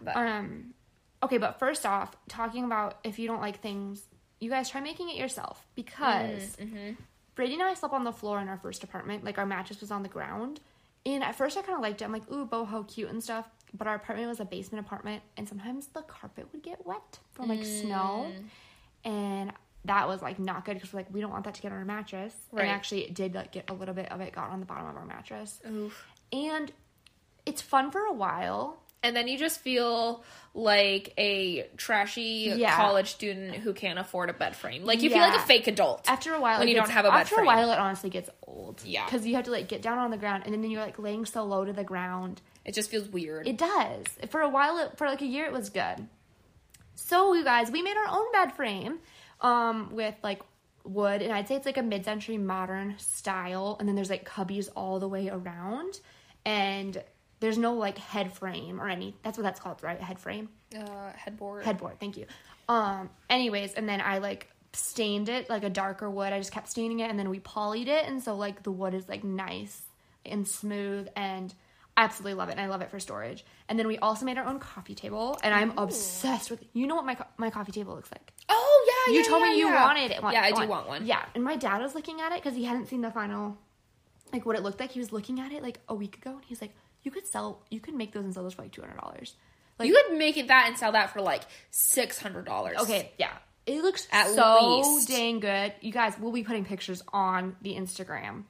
But 0.00 0.16
Um, 0.16 0.74
okay, 1.22 1.38
but 1.38 1.58
first 1.58 1.84
off, 1.84 2.14
talking 2.28 2.64
about 2.64 2.98
if 3.04 3.18
you 3.18 3.26
don't 3.26 3.40
like 3.40 3.60
things, 3.60 4.06
you 4.40 4.48
guys 4.50 4.68
try 4.70 4.80
making 4.80 5.10
it 5.10 5.16
yourself 5.16 5.66
because 5.74 6.56
Mm-hmm. 6.56 6.92
Brady 7.34 7.54
and 7.54 7.62
I 7.62 7.74
slept 7.74 7.94
on 7.94 8.02
the 8.04 8.12
floor 8.12 8.40
in 8.40 8.48
our 8.48 8.56
first 8.58 8.82
apartment. 8.82 9.22
Like 9.24 9.38
our 9.38 9.46
mattress 9.46 9.80
was 9.80 9.90
on 9.92 10.02
the 10.02 10.08
ground, 10.08 10.58
and 11.06 11.22
at 11.22 11.36
first 11.36 11.56
I 11.56 11.62
kind 11.62 11.76
of 11.76 11.80
liked 11.82 12.02
it. 12.02 12.04
I'm 12.04 12.12
like, 12.12 12.28
ooh, 12.32 12.46
boho, 12.46 12.86
cute 12.92 13.10
and 13.10 13.22
stuff. 13.22 13.46
But 13.72 13.86
our 13.86 13.94
apartment 13.94 14.28
was 14.28 14.40
a 14.40 14.44
basement 14.44 14.84
apartment, 14.84 15.22
and 15.36 15.48
sometimes 15.48 15.86
the 15.88 16.02
carpet 16.02 16.48
would 16.52 16.62
get 16.62 16.84
wet 16.86 17.18
from 17.32 17.48
like 17.48 17.64
snow, 17.64 18.32
Mm. 18.32 18.44
and 19.04 19.52
that 19.84 20.08
was 20.08 20.20
like 20.20 20.38
not 20.40 20.64
good 20.64 20.74
because 20.74 20.92
like 20.92 21.06
we 21.12 21.20
don't 21.20 21.30
want 21.30 21.44
that 21.44 21.54
to 21.54 21.62
get 21.62 21.70
on 21.70 21.78
our 21.78 21.84
mattress. 21.84 22.34
Right. 22.50 22.62
And 22.62 22.70
actually, 22.70 23.02
it 23.04 23.14
did 23.14 23.34
like 23.34 23.52
get 23.52 23.70
a 23.70 23.74
little 23.74 23.94
bit 23.94 24.10
of 24.10 24.20
it 24.20 24.32
got 24.32 24.50
on 24.50 24.58
the 24.60 24.66
bottom 24.66 24.86
of 24.88 24.96
our 24.96 25.04
mattress, 25.06 25.60
Oof. 25.70 26.06
and 26.32 26.72
it's 27.46 27.62
fun 27.62 27.90
for 27.92 28.00
a 28.00 28.12
while. 28.12 28.78
And 29.02 29.14
then 29.14 29.28
you 29.28 29.38
just 29.38 29.60
feel 29.60 30.24
like 30.54 31.14
a 31.16 31.68
trashy 31.76 32.52
Yeah. 32.56 32.74
college 32.74 33.10
student 33.10 33.54
who 33.56 33.72
can't 33.72 33.98
afford 33.98 34.28
a 34.28 34.32
bed 34.32 34.56
frame. 34.56 34.84
Like 34.84 35.02
you 35.02 35.08
feel 35.10 35.20
like 35.20 35.36
a 35.38 35.42
fake 35.42 35.68
adult. 35.68 36.08
After 36.10 36.34
a 36.34 36.40
while, 36.40 36.58
When 36.58 36.66
you 36.68 36.74
gets- 36.74 36.88
don't 36.88 36.94
have 36.94 37.04
a 37.04 37.10
bed 37.10 37.20
After 37.20 37.36
frame. 37.36 37.44
a 37.44 37.46
while, 37.46 37.70
it 37.70 37.78
honestly 37.78 38.10
gets 38.10 38.28
old. 38.46 38.82
Yeah. 38.84 39.04
because 39.04 39.24
you 39.26 39.36
have 39.36 39.44
to 39.44 39.50
like 39.52 39.68
get 39.68 39.82
down 39.82 39.98
on 39.98 40.10
the 40.10 40.16
ground, 40.16 40.42
and 40.46 40.52
then 40.54 40.68
you're 40.70 40.82
like 40.82 40.98
laying 40.98 41.26
so 41.26 41.44
low 41.44 41.64
to 41.64 41.72
the 41.72 41.84
ground. 41.84 42.42
It 42.64 42.74
just 42.74 42.90
feels 42.90 43.08
weird. 43.08 43.46
It 43.46 43.56
does. 43.56 44.04
For 44.30 44.40
a 44.40 44.48
while, 44.48 44.78
it, 44.78 44.98
for 44.98 45.06
like 45.06 45.22
a 45.22 45.26
year, 45.26 45.44
it 45.46 45.52
was 45.52 45.70
good. 45.70 46.08
So 46.96 47.34
you 47.34 47.44
guys, 47.44 47.70
we 47.70 47.82
made 47.82 47.96
our 47.96 48.08
own 48.08 48.30
bed 48.32 48.54
frame, 48.56 48.98
um, 49.40 49.90
with 49.94 50.14
like 50.24 50.42
wood, 50.84 51.22
and 51.22 51.32
I'd 51.32 51.46
say 51.46 51.54
it's 51.54 51.66
like 51.66 51.76
a 51.76 51.82
mid-century 51.82 52.38
modern 52.38 52.96
style, 52.98 53.76
and 53.78 53.88
then 53.88 53.94
there's 53.94 54.10
like 54.10 54.28
cubbies 54.28 54.68
all 54.74 54.98
the 54.98 55.08
way 55.08 55.28
around, 55.28 56.00
and 56.44 57.00
there's 57.40 57.58
no 57.58 57.74
like 57.74 57.98
head 57.98 58.32
frame 58.32 58.80
or 58.80 58.88
any. 58.88 59.14
That's 59.22 59.38
what 59.38 59.44
that's 59.44 59.60
called, 59.60 59.82
right? 59.82 60.00
Head 60.00 60.18
frame. 60.18 60.48
uh, 60.76 61.12
headboard. 61.16 61.64
headboard 61.64 61.98
thank 61.98 62.16
you 62.18 62.26
um 62.68 63.08
anyways 63.30 63.72
and 63.72 63.88
then 63.88 64.02
i 64.02 64.18
like 64.18 64.50
stained 64.74 65.30
it 65.30 65.48
like 65.48 65.64
a 65.64 65.70
darker 65.70 66.10
wood 66.10 66.30
i 66.30 66.38
just 66.38 66.52
kept 66.52 66.68
staining 66.68 67.00
it 67.00 67.08
and 67.08 67.18
then 67.18 67.30
we 67.30 67.40
polyed 67.40 67.88
it 67.88 68.04
and 68.06 68.22
so 68.22 68.36
like 68.36 68.62
the 68.64 68.70
wood 68.70 68.92
is 68.92 69.08
like 69.08 69.24
nice 69.24 69.80
and 70.26 70.46
smooth 70.46 71.08
and 71.16 71.54
I 71.96 72.04
absolutely 72.04 72.34
love 72.34 72.50
it 72.50 72.52
and 72.52 72.60
i 72.60 72.66
love 72.66 72.82
it 72.82 72.90
for 72.90 73.00
storage 73.00 73.46
and 73.70 73.78
then 73.78 73.86
we 73.88 73.96
also 73.96 74.26
made 74.26 74.36
our 74.36 74.44
own 74.44 74.58
coffee 74.58 74.94
table 74.94 75.38
and 75.42 75.54
i'm 75.54 75.72
obsessed 75.78 76.50
with 76.50 76.62
you 76.74 76.86
know 76.86 76.94
what 76.96 77.06
my 77.06 77.14
co- 77.14 77.24
my 77.38 77.48
coffee 77.48 77.72
table 77.72 77.94
looks 77.94 78.12
like 78.12 78.30
Oh 78.50 79.04
yeah, 79.08 79.14
you 79.14 79.20
yeah, 79.22 79.26
told 79.28 79.42
yeah, 79.42 79.48
me 79.52 79.58
you 79.58 79.68
yeah. 79.68 79.84
wanted 79.84 80.10
it 80.10 80.22
one, 80.22 80.32
Yeah, 80.34 80.42
I 80.42 80.52
do 80.52 80.68
want 80.68 80.86
one. 80.86 81.06
yeah 81.06 81.24
and 81.34 81.42
my 81.42 81.56
dad 81.56 81.80
was 81.80 81.94
looking 81.94 82.20
at 82.20 82.32
it 82.32 82.42
because 82.42 82.54
he 82.54 82.64
hadn't 82.64 82.86
seen 82.88 83.00
the 83.00 83.10
final 83.10 83.56
like 84.34 84.44
what 84.44 84.54
it 84.56 84.62
looked 84.62 84.78
like 84.80 84.90
he 84.92 85.00
was 85.00 85.10
looking 85.12 85.40
at 85.40 85.50
it 85.52 85.62
like 85.62 85.80
a 85.88 85.94
week 85.94 86.18
ago 86.18 86.32
and 86.32 86.44
he's 86.44 86.60
like 86.60 86.74
you 87.02 87.10
could 87.10 87.26
sell 87.26 87.62
you 87.70 87.80
could 87.80 87.94
make 87.94 88.12
those 88.12 88.24
and 88.24 88.34
sell 88.34 88.42
those 88.42 88.54
for 88.54 88.62
like 88.62 88.72
$200 88.72 89.32
like 89.78 89.88
you 89.88 89.94
could 90.08 90.18
make 90.18 90.36
it 90.36 90.48
that 90.48 90.66
and 90.68 90.76
sell 90.76 90.92
that 90.92 91.12
for 91.12 91.20
like 91.20 91.42
six 91.70 92.18
hundred 92.18 92.44
dollars. 92.46 92.78
Okay, 92.80 93.12
yeah. 93.18 93.32
It 93.66 93.82
looks 93.82 94.08
At 94.10 94.28
so 94.28 94.80
least. 94.80 95.08
dang 95.08 95.40
good. 95.40 95.72
You 95.80 95.92
guys, 95.92 96.14
we'll 96.18 96.32
be 96.32 96.42
putting 96.42 96.64
pictures 96.64 97.02
on 97.12 97.54
the 97.60 97.74
Instagram 97.74 98.44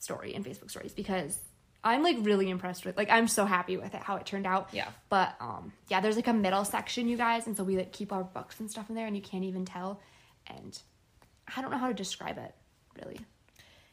story 0.00 0.34
and 0.34 0.44
Facebook 0.44 0.70
stories 0.70 0.92
because 0.92 1.38
I'm 1.84 2.02
like 2.02 2.16
really 2.20 2.50
impressed 2.50 2.84
with 2.84 2.96
like 2.96 3.08
I'm 3.10 3.28
so 3.28 3.46
happy 3.46 3.76
with 3.76 3.94
it 3.94 4.02
how 4.02 4.16
it 4.16 4.26
turned 4.26 4.46
out. 4.46 4.68
Yeah. 4.72 4.88
But 5.08 5.34
um 5.40 5.72
yeah, 5.88 6.00
there's 6.00 6.16
like 6.16 6.26
a 6.26 6.32
middle 6.34 6.64
section, 6.64 7.08
you 7.08 7.16
guys, 7.16 7.46
and 7.46 7.56
so 7.56 7.64
we 7.64 7.76
like 7.76 7.92
keep 7.92 8.12
our 8.12 8.24
books 8.24 8.60
and 8.60 8.70
stuff 8.70 8.90
in 8.90 8.96
there 8.96 9.06
and 9.06 9.16
you 9.16 9.22
can't 9.22 9.44
even 9.44 9.64
tell. 9.64 10.00
And 10.46 10.78
I 11.56 11.62
don't 11.62 11.70
know 11.70 11.78
how 11.78 11.88
to 11.88 11.94
describe 11.94 12.38
it, 12.38 12.54
really. 13.00 13.18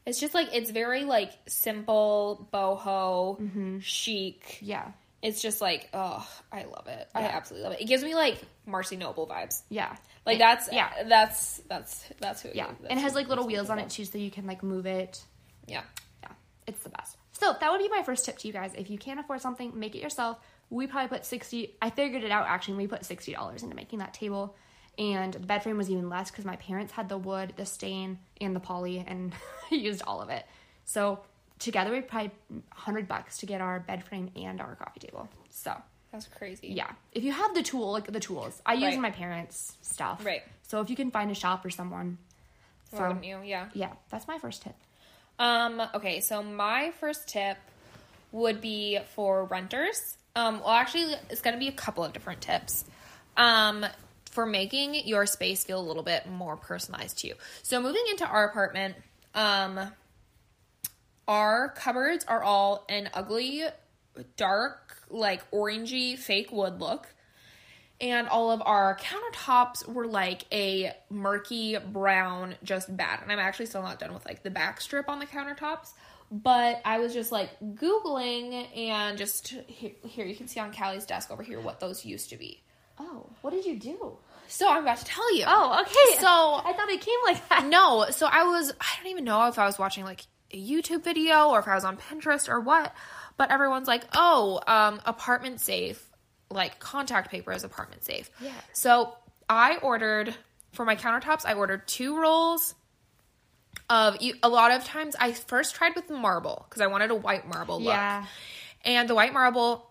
It's 0.06 0.20
just 0.20 0.34
like 0.34 0.50
it's 0.54 0.70
very 0.72 1.04
like 1.06 1.32
simple, 1.48 2.50
boho, 2.54 3.40
Mm-hmm. 3.40 3.80
chic. 3.80 4.58
Yeah. 4.62 4.92
It's 5.22 5.42
just 5.42 5.62
like, 5.62 5.88
oh, 5.94 6.28
I 6.52 6.64
love 6.66 6.88
it. 6.88 7.08
I 7.16 7.22
absolutely 7.24 7.64
love 7.70 7.74
it. 7.80 7.82
It 7.84 7.86
gives 7.88 8.04
me 8.04 8.14
like 8.14 8.38
Marcy 8.66 8.98
Noble 8.98 9.26
vibes. 9.26 9.62
Yeah. 9.70 9.96
Like 10.26 10.34
And- 10.34 10.42
that's 10.42 10.70
yeah. 10.72 11.04
that's 11.08 11.62
that's 11.70 12.06
that's 12.20 12.42
who. 12.42 12.50
Yeah. 12.54 12.68
that's 12.68 12.90
And 12.90 13.00
it 13.00 13.02
has 13.04 13.16
like 13.16 13.30
little 13.30 13.48
wheels 13.48 13.70
on 13.70 13.80
it 13.80 13.90
too 13.90 14.04
so 14.04 14.18
you 14.18 14.30
can 14.32 14.46
like 14.46 14.62
move 14.64 14.86
it. 14.86 15.24
Yeah. 15.66 15.84
yeah, 16.24 16.30
it's 16.68 16.84
the 16.84 16.90
best. 16.90 17.16
So 17.32 17.56
that 17.58 17.72
would 17.72 17.80
be 17.80 17.88
my 17.90 18.04
first 18.04 18.26
tip 18.26 18.38
to 18.40 18.48
you 18.48 18.54
guys. 18.54 18.74
If 18.78 18.90
you 18.90 18.98
can't 18.98 19.20
afford 19.20 19.40
something, 19.42 19.72
make 19.80 19.96
it 19.96 20.02
yourself. 20.02 20.38
We 20.70 20.88
probably 20.88 21.08
put 21.08 21.26
sixty. 21.26 21.76
I 21.82 21.90
figured 21.90 22.24
it 22.24 22.32
out 22.32 22.46
actually. 22.48 22.76
We 22.78 22.88
put 22.88 23.06
sixty 23.06 23.32
dollars 23.34 23.64
into 23.64 23.76
making 23.76 24.00
that 24.00 24.14
table, 24.14 24.56
and 24.98 25.34
the 25.34 25.40
bed 25.40 25.64
frame 25.64 25.78
was 25.78 25.90
even 25.90 26.10
less 26.10 26.30
because 26.32 26.46
my 26.46 26.56
parents 26.58 26.94
had 26.94 27.10
the 27.10 27.18
wood, 27.18 27.54
the 27.56 27.66
stain, 27.66 28.20
and 28.40 28.56
the 28.56 28.60
poly, 28.60 29.04
and 29.06 29.34
used 29.72 30.02
all 30.06 30.22
of 30.22 30.30
it. 30.30 30.46
So 30.86 31.20
together 31.60 31.92
we 31.92 32.02
probably 32.02 32.32
hundred 32.72 33.08
bucks 33.08 33.38
to 33.40 33.46
get 33.46 33.62
our 33.62 33.80
bed 33.80 34.04
frame 34.04 34.30
and 34.36 34.60
our 34.62 34.76
coffee 34.76 35.00
table. 35.00 35.30
So 35.50 35.74
That's 36.12 36.28
crazy. 36.28 36.68
yeah, 36.70 36.92
if 37.12 37.24
you 37.24 37.32
have 37.32 37.54
the 37.56 37.64
tool, 37.64 37.92
like 37.92 38.12
the 38.12 38.20
tools, 38.20 38.62
I 38.66 38.74
use 38.74 38.94
Right. 38.94 39.00
my 39.00 39.12
parents' 39.12 39.76
stuff. 39.82 40.26
Right. 40.26 40.44
So 40.64 40.82
if 40.82 40.90
you 40.90 40.96
can 40.96 41.12
find 41.12 41.32
a 41.32 41.36
shop 41.36 41.66
or 41.66 41.70
someone, 41.70 42.18
Why 42.92 43.08
wouldn't 43.08 43.26
you? 43.26 43.40
Yeah. 43.44 43.70
yeah, 43.74 43.94
that's 44.10 44.28
my 44.28 44.38
first 44.40 44.62
tip. 44.64 44.76
Um, 45.40 45.82
okay, 45.96 46.20
so 46.20 46.44
my 46.44 46.92
first 47.00 47.28
tip 47.28 47.58
would 48.32 48.62
be 48.62 49.00
for 49.16 49.46
renters. 49.46 50.18
Um, 50.36 50.60
well, 50.60 50.70
actually, 50.70 51.14
it's 51.30 51.42
going 51.42 51.54
to 51.56 51.60
be 51.60 51.68
a 51.68 51.72
couple 51.74 52.04
of 52.04 52.14
different 52.14 52.42
tips. 52.42 52.86
Um, 53.38 53.86
for 54.34 54.46
making 54.46 54.96
your 55.08 55.26
space 55.26 55.64
feel 55.64 55.80
a 55.80 55.86
little 55.88 56.04
bit 56.04 56.28
more 56.28 56.58
personalized 56.58 57.20
to 57.20 57.28
you. 57.28 57.36
So, 57.62 57.80
moving 57.80 58.04
into 58.10 58.26
our 58.26 58.46
apartment, 58.46 58.96
um, 59.36 59.80
our 61.28 61.70
cupboards 61.70 62.26
are 62.26 62.44
all 62.44 62.86
an 62.90 63.10
ugly, 63.14 63.64
dark, 64.36 64.98
like 65.10 65.50
orangey 65.52 66.18
fake 66.18 66.52
wood 66.52 66.80
look. 66.80 67.14
And 68.02 68.28
all 68.28 68.52
of 68.52 68.62
our 68.66 68.98
countertops 68.98 69.88
were 69.88 70.08
like 70.08 70.46
a 70.52 70.92
murky 71.10 71.78
brown, 71.78 72.56
just 72.64 72.96
bad. 72.98 73.22
And 73.22 73.32
I'm 73.32 73.40
actually 73.40 73.68
still 73.68 73.84
not 73.84 74.00
done 74.00 74.14
with 74.14 74.26
like 74.26 74.44
the 74.44 74.50
back 74.50 74.82
strip 74.82 75.08
on 75.08 75.20
the 75.20 75.26
countertops. 75.26 75.92
But 76.30 76.82
I 76.84 77.00
was 77.00 77.14
just 77.14 77.32
like 77.32 77.52
Googling 77.76 78.68
and 78.76 79.18
just 79.18 79.50
here, 79.68 79.92
here 80.04 80.26
you 80.26 80.36
can 80.36 80.48
see 80.48 80.60
on 80.60 80.74
Callie's 80.74 81.06
desk 81.06 81.32
over 81.32 81.44
here 81.44 81.62
what 81.62 81.80
those 81.80 82.04
used 82.04 82.32
to 82.32 82.38
be. 82.38 82.64
Oh, 83.00 83.30
what 83.42 83.52
did 83.52 83.66
you 83.66 83.78
do? 83.78 84.18
So 84.54 84.70
I'm 84.70 84.84
about 84.84 84.98
to 85.00 85.06
tell 85.06 85.36
you. 85.36 85.46
Oh, 85.48 85.82
okay. 85.82 86.20
So 86.22 86.28
I 86.28 86.74
thought 86.74 86.90
it 86.90 87.02
came 87.02 87.20
like 87.26 87.50
that. 87.50 87.66
no, 87.66 88.06
so 88.12 88.28
I 88.30 88.44
was 88.44 88.72
I 88.80 88.86
don't 88.98 89.12
even 89.12 89.24
know 89.24 89.48
if 89.48 89.58
I 89.58 89.66
was 89.66 89.80
watching 89.80 90.06
like 90.06 90.22
a 90.52 90.62
YouTube 90.64 91.04
video 91.04 91.50
or 91.50 91.60
if 91.60 91.68
I 91.68 91.74
was 91.74 91.84
on 91.84 91.98
Pinterest 91.98 92.48
or 92.48 92.60
what, 92.60 92.94
but 93.38 93.50
everyone's 93.52 93.88
like, 93.88 94.04
"Oh, 94.14 94.62
um 94.68 95.02
apartment 95.06 95.60
safe, 95.60 96.06
like 96.52 96.80
contact 96.80 97.32
paper 97.32 97.52
is 97.52 97.64
apartment 97.64 98.06
safe." 98.06 98.30
Yeah. 98.40 98.52
So, 98.74 99.16
I 99.50 99.78
ordered 99.78 100.36
for 100.72 100.86
my 100.86 100.96
countertops, 100.96 101.46
I 101.46 101.54
ordered 101.56 101.88
two 101.88 102.20
rolls 102.20 102.76
of 103.90 104.22
you- 104.22 104.36
a 104.44 104.50
lot 104.50 104.72
of 104.72 104.84
times 104.86 105.16
I 105.20 105.34
first 105.34 105.76
tried 105.76 105.96
with 105.96 106.10
marble 106.10 106.66
because 106.70 106.82
I 106.82 106.88
wanted 106.88 107.10
a 107.12 107.16
white 107.16 107.48
marble 107.48 107.80
look. 107.80 107.94
Yeah. 107.94 108.26
And 108.86 109.10
the 109.10 109.16
white 109.16 109.34
marble 109.34 109.90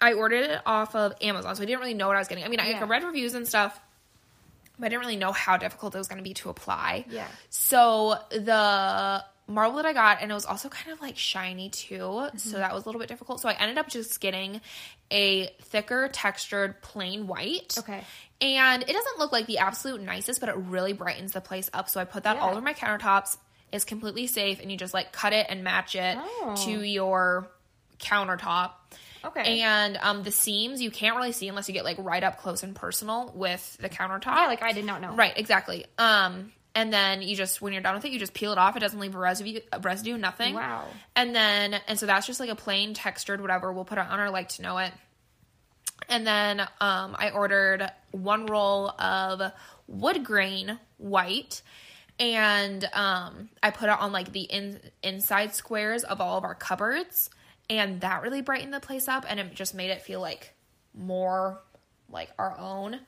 I 0.00 0.12
ordered 0.12 0.44
it 0.50 0.60
off 0.64 0.94
of 0.94 1.14
Amazon, 1.20 1.56
so 1.56 1.62
I 1.62 1.66
didn't 1.66 1.80
really 1.80 1.94
know 1.94 2.06
what 2.06 2.16
I 2.16 2.20
was 2.20 2.28
getting. 2.28 2.44
I 2.44 2.48
mean, 2.48 2.60
I 2.60 2.68
Yeah. 2.70 2.84
read 2.86 3.02
reviews 3.02 3.34
and 3.34 3.46
stuff, 3.48 3.78
but 4.78 4.86
I 4.86 4.88
didn't 4.90 5.00
really 5.00 5.16
know 5.16 5.32
how 5.32 5.56
difficult 5.56 5.94
it 5.94 5.98
was 5.98 6.06
going 6.08 6.18
to 6.18 6.22
be 6.24 6.34
to 6.34 6.50
apply. 6.50 7.04
Yeah. 7.08 7.26
So 7.50 8.16
the 8.30 9.24
marble 9.48 9.76
that 9.78 9.86
I 9.86 9.92
got, 9.94 10.18
and 10.20 10.30
it 10.30 10.34
was 10.34 10.44
also 10.44 10.68
kind 10.68 10.92
of 10.92 11.00
like 11.00 11.16
shiny 11.18 11.70
too, 11.70 11.98
Mm-hmm. 11.98 12.36
so 12.38 12.58
that 12.58 12.72
was 12.74 12.84
a 12.84 12.88
little 12.88 13.00
bit 13.00 13.08
difficult. 13.08 13.40
So 13.40 13.48
I 13.48 13.54
ended 13.54 13.78
up 13.78 13.88
just 13.88 14.20
getting 14.20 14.60
a 15.10 15.46
thicker 15.62 16.08
textured 16.12 16.80
plain 16.82 17.26
white. 17.26 17.76
Okay. 17.78 18.04
And 18.40 18.82
it 18.84 18.92
doesn't 18.92 19.18
look 19.18 19.32
like 19.32 19.46
the 19.46 19.58
absolute 19.58 20.00
nicest, 20.00 20.38
but 20.38 20.48
it 20.48 20.54
really 20.56 20.92
brightens 20.92 21.32
the 21.32 21.40
place 21.40 21.68
up. 21.74 21.88
So 21.88 21.98
I 22.00 22.04
put 22.04 22.22
that 22.22 22.36
Yeah. 22.36 22.42
all 22.42 22.50
over 22.52 22.60
my 22.60 22.74
countertops. 22.74 23.36
It's 23.72 23.84
completely 23.84 24.26
safe, 24.28 24.60
and 24.60 24.70
you 24.70 24.76
just 24.78 24.94
like 24.94 25.10
cut 25.12 25.32
it 25.32 25.46
and 25.48 25.64
match 25.64 25.96
it 25.96 26.16
Oh. 26.20 26.54
to 26.66 26.70
your 26.82 27.50
countertop. 27.98 28.70
Okay. 29.24 29.60
And 29.60 29.96
um, 30.00 30.22
the 30.22 30.30
seams 30.30 30.80
you 30.80 30.90
can't 30.90 31.16
really 31.16 31.32
see 31.32 31.48
unless 31.48 31.68
you 31.68 31.74
get 31.74 31.84
like 31.84 31.96
right 31.98 32.22
up 32.22 32.38
close 32.38 32.62
and 32.62 32.74
personal 32.74 33.32
with 33.34 33.76
the 33.80 33.88
countertop. 33.88 34.34
yeah, 34.34 34.46
like 34.46 34.62
I 34.62 34.72
did 34.72 34.84
not 34.84 35.00
know. 35.00 35.14
Right, 35.14 35.32
exactly. 35.36 35.86
Um, 35.98 36.52
and 36.74 36.92
then 36.92 37.22
you 37.22 37.34
just 37.34 37.60
when 37.60 37.72
you're 37.72 37.82
done 37.82 37.94
with 37.94 38.04
it, 38.04 38.12
you 38.12 38.18
just 38.18 38.34
peel 38.34 38.52
it 38.52 38.58
off. 38.58 38.76
It 38.76 38.80
doesn't 38.80 39.00
leave 39.00 39.14
a 39.14 39.18
residue, 39.18 39.60
a 39.72 39.80
residue, 39.80 40.16
nothing. 40.16 40.54
Wow. 40.54 40.86
And 41.16 41.34
then 41.34 41.74
and 41.88 41.98
so 41.98 42.06
that's 42.06 42.26
just 42.26 42.40
like 42.40 42.50
a 42.50 42.54
plain 42.54 42.94
textured 42.94 43.40
whatever. 43.40 43.72
We'll 43.72 43.84
put 43.84 43.98
it 43.98 44.06
on 44.06 44.20
our 44.20 44.28
LIKEtoKNOW.it. 44.28 44.92
And 46.08 46.26
then 46.26 46.60
um, 46.80 47.16
I 47.18 47.30
ordered 47.34 47.90
one 48.12 48.46
roll 48.46 48.90
of 48.90 49.52
wood 49.88 50.24
grain 50.24 50.78
white. 50.98 51.62
And 52.20 52.88
um, 52.92 53.48
I 53.62 53.70
put 53.70 53.88
it 53.88 53.98
on 53.98 54.12
like 54.12 54.32
the 54.32 54.42
in- 54.42 54.80
inside 55.02 55.54
squares 55.54 56.04
of 56.04 56.20
all 56.20 56.38
of 56.38 56.44
our 56.44 56.54
cupboards. 56.54 57.30
And 57.70 58.00
that 58.00 58.22
really 58.22 58.40
brightened 58.42 58.72
the 58.72 58.80
place 58.80 59.08
up. 59.08 59.24
And 59.28 59.38
it 59.38 59.54
just 59.54 59.74
made 59.74 59.90
it 59.90 60.02
feel 60.02 60.20
like 60.20 60.54
more 60.94 61.60
like 62.10 62.30
our 62.38 62.56
own. 62.58 62.98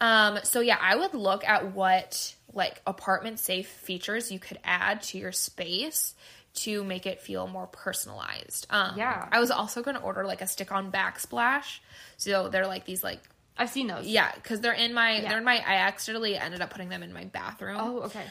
Um, 0.00 0.38
so 0.44 0.60
yeah, 0.60 0.78
I 0.80 0.96
would 0.96 1.12
look 1.14 1.46
at 1.46 1.74
what 1.74 2.34
like 2.52 2.80
apartment 2.86 3.38
safe 3.38 3.68
features 3.68 4.32
you 4.32 4.38
could 4.38 4.58
add 4.64 5.02
to 5.02 5.18
your 5.18 5.32
space 5.32 6.14
to 6.52 6.82
make 6.82 7.06
it 7.06 7.20
feel 7.20 7.46
more 7.46 7.66
personalized. 7.66 8.66
Um, 8.70 8.94
Yeah. 8.96 9.28
I 9.30 9.38
was 9.38 9.50
also 9.50 9.82
going 9.82 9.96
to 9.96 10.02
order 10.02 10.24
like 10.26 10.40
a 10.40 10.46
stick 10.46 10.72
on 10.72 10.90
backsplash. 10.90 11.78
So 12.16 12.48
they're 12.48 12.66
like 12.66 12.86
these 12.86 13.04
like 13.04 13.20
I've 13.56 13.68
seen 13.70 13.86
those. 13.88 14.06
yeah, 14.06 14.32
because 14.34 14.60
they're 14.62 14.72
in 14.72 14.94
my 14.94 15.18
Yeah. 15.20 15.28
they're 15.28 15.38
in 15.38 15.44
my. 15.44 15.56
I 15.58 15.74
accidentally 15.86 16.36
ended 16.36 16.62
up 16.62 16.70
putting 16.70 16.88
them 16.88 17.02
in 17.02 17.12
my 17.12 17.24
bathroom 17.24 17.76
Oh, 17.78 17.98
okay. 18.04 18.24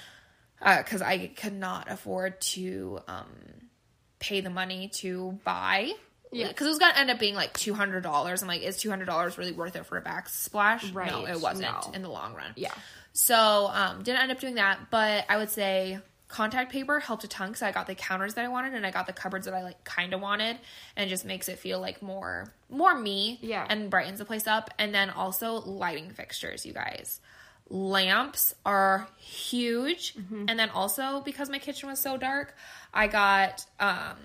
because 0.59 1.03
I 1.03 1.27
could 1.27 1.53
not 1.53 1.89
afford 1.91 2.41
to 2.41 2.99
um, 3.07 3.29
pay 4.19 4.41
the 4.41 4.49
money 4.49 4.89
to 4.95 5.39
buy. 5.43 5.91
Yeah. 6.31 6.47
because 6.49 6.67
it 6.67 6.69
was 6.69 6.77
gonna 6.79 6.93
end 6.97 7.09
up 7.09 7.17
being 7.19 7.33
like 7.33 7.53
two 7.53 7.73
hundred 7.73 8.03
dollars. 8.03 8.41
I'm 8.43 8.47
like, 8.47 8.61
is 8.61 8.77
two 8.77 8.89
hundred 8.91 9.05
dollars 9.05 9.37
really 9.39 9.51
worth 9.51 9.75
it 9.75 9.85
for 9.87 9.97
a 9.97 10.01
backsplash? 10.01 10.93
Right. 10.93 11.09
No, 11.11 11.25
it 11.25 11.41
wasn't 11.41 11.71
No. 11.71 11.91
in 11.93 12.01
the 12.03 12.09
long 12.09 12.35
run. 12.35 12.51
Yeah. 12.55 12.73
So 13.13 13.69
um, 13.73 14.03
didn't 14.03 14.21
end 14.21 14.31
up 14.31 14.39
doing 14.39 14.55
that, 14.55 14.91
but 14.91 15.25
I 15.27 15.37
would 15.37 15.49
say 15.49 15.97
contact 16.27 16.71
paper 16.71 16.99
helped 16.99 17.23
a 17.23 17.27
ton 17.27 17.47
because 17.49 17.63
I 17.63 17.71
got 17.71 17.87
the 17.87 17.95
counters 17.95 18.35
that 18.35 18.45
I 18.45 18.47
wanted 18.49 18.75
and 18.75 18.85
I 18.85 18.91
got 18.91 19.07
the 19.07 19.13
cupboards 19.13 19.45
that 19.45 19.55
I 19.55 19.63
like 19.63 19.83
kind 19.83 20.13
of 20.13 20.21
wanted, 20.21 20.59
and 20.95 21.07
it 21.07 21.09
just 21.09 21.25
makes 21.25 21.49
it 21.49 21.57
feel 21.57 21.79
like 21.79 22.03
more 22.03 22.53
more 22.69 22.93
me. 22.93 23.39
Yeah. 23.41 23.65
and 23.67 23.89
brightens 23.89 24.19
the 24.19 24.25
place 24.25 24.45
up. 24.45 24.69
And 24.77 24.93
then 24.93 25.09
also 25.09 25.53
lighting 25.61 26.11
fixtures, 26.11 26.63
you 26.63 26.73
guys. 26.73 27.19
Lamps 27.69 28.53
are 28.65 29.07
huge, 29.17 30.13
Mm-hmm. 30.15 30.45
and 30.47 30.59
then 30.59 30.69
also 30.71 31.21
because 31.21 31.49
my 31.49 31.59
kitchen 31.59 31.89
was 31.89 31.99
so 31.99 32.17
dark, 32.17 32.55
I 32.93 33.07
got 33.07 33.65
um, 33.79 34.17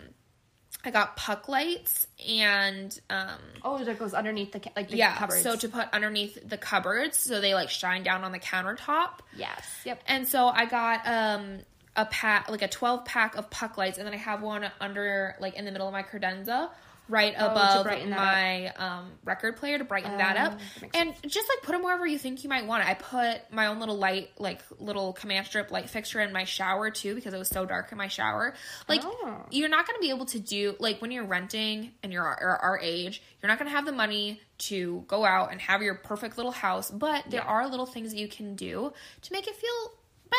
I 0.86 0.90
got 0.90 1.16
puck 1.16 1.48
lights 1.48 2.06
and 2.28 2.98
um, 3.10 3.38
Oh, 3.62 3.82
that 3.82 3.98
goes 3.98 4.12
underneath 4.14 4.52
the 4.52 4.60
like 4.76 4.88
the 4.90 4.96
yeah, 4.96 5.14
cupboards. 5.16 5.42
so 5.42 5.56
to 5.56 5.68
put 5.68 5.88
underneath 5.92 6.38
the 6.48 6.58
cupboards 6.58 7.18
so 7.18 7.40
they 7.40 7.54
like 7.54 7.70
shine 7.70 8.02
down 8.02 8.24
on 8.24 8.32
the 8.32 8.38
countertop. 8.38 9.20
yes. 9.36 9.66
Yep. 9.84 10.02
And 10.06 10.26
so 10.28 10.46
I 10.48 10.64
got 10.66 11.06
um 11.06 11.58
a 11.96 12.04
pack 12.06 12.50
like 12.50 12.62
a 12.62 12.68
12 12.68 13.04
pack 13.04 13.36
of 13.36 13.48
puck 13.50 13.76
lights 13.78 13.98
and 13.98 14.06
then 14.06 14.14
I 14.14 14.18
have 14.18 14.42
one 14.42 14.68
under 14.80 15.36
like 15.40 15.54
in 15.54 15.64
the 15.64 15.70
middle 15.70 15.86
of 15.86 15.92
my 15.92 16.02
credenza 16.02 16.70
right 17.08 17.34
Oh, 17.38 17.46
above 17.46 17.86
my 18.08 18.68
um 18.76 19.10
record 19.24 19.56
player 19.56 19.76
to 19.78 19.84
brighten 19.84 20.16
that 20.16 20.36
Oh, 20.36 20.40
up. 20.40 20.52
that 20.58 20.82
makes 20.82 20.98
And 20.98 21.14
just 21.30 21.48
like 21.48 21.62
put 21.62 21.72
them 21.72 21.82
wherever 21.82 22.06
you 22.06 22.18
think 22.18 22.42
you 22.44 22.48
might 22.48 22.66
want 22.66 22.82
it. 22.82 22.88
I 22.88 22.94
put 22.94 23.52
my 23.52 23.66
own 23.66 23.78
little 23.78 23.98
light 23.98 24.30
like 24.38 24.60
little 24.78 25.12
command 25.12 25.46
strip 25.46 25.70
light 25.70 25.90
fixture 25.90 26.20
in 26.20 26.32
my 26.32 26.44
shower 26.44 26.90
too 26.90 27.14
because 27.14 27.34
it 27.34 27.38
was 27.38 27.48
so 27.48 27.66
dark 27.66 27.92
in 27.92 27.98
my 27.98 28.08
shower. 28.08 28.54
Like 28.88 29.02
Oh. 29.04 29.44
you're 29.50 29.68
not 29.68 29.86
going 29.86 29.96
to 29.96 30.00
be 30.00 30.10
able 30.10 30.26
to 30.26 30.40
do 30.40 30.76
like 30.78 31.02
when 31.02 31.10
you're 31.10 31.24
renting 31.26 31.92
and 32.02 32.12
you're 32.12 32.24
our, 32.24 32.56
our 32.58 32.78
age, 32.80 33.22
you're 33.42 33.48
not 33.48 33.58
going 33.58 33.70
to 33.70 33.76
have 33.76 33.84
the 33.84 33.92
money 33.92 34.40
to 34.56 35.04
go 35.08 35.24
out 35.24 35.52
and 35.52 35.60
have 35.60 35.82
your 35.82 35.96
perfect 35.96 36.36
little 36.36 36.52
house, 36.52 36.90
but 36.90 37.24
there 37.28 37.40
Yeah. 37.42 37.46
are 37.46 37.68
little 37.68 37.86
things 37.86 38.12
that 38.12 38.18
you 38.18 38.28
can 38.28 38.54
do 38.54 38.92
to 39.22 39.32
make 39.32 39.46
it 39.46 39.56
feel 39.56 39.92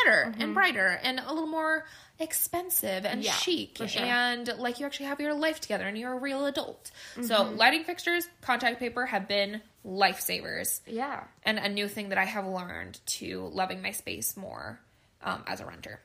better 0.04 0.34
and 0.38 0.52
brighter 0.52 0.98
and 1.02 1.20
a 1.20 1.32
little 1.32 1.46
more 1.48 1.84
expensive 2.18 3.04
and. 3.04 3.22
Yeah, 3.22 3.32
chic 3.32 3.78
sure. 3.86 4.02
and 4.02 4.48
like 4.58 4.80
you 4.80 4.86
actually 4.86 5.06
have 5.06 5.20
your 5.20 5.34
life 5.34 5.60
together 5.60 5.84
and 5.86 5.96
you're 5.98 6.12
a 6.12 6.18
real 6.18 6.46
adult. 6.46 6.90
So 7.20 7.20
Mm-hmm. 7.44 7.56
lighting 7.56 7.84
fixtures, 7.84 8.26
contact 8.42 8.78
paper 8.78 9.06
have 9.06 9.28
been 9.28 9.60
lifesavers 9.86 10.80
Yeah. 10.86 11.24
and 11.44 11.58
a 11.58 11.68
new 11.68 11.88
thing 11.88 12.08
that 12.10 12.18
I 12.18 12.24
have 12.24 12.46
learned 12.46 12.98
to 13.18 13.46
loving 13.52 13.82
my 13.82 13.90
space 13.92 14.36
more 14.36 14.80
um, 15.22 15.42
as 15.46 15.60
a 15.60 15.66
renter. 15.66 16.00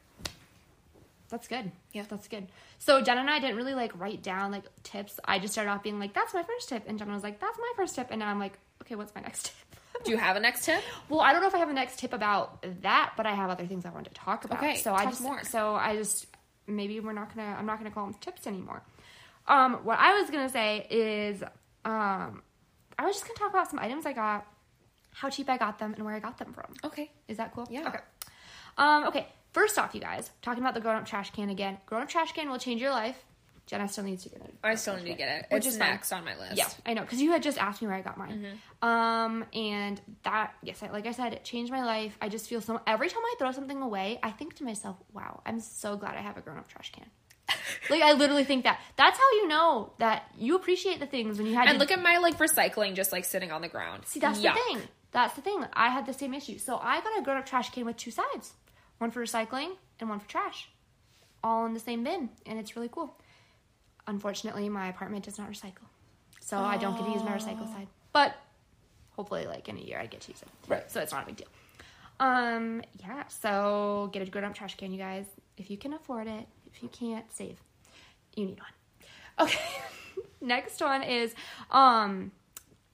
That's 1.30 1.48
good. 1.48 1.72
Yeah. 1.94 2.04
That's 2.10 2.28
good. 2.28 2.48
So 2.80 3.02
Jenna 3.02 3.22
and 3.22 3.30
I 3.30 3.40
didn't 3.40 3.56
really 3.56 3.74
like 3.74 3.98
write 3.98 4.22
down 4.22 4.52
like 4.52 4.64
tips. 4.84 5.20
I 5.24 5.40
just 5.40 5.54
started 5.54 5.72
off 5.72 5.82
being 5.82 5.98
like, 6.00 6.14
that's 6.14 6.34
my 6.34 6.44
first 6.44 6.68
tip. 6.70 6.84
And 6.88 7.00
Jenna 7.00 7.14
was 7.14 7.24
like, 7.24 7.40
that's 7.40 7.58
my 7.58 7.72
first 7.78 7.96
tip. 7.96 8.08
And 8.12 8.20
now 8.20 8.28
I'm 8.28 8.40
like, 8.40 8.54
okay, 8.82 8.96
what's 8.96 9.16
my 9.16 9.22
next 9.22 9.46
tip? 9.46 9.71
Do 10.04 10.12
you 10.12 10.18
have 10.18 10.36
a 10.36 10.40
next 10.40 10.66
tip? 10.66 10.82
well, 11.10 11.22
I 11.22 11.32
don't 11.32 11.42
know 11.42 11.48
if 11.48 11.56
I 11.56 11.60
have 11.60 11.70
a 11.70 11.74
next 11.74 12.00
tip 12.00 12.14
about 12.14 12.64
that, 12.82 13.14
but 13.18 13.26
I 13.26 13.34
have 13.34 13.50
other 13.50 13.66
things 13.66 13.86
I 13.86 13.90
wanted 13.90 14.14
to 14.14 14.22
talk 14.22 14.46
about. 14.46 14.60
Okay, 14.60 14.76
So 14.78 14.94
I 14.94 15.06
just 15.06 15.22
more. 15.22 15.44
so 15.44 15.76
I 15.76 15.96
just 15.96 16.28
maybe 16.68 17.00
we're 17.00 17.14
not 17.14 17.36
gonna 17.36 17.56
I'm 17.58 17.66
not 17.66 17.78
gonna 17.78 17.92
call 17.92 18.06
them 18.06 18.16
tips 18.22 18.48
anymore. 18.48 18.82
Um, 19.48 19.76
what 19.84 20.00
I 20.00 20.20
was 20.20 20.30
gonna 20.30 20.50
say 20.50 20.86
is 20.90 21.44
um 21.86 22.42
I 23.00 23.06
was 23.06 23.16
just 23.16 23.26
gonna 23.26 23.38
talk 23.38 23.50
about 23.50 23.70
some 23.70 23.80
items 23.80 24.06
I 24.06 24.14
got, 24.14 24.46
how 25.14 25.30
cheap 25.30 25.50
I 25.50 25.58
got 25.58 25.80
them, 25.80 25.94
and 25.96 26.06
where 26.06 26.14
I 26.14 26.20
got 26.20 26.38
them 26.38 26.54
from. 26.54 26.74
Okay. 26.84 27.10
Is 27.28 27.38
that 27.38 27.54
cool? 27.54 27.68
Yeah. 27.70 27.88
Okay. 27.88 28.00
Um, 28.78 29.06
okay. 29.06 29.28
First 29.54 29.78
off, 29.80 29.94
you 29.96 30.00
guys, 30.02 30.30
talking 30.42 30.62
about 30.64 30.76
the 30.76 30.80
grown 30.82 30.96
up 30.98 31.06
trash 31.06 31.32
can 31.32 31.50
again. 31.50 31.78
Grown 31.86 32.04
up 32.04 32.10
trash 32.10 32.32
can 32.32 32.50
will 32.50 32.58
change 32.60 32.80
your 32.82 32.92
life. 32.92 33.18
Jenna 33.68 33.88
still 33.88 34.04
needs 34.04 34.24
to 34.24 34.30
get 34.30 34.42
it. 34.42 34.54
I 34.64 34.76
still 34.76 34.98
need 34.98 35.06
to 35.06 35.14
get 35.14 35.30
it. 35.30 35.46
Which 35.50 35.66
it's 35.66 35.76
is 35.76 35.78
fine. 35.78 35.90
next 35.90 36.12
on 36.12 36.26
my 36.26 36.38
list. 36.38 36.58
Yeah, 36.58 36.68
I 36.86 36.94
know 36.94 37.02
because 37.02 37.22
you 37.22 37.32
had 37.32 37.42
just 37.42 37.58
asked 37.58 37.82
me 37.82 37.88
where 37.88 37.96
I 37.96 38.02
got 38.02 38.18
mine. 38.18 38.46
Um, 38.82 39.46
and 39.54 40.02
that 40.24 40.54
yes, 40.62 40.84
I, 40.84 40.90
like 40.90 41.06
I 41.06 41.12
said, 41.12 41.34
it 41.34 41.44
changed 41.44 41.72
my 41.72 41.84
life. 41.84 42.18
I 42.22 42.30
just 42.30 42.50
feel 42.50 42.62
so. 42.62 42.82
Every 42.86 43.10
time 43.10 43.22
I 43.24 43.36
throw 43.40 43.52
something 43.52 43.82
away, 43.82 44.20
I 44.22 44.32
think 44.32 44.56
to 44.56 44.64
myself, 44.64 44.98
"Wow, 45.14 45.42
I'm 45.46 45.60
so 45.60 45.96
glad 45.96 46.16
I 46.16 46.22
have 46.22 46.38
a 46.38 46.42
grown 46.42 46.58
up 46.58 46.68
trash 46.68 46.92
can." 46.92 47.06
like 47.90 48.02
I 48.02 48.14
literally 48.14 48.44
think 48.44 48.64
that. 48.64 48.80
That's 48.98 49.18
how 49.18 49.32
you 49.34 49.48
know 49.48 49.94
that 50.00 50.24
you 50.38 50.56
appreciate 50.56 51.00
the 51.00 51.06
things 51.06 51.38
when 51.38 51.48
you 51.48 51.54
had. 51.54 51.68
And 51.68 51.76
to, 51.76 51.80
look 51.80 51.92
at 51.92 52.02
my 52.02 52.18
like 52.18 52.38
recycling 52.38 52.96
just 52.96 53.12
like 53.12 53.26
sitting 53.26 53.52
on 53.52 53.62
the 53.62 53.70
ground. 53.70 54.04
See, 54.06 54.20
that's 54.20 54.40
Yuck. 54.40 54.54
the 54.54 54.60
thing. 54.60 54.82
That's 55.12 55.34
the 55.36 55.42
thing. 55.42 55.66
I 55.74 55.90
had 55.90 56.06
the 56.06 56.14
same 56.14 56.34
issue. 56.34 56.58
So 56.58 56.78
I 56.78 57.02
got 57.02 57.20
a 57.20 57.22
grown 57.22 57.38
up 57.38 57.46
trash 57.46 57.70
can 57.72 57.86
with 57.86 57.98
two 57.98 58.12
sides 58.12 58.54
one 58.98 59.12
for 59.12 59.22
recycling 59.22 59.72
and 60.00 60.10
one 60.10 60.20
for 60.20 60.30
trash, 60.30 60.70
all 61.44 61.66
in 61.66 61.74
the 61.74 61.80
same 61.80 62.04
bin. 62.04 62.30
And 62.46 62.60
it's 62.60 62.76
really 62.76 62.90
cool. 62.90 63.18
Unfortunately, 64.08 64.68
my 64.70 64.90
apartment 64.90 65.26
does 65.26 65.38
not 65.38 65.50
recycle. 65.50 65.88
So 66.40 66.58
I 66.58 66.78
don't 66.78 66.98
get 66.98 67.06
to 67.06 67.12
use 67.12 67.24
my 67.24 67.32
recycle 67.32 67.72
side. 67.74 67.88
But 68.14 68.36
hopefully, 69.12 69.46
like 69.46 69.70
in 69.70 69.78
a 69.78 69.82
year, 69.82 70.00
I 70.00 70.06
get 70.06 70.22
to 70.22 70.32
use 70.32 70.42
it. 70.42 70.48
Right. 70.68 70.90
So 70.92 71.00
it's 71.02 71.12
not 71.12 71.24
a 71.24 71.26
big 71.28 71.38
deal. 71.38 71.48
Um, 72.20 72.84
yeah, 73.00 73.24
so 73.28 74.10
get 74.14 74.22
a 74.22 74.30
grown 74.30 74.44
up 74.44 74.54
trash 74.54 74.76
can, 74.76 74.92
you 74.92 74.98
guys. 74.98 75.26
If 75.58 75.72
you 75.72 75.78
can 75.78 75.94
afford 75.94 76.28
it, 76.28 76.48
if 76.68 76.84
you 76.84 76.90
can't, 76.90 77.26
save. 77.32 77.58
You 78.36 78.46
need 78.46 78.60
one. 78.60 78.70
Okay. 79.48 79.60
Next 80.42 80.82
one 80.82 81.04
is 81.04 81.34
um 81.72 82.32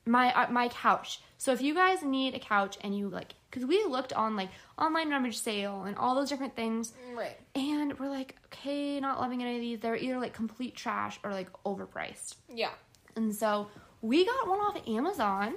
my 0.06 0.34
uh, 0.34 0.52
my 0.52 0.70
couch. 0.70 1.20
So 1.38 1.52
if 1.52 1.62
you 1.62 1.74
guys 1.74 2.04
need 2.04 2.36
a 2.36 2.40
couch 2.40 2.78
and 2.82 2.98
you 2.98 3.10
like 3.10 3.34
cuz 3.52 3.66
we 3.66 3.84
looked 3.86 4.14
on 4.14 4.36
like 4.36 4.50
online 4.78 5.10
rummage 5.10 5.40
sale 5.40 5.84
and 5.84 5.96
all 5.98 6.16
those 6.16 6.30
different 6.30 6.56
things 6.56 6.94
Right. 7.16 7.38
and 7.56 7.98
we're 8.00 8.10
like 8.10 8.36
okay, 8.48 9.00
not 9.00 9.20
loving 9.20 9.42
any 9.42 9.56
of 9.56 9.62
these. 9.62 9.80
They're 9.80 9.96
either 9.96 10.20
like 10.20 10.34
complete 10.34 10.76
trash 10.76 11.20
or 11.24 11.32
like 11.32 11.52
overpriced. 11.64 12.36
Yeah. 12.50 12.72
And 13.16 13.34
so 13.36 13.70
we 14.02 14.26
got 14.26 14.48
one 14.48 14.60
off 14.60 14.78
Amazon 14.88 15.56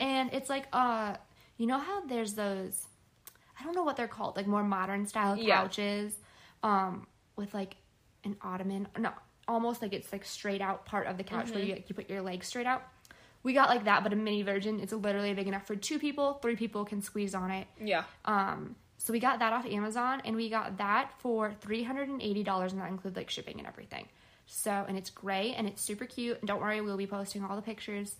and 0.00 0.32
it's 0.32 0.48
like 0.50 0.66
uh 0.72 1.16
you 1.58 1.66
know 1.66 1.78
how 1.78 2.00
there's 2.06 2.34
those 2.34 2.86
I 3.58 3.64
don't 3.64 3.74
know 3.74 3.84
what 3.84 3.96
they're 3.96 4.08
called, 4.08 4.36
like 4.36 4.46
more 4.46 4.64
modern 4.64 5.06
style 5.06 5.36
Yeah. 5.36 5.60
couches 5.62 6.14
um 6.62 7.06
with 7.36 7.52
like 7.54 7.76
an 8.24 8.36
ottoman, 8.42 8.86
no, 8.98 9.10
almost 9.48 9.82
like 9.82 9.92
it's 9.92 10.12
like 10.12 10.24
straight 10.24 10.60
out 10.60 10.84
part 10.86 11.06
of 11.08 11.16
the 11.18 11.24
couch 11.24 11.50
where 11.50 11.62
you 11.64 11.82
you 11.86 11.94
put 11.94 12.08
your 12.08 12.22
legs 12.22 12.46
straight 12.46 12.66
out. 12.66 12.82
We 13.44 13.52
got 13.54 13.68
like 13.68 13.84
that 13.84 14.02
but 14.04 14.12
a 14.12 14.16
mini 14.16 14.42
version. 14.42 14.78
It's 14.80 14.92
literally 14.92 15.34
big 15.34 15.48
enough 15.48 15.66
for 15.66 15.74
two 15.76 15.98
people, 15.98 16.34
three 16.34 16.56
people 16.56 16.84
can 16.84 17.02
squeeze 17.02 17.34
on 17.34 17.50
it. 17.50 17.66
Yeah. 17.80 18.04
Um, 18.24 18.76
so 18.98 19.12
we 19.12 19.18
got 19.18 19.40
that 19.40 19.52
off 19.52 19.66
Amazon, 19.66 20.22
and 20.24 20.36
we 20.36 20.48
got 20.48 20.78
that 20.78 21.10
for 21.18 21.52
three 21.60 21.82
hundred 21.82 22.08
and 22.08 22.22
eighty 22.22 22.44
dollars, 22.44 22.72
and 22.72 22.80
that 22.80 22.88
includes 22.90 23.16
like 23.16 23.30
shipping 23.30 23.58
and 23.58 23.66
everything. 23.66 24.06
So, 24.46 24.70
and 24.86 24.96
it's 24.96 25.10
gray 25.10 25.54
and 25.56 25.66
it's 25.66 25.82
super 25.82 26.04
cute. 26.04 26.38
And 26.40 26.46
don't 26.48 26.60
worry, 26.60 26.80
we'll 26.80 26.96
be 26.96 27.06
posting 27.06 27.42
all 27.42 27.56
the 27.56 27.62
pictures. 27.62 28.14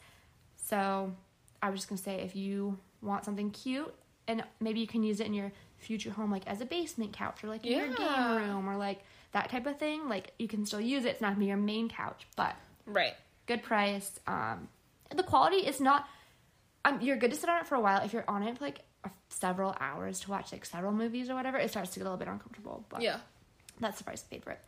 So, 0.56 1.12
I 1.62 1.70
was 1.70 1.80
just 1.80 1.88
gonna 1.88 2.00
say, 2.00 2.16
if 2.22 2.34
you 2.34 2.78
want 3.00 3.24
something 3.24 3.50
cute, 3.50 3.92
and 4.26 4.42
maybe 4.60 4.80
you 4.80 4.86
can 4.86 5.02
use 5.02 5.20
it 5.20 5.26
in 5.26 5.34
your 5.34 5.52
future 5.78 6.10
home, 6.10 6.30
like 6.30 6.46
as 6.46 6.60
a 6.60 6.64
basement 6.64 7.12
couch, 7.12 7.44
or 7.44 7.48
like 7.48 7.64
in 7.66 7.78
your 7.78 7.94
game 7.94 8.36
room, 8.36 8.68
or 8.68 8.76
like 8.76 9.04
that 9.32 9.50
type 9.50 9.66
of 9.66 9.78
thing. 9.78 10.08
Like 10.08 10.32
you 10.38 10.48
can 10.48 10.66
still 10.66 10.80
use 10.80 11.04
it. 11.04 11.10
It's 11.10 11.20
not 11.20 11.28
gonna 11.30 11.40
be 11.40 11.46
your 11.46 11.56
main 11.56 11.88
couch, 11.88 12.26
but 12.36 12.56
Right. 12.86 13.14
good 13.46 13.62
price. 13.62 14.18
Um, 14.26 14.68
the 15.14 15.22
quality 15.22 15.58
is 15.66 15.80
not. 15.80 16.08
Um, 16.84 17.00
you're 17.00 17.16
good 17.16 17.30
to 17.30 17.36
sit 17.36 17.48
on 17.48 17.58
it 17.60 17.66
for 17.66 17.74
a 17.76 17.80
while. 17.80 18.02
If 18.04 18.12
you're 18.12 18.24
on 18.28 18.42
it 18.42 18.58
for 18.58 18.64
like 18.64 18.80
a, 19.04 19.10
several 19.28 19.74
hours 19.80 20.20
to 20.20 20.30
watch 20.30 20.50
like 20.52 20.64
several 20.64 20.92
movies 20.92 21.30
or 21.30 21.34
whatever, 21.34 21.58
it 21.58 21.70
starts 21.70 21.90
to 21.92 22.00
get 22.00 22.02
a 22.02 22.08
little 22.10 22.18
bit 22.18 22.28
uncomfortable. 22.28 22.84
But 22.88 23.02
Yeah. 23.02 23.18
that's 23.80 23.98
the 23.98 24.04
price 24.04 24.24
I 24.28 24.34
paid 24.34 24.42
for 24.44 24.50
it. 24.50 24.60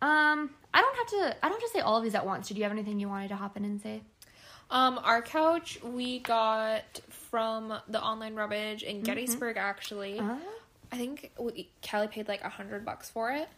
Um, 0.00 0.50
I 0.74 0.80
don't 0.80 0.96
have 0.96 1.06
to. 1.08 1.36
I 1.44 1.48
don't 1.48 1.60
have 1.60 1.68
to 1.70 1.74
say 1.74 1.80
all 1.80 1.96
of 1.96 2.02
these 2.02 2.14
at 2.14 2.26
once. 2.26 2.48
Did 2.48 2.56
you 2.56 2.62
have 2.64 2.72
anything 2.72 2.98
you 3.00 3.08
wanted 3.08 3.28
to 3.28 3.36
hop 3.36 3.56
in 3.56 3.64
and 3.64 3.80
say? 3.80 4.02
Um, 4.70 4.98
our 5.04 5.20
couch 5.22 5.78
we 5.82 6.18
got 6.20 7.00
from 7.10 7.74
the 7.88 8.00
online 8.02 8.34
rubbish 8.34 8.82
Mm-hmm. 8.82 8.96
in 8.98 9.02
Gettysburg. 9.02 9.56
Actually, 9.58 10.18
Uh, 10.18 10.36
I 10.90 10.96
think 10.96 11.30
we, 11.38 11.68
Kelly 11.82 12.08
paid 12.08 12.26
like 12.28 12.42
a 12.42 12.48
hundred 12.48 12.84
bucks 12.84 13.10
for 13.10 13.30
it. 13.32 13.48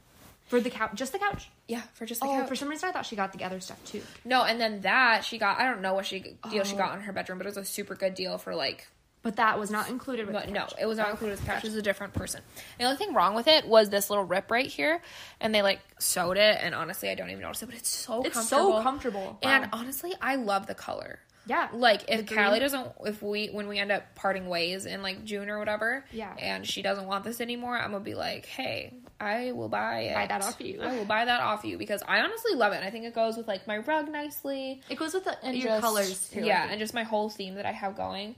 For 0.47 0.61
the 0.61 0.71
couch, 0.71 0.91
just 0.95 1.13
the 1.13 1.19
couch. 1.19 1.49
Yeah, 1.69 1.83
for 1.95 2.05
just 2.07 2.21
the 2.21 2.27
Oh, 2.27 2.35
couch. 2.41 2.49
for 2.49 2.55
some 2.57 2.69
reason 2.69 2.89
I 2.89 2.93
thought 2.93 3.07
she 3.07 3.17
got 3.17 3.33
the 3.33 3.45
other 3.45 3.61
stuff 3.61 3.83
too. 3.85 4.03
no, 4.25 4.45
and 4.45 4.61
then 4.61 4.83
that 4.83 5.25
she 5.25 5.39
got 5.39 5.59
I 5.59 5.65
don't 5.65 5.81
know 5.81 5.95
what 5.95 6.07
she 6.07 6.37
deal 6.51 6.65
she 6.65 6.75
Oh. 6.75 6.79
got 6.79 6.95
in 6.97 7.01
her 7.03 7.13
bedroom, 7.13 7.39
but 7.39 7.47
it 7.47 7.51
was 7.51 7.57
a 7.57 7.65
super 7.65 7.95
good 7.95 8.15
deal 8.15 8.37
for 8.39 8.55
like 8.55 8.87
But 9.23 9.37
that 9.37 9.59
was 9.59 9.71
not 9.71 9.89
included 9.89 10.27
with 10.27 10.35
But 10.35 10.47
the 10.47 10.53
no, 10.53 10.67
it 10.79 10.85
was 10.85 10.99
not 10.99 11.09
included 11.09 11.39
with 11.39 11.41
the 11.41 11.47
couch. 11.53 11.65
It 11.65 11.69
was 11.69 11.77
a 11.77 11.83
different 11.83 12.13
person. 12.13 12.43
The 12.79 12.85
only 12.85 12.99
thing 12.99 13.15
wrong 13.15 13.35
with 13.35 13.49
it 13.49 13.67
was 13.67 13.89
this 13.89 14.11
little 14.11 14.25
rip 14.27 14.51
right 14.51 14.67
here, 14.67 15.01
and 15.41 15.55
they 15.55 15.63
like 15.63 15.81
sewed 15.99 16.37
it. 16.37 16.59
And 16.61 16.75
honestly, 16.75 17.09
I 17.09 17.15
don't 17.15 17.31
even 17.31 17.41
notice 17.41 17.63
it, 17.63 17.67
but 17.67 17.75
it's 17.77 17.89
so 17.89 18.23
It's 18.23 18.35
comfortable. 18.35 18.73
so 18.79 18.83
comfortable. 18.83 19.39
And 19.43 19.65
Wow. 19.65 19.71
honestly, 19.73 20.13
I 20.21 20.37
love 20.37 20.67
the 20.67 20.75
color. 20.75 21.21
Yeah. 21.47 21.69
Like 21.73 22.05
if 22.09 22.27
The 22.27 22.35
Callie 22.35 22.59
doesn't, 22.61 22.93
if 23.07 23.23
we 23.23 23.47
when 23.49 23.67
we 23.69 23.79
end 23.79 23.91
up 23.93 24.15
parting 24.15 24.47
ways 24.49 24.85
in 24.85 25.03
like 25.03 25.25
June 25.25 25.49
or 25.49 25.59
whatever, 25.59 26.05
Yeah. 26.13 26.35
and 26.39 26.67
she 26.67 26.83
doesn't 26.83 27.07
want 27.07 27.25
this 27.25 27.41
anymore, 27.41 27.79
I'm 27.79 27.93
gonna 27.93 28.05
be 28.05 28.15
like, 28.15 28.45
hey, 28.45 28.93
I 29.21 29.53
will 29.53 29.69
buy 29.69 30.01
it. 30.01 30.15
Buy 30.15 30.27
that 30.27 30.43
off 30.43 30.61
you. 30.61 30.83
I 30.83 30.97
will 30.97 31.05
buy 31.05 31.25
that 31.25 31.41
off 31.41 31.65
you 31.65 31.79
because 31.79 32.03
I 32.07 32.21
honestly 32.21 32.55
love 32.55 32.73
it. 32.73 32.77
And 32.77 32.85
I 32.85 32.91
think 32.91 33.05
it 33.05 33.15
goes 33.15 33.37
with 33.37 33.47
like 33.49 33.67
my 33.67 33.79
rug 33.79 34.11
nicely 34.11 34.83
It 34.89 34.99
goes 34.99 35.15
with 35.15 35.25
the, 35.25 35.37
and 35.45 35.57
your 35.57 35.69
just- 35.69 35.83
colors 35.83 36.29
too. 36.31 36.41
Yeah, 36.45 36.67
and 36.69 36.79
just 36.81 36.95
my 36.95 37.05
whole 37.05 37.31
theme 37.31 37.55
that 37.55 37.67
I 37.67 37.73
have 37.73 37.97
going. 37.97 38.35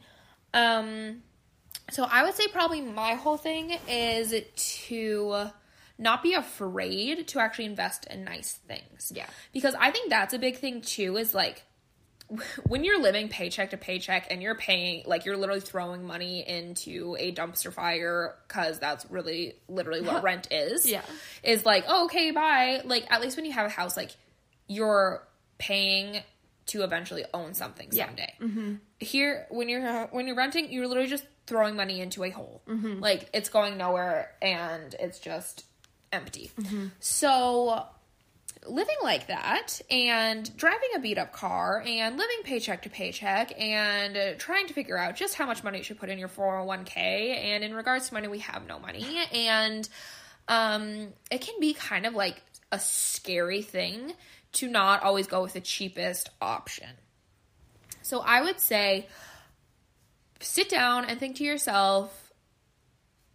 Um, 0.55 1.22
so 1.91 2.05
I 2.11 2.24
would 2.24 2.35
say 2.35 2.49
probably 2.49 2.81
my 2.81 3.14
whole 3.14 3.37
thing 3.37 3.77
is 3.89 4.35
to 4.89 5.51
not 5.99 6.22
be 6.22 6.35
afraid 6.35 7.27
to 7.29 7.41
actually 7.41 7.64
invest 7.66 8.07
in 8.07 8.24
nice 8.24 8.53
things. 8.68 9.12
Yeah. 9.14 9.27
because 9.53 9.74
I 9.79 9.91
think 9.91 10.11
that's 10.11 10.35
a 10.35 10.39
big 10.39 10.57
thing 10.59 10.83
too. 10.83 11.16
Is 11.16 11.35
like 11.35 11.62
when 12.66 12.83
you're 12.85 13.01
living 13.01 13.29
paycheck 13.29 13.70
to 13.70 13.77
paycheck 13.77 14.27
and 14.31 14.43
you're 14.43 14.55
paying 14.55 15.03
like 15.07 15.24
you're 15.24 15.37
literally 15.37 15.61
throwing 15.61 16.05
money 16.05 16.47
into 16.47 17.16
a 17.18 17.33
dumpster 17.33 17.72
fire 17.72 18.35
because 18.49 18.79
that's 18.79 19.07
really 19.11 19.55
literally 19.68 20.01
what 20.01 20.22
rent 20.22 20.49
is 20.51 20.85
Yeah. 20.91 21.03
is 21.43 21.64
like 21.64 21.85
oh, 21.89 22.07
okay 22.07 22.31
bye. 22.33 22.81
Like 22.85 23.07
at 23.11 23.20
least 23.20 23.37
when 23.37 23.45
you 23.47 23.53
have 23.53 23.66
a 23.66 23.70
house 23.70 23.97
like 23.97 24.11
you're 24.66 25.27
paying 25.59 26.22
to 26.66 26.83
eventually 26.83 27.24
own 27.33 27.55
something 27.55 27.89
Yeah. 27.93 28.07
someday. 28.07 28.35
Mm-hmm. 28.41 28.74
Here 28.99 29.47
when 29.51 29.68
you're 29.68 30.07
when 30.09 30.27
you're 30.27 30.37
renting 30.37 30.72
you're 30.72 30.89
literally 30.89 31.09
just 31.09 31.24
throwing 31.47 31.77
money 31.77 32.01
into 32.01 32.24
a 32.24 32.31
hole. 32.31 32.61
Mm-hmm. 32.68 32.99
Like 33.01 33.29
it's 33.33 33.49
going 33.51 33.77
nowhere 33.79 34.33
and 34.43 34.95
it's 34.99 35.20
just 35.20 35.64
empty. 36.12 36.51
Mm-hmm. 36.61 36.87
So 36.99 37.87
living 38.69 38.97
like 39.03 39.29
that 39.29 39.81
and 39.91 40.55
driving 40.57 40.89
a 40.97 41.01
beat 41.01 41.19
up 41.19 41.33
car 41.33 41.83
and 41.87 42.17
living 42.17 42.39
paycheck 42.45 42.83
to 42.83 42.91
paycheck 42.91 43.53
and 43.61 44.39
trying 44.39 44.67
to 44.67 44.75
figure 44.75 44.99
out 44.99 45.17
just 45.17 45.35
how 45.35 45.47
much 45.47 45.62
money 45.64 45.79
you 45.79 45.85
should 45.85 45.99
put 45.99 46.09
in 46.09 46.19
your 46.19 46.29
401k 46.29 46.97
and 46.97 47.64
in 47.64 47.75
regards 47.75 48.09
to 48.09 48.14
money 48.14 48.29
we 48.29 48.41
have 48.41 48.67
no 48.67 48.79
money. 48.79 49.07
And 49.33 49.89
um 50.49 51.09
it 51.31 51.41
can 51.41 51.61
be 51.61 51.75
kind 51.75 52.07
of 52.07 52.14
like 52.14 52.43
a 52.73 52.79
scary 52.79 53.62
thing 53.62 54.12
to 54.53 54.69
not 54.69 55.03
always 55.03 55.27
go 55.27 55.43
with 55.43 55.53
the 55.53 55.61
cheapest 55.61 56.31
option. 56.41 56.89
So 58.03 58.21
i 58.21 58.41
would 58.41 58.61
say 58.61 59.07
sit 60.41 60.69
down 60.69 61.05
and 61.07 61.19
think 61.19 61.37
to 61.37 61.45
yourself 61.45 62.26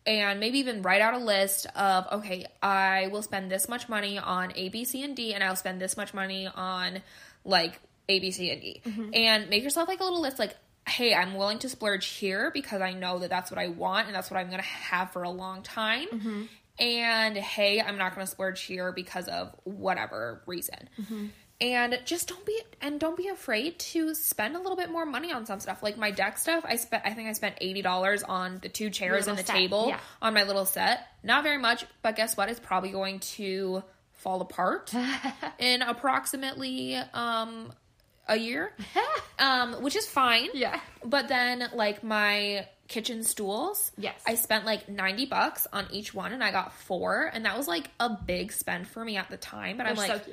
and 0.06 0.40
maybe 0.40 0.60
even 0.60 0.82
write 0.82 1.02
out 1.02 1.14
a 1.14 1.18
list 1.18 1.68
of 1.76 2.08
okay 2.12 2.46
i 2.62 3.08
will 3.12 3.22
spend 3.22 3.52
this 3.52 3.70
much 3.70 3.88
money 3.88 4.18
on 4.18 4.52
a 4.56 4.70
b 4.70 4.84
c 4.84 5.04
and 5.04 5.16
d 5.16 5.34
and 5.34 5.44
i'll 5.44 5.56
spend 5.56 5.80
this 5.82 5.96
much 5.96 6.14
money 6.14 6.48
on 6.48 7.02
like 7.46 7.80
a 8.10 8.20
b 8.20 8.32
c 8.32 8.52
and 8.52 8.62
d 8.62 8.82
mm-hmm. 8.86 9.10
and 9.14 9.50
make 9.50 9.64
yourself 9.64 9.88
like 9.88 10.00
a 10.00 10.04
little 10.04 10.22
list 10.22 10.40
like 10.40 10.56
hey 10.88 11.14
i'm 11.14 11.36
willing 11.36 11.60
to 11.60 11.70
splurge 11.70 12.08
here 12.08 12.52
because 12.52 12.82
i 12.82 12.94
know 12.94 13.20
that 13.20 13.30
that's 13.30 13.52
what 13.52 13.60
i 13.60 13.68
want 13.68 14.08
and 14.08 14.16
that's 14.16 14.32
what 14.32 14.40
i'm 14.40 14.48
going 14.48 14.60
to 14.62 14.66
have 14.66 15.12
for 15.12 15.24
a 15.24 15.30
long 15.30 15.62
time. 15.62 16.08
Mm-hmm. 16.08 16.44
And 16.80 17.38
hey 17.38 17.80
i'm 17.80 17.98
not 17.98 18.16
going 18.16 18.26
to 18.26 18.32
splurge 18.32 18.62
here 18.62 18.92
because 18.92 19.28
of 19.28 19.54
whatever 19.66 20.42
reason 20.48 20.90
mm-hmm. 21.00 21.28
And 21.62 21.98
just 22.06 22.28
don't 22.28 22.44
be 22.46 22.60
and 22.82 23.00
don't 23.00 23.16
be 23.16 23.28
afraid 23.28 23.78
to 23.78 24.16
spend 24.16 24.56
a 24.56 24.60
little 24.60 24.76
bit 24.76 24.90
more 24.90 25.06
money 25.06 25.32
on 25.32 25.46
some 25.46 25.60
stuff 25.60 25.84
like 25.84 25.96
my 25.98 26.10
deck 26.12 26.38
stuff 26.38 26.66
i 26.68 26.76
spent 26.76 27.04
i 27.06 27.14
think 27.14 27.30
i 27.30 27.34
spent 27.34 27.56
$80 27.62 28.24
on 28.28 28.60
the 28.62 28.68
two 28.70 28.90
chairs 28.90 29.28
and 29.28 29.38
the 29.38 29.44
set, 29.46 29.56
table 29.56 29.86
yeah. 29.90 30.00
on 30.22 30.34
my 30.34 30.44
little 30.44 30.66
set 30.66 31.08
not 31.24 31.44
very 31.44 31.60
much 31.60 31.86
but 32.02 32.16
guess 32.16 32.36
what 32.36 32.50
it's 32.50 32.60
probably 32.60 32.90
going 32.92 33.20
to 33.20 33.84
fall 34.14 34.42
apart 34.42 34.92
in 35.60 35.82
approximately 35.84 36.96
um 36.96 37.72
a 38.28 38.36
year 38.36 38.74
um 39.40 39.74
which 39.84 39.96
is 39.96 40.08
fine 40.08 40.50
Yeah. 40.54 40.80
but 41.06 41.28
then 41.28 41.70
like 41.74 42.04
my 42.04 42.68
kitchen 42.88 43.24
stools 43.24 43.92
Yes. 43.98 44.20
i 44.28 44.36
spent 44.36 44.66
like 44.66 44.90
90 44.90 45.28
bucks 45.28 45.66
on 45.72 45.88
each 45.92 46.14
one 46.14 46.34
and 46.34 46.44
i 46.44 46.52
got 46.52 46.74
four 46.74 47.30
and 47.34 47.46
that 47.46 47.58
was 47.58 47.68
like 47.68 47.90
a 48.00 48.10
big 48.10 48.52
spend 48.52 48.88
for 48.88 49.04
me 49.06 49.16
at 49.18 49.30
the 49.30 49.38
time 49.38 49.78
but 49.78 49.86
i'm 49.86 49.96
like 49.96 50.26
so. 50.26 50.32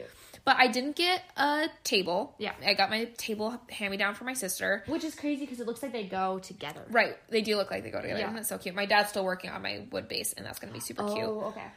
But 0.49 0.57
i 0.59 0.67
didn't 0.67 0.97
get 0.97 1.21
a 1.37 1.69
table 1.85 2.35
Yeah. 2.39 2.53
i 2.65 2.73
got 2.75 2.89
my 2.91 3.05
table 3.19 3.47
hand 3.71 3.91
me 3.93 3.97
down 3.99 4.15
for 4.15 4.25
my 4.25 4.35
sister 4.35 4.83
Which 4.87 5.05
is 5.05 5.15
crazy 5.15 5.43
because 5.45 5.61
it 5.61 5.67
looks 5.67 5.83
like 5.83 5.93
they 5.93 6.05
go 6.05 6.39
together. 6.39 6.85
right 6.91 7.17
they 7.29 7.43
do 7.43 7.57
look 7.57 7.71
like 7.71 7.83
they 7.85 7.91
go 7.91 8.01
together 8.01 8.21
Yeah. 8.21 8.33
that's 8.33 8.49
so 8.49 8.57
cute 8.59 8.75
my 8.75 8.87
dad's 8.87 9.11
still 9.11 9.25
working 9.25 9.51
on 9.51 9.61
my 9.63 9.75
wood 9.93 10.09
base 10.09 10.33
and 10.33 10.45
that's 10.47 10.59
gonna 10.59 10.73
be 10.73 10.81
super 10.81 11.05
cute 11.15 11.19
Oh, 11.29 11.53
okay. 11.53 11.69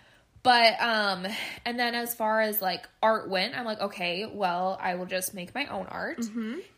but 0.43 0.80
um 0.82 1.28
and 1.65 1.80
then 1.80 1.93
as 1.95 2.15
far 2.15 2.41
as 2.41 2.61
like 2.61 2.88
art 3.03 3.30
went, 3.30 3.55
I'm 3.57 3.65
like, 3.65 3.80
okay, 3.82 4.26
well, 4.26 4.78
I 4.82 4.95
will 4.95 5.05
just 5.05 5.34
make 5.36 5.53
my 5.53 5.65
own 5.67 5.86
art. 5.88 6.19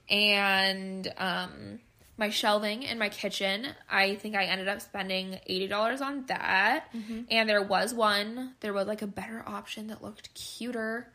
And 0.10 1.12
um 1.18 1.80
my 2.18 2.30
shelving 2.30 2.84
in 2.84 3.00
my 3.00 3.10
kitchen, 3.10 3.66
I 3.90 4.16
think 4.16 4.36
I 4.36 4.44
ended 4.46 4.68
up 4.68 4.82
spending 4.82 5.40
$80 5.50 6.02
on 6.02 6.26
that. 6.28 6.86
And 7.32 7.50
there 7.50 7.64
was 7.64 7.92
one, 7.94 8.54
there 8.60 8.72
was 8.74 8.86
like 8.86 9.02
a 9.02 9.08
better 9.08 9.44
option 9.48 9.88
that 9.88 10.04
looked 10.04 10.32
cuter 10.36 11.08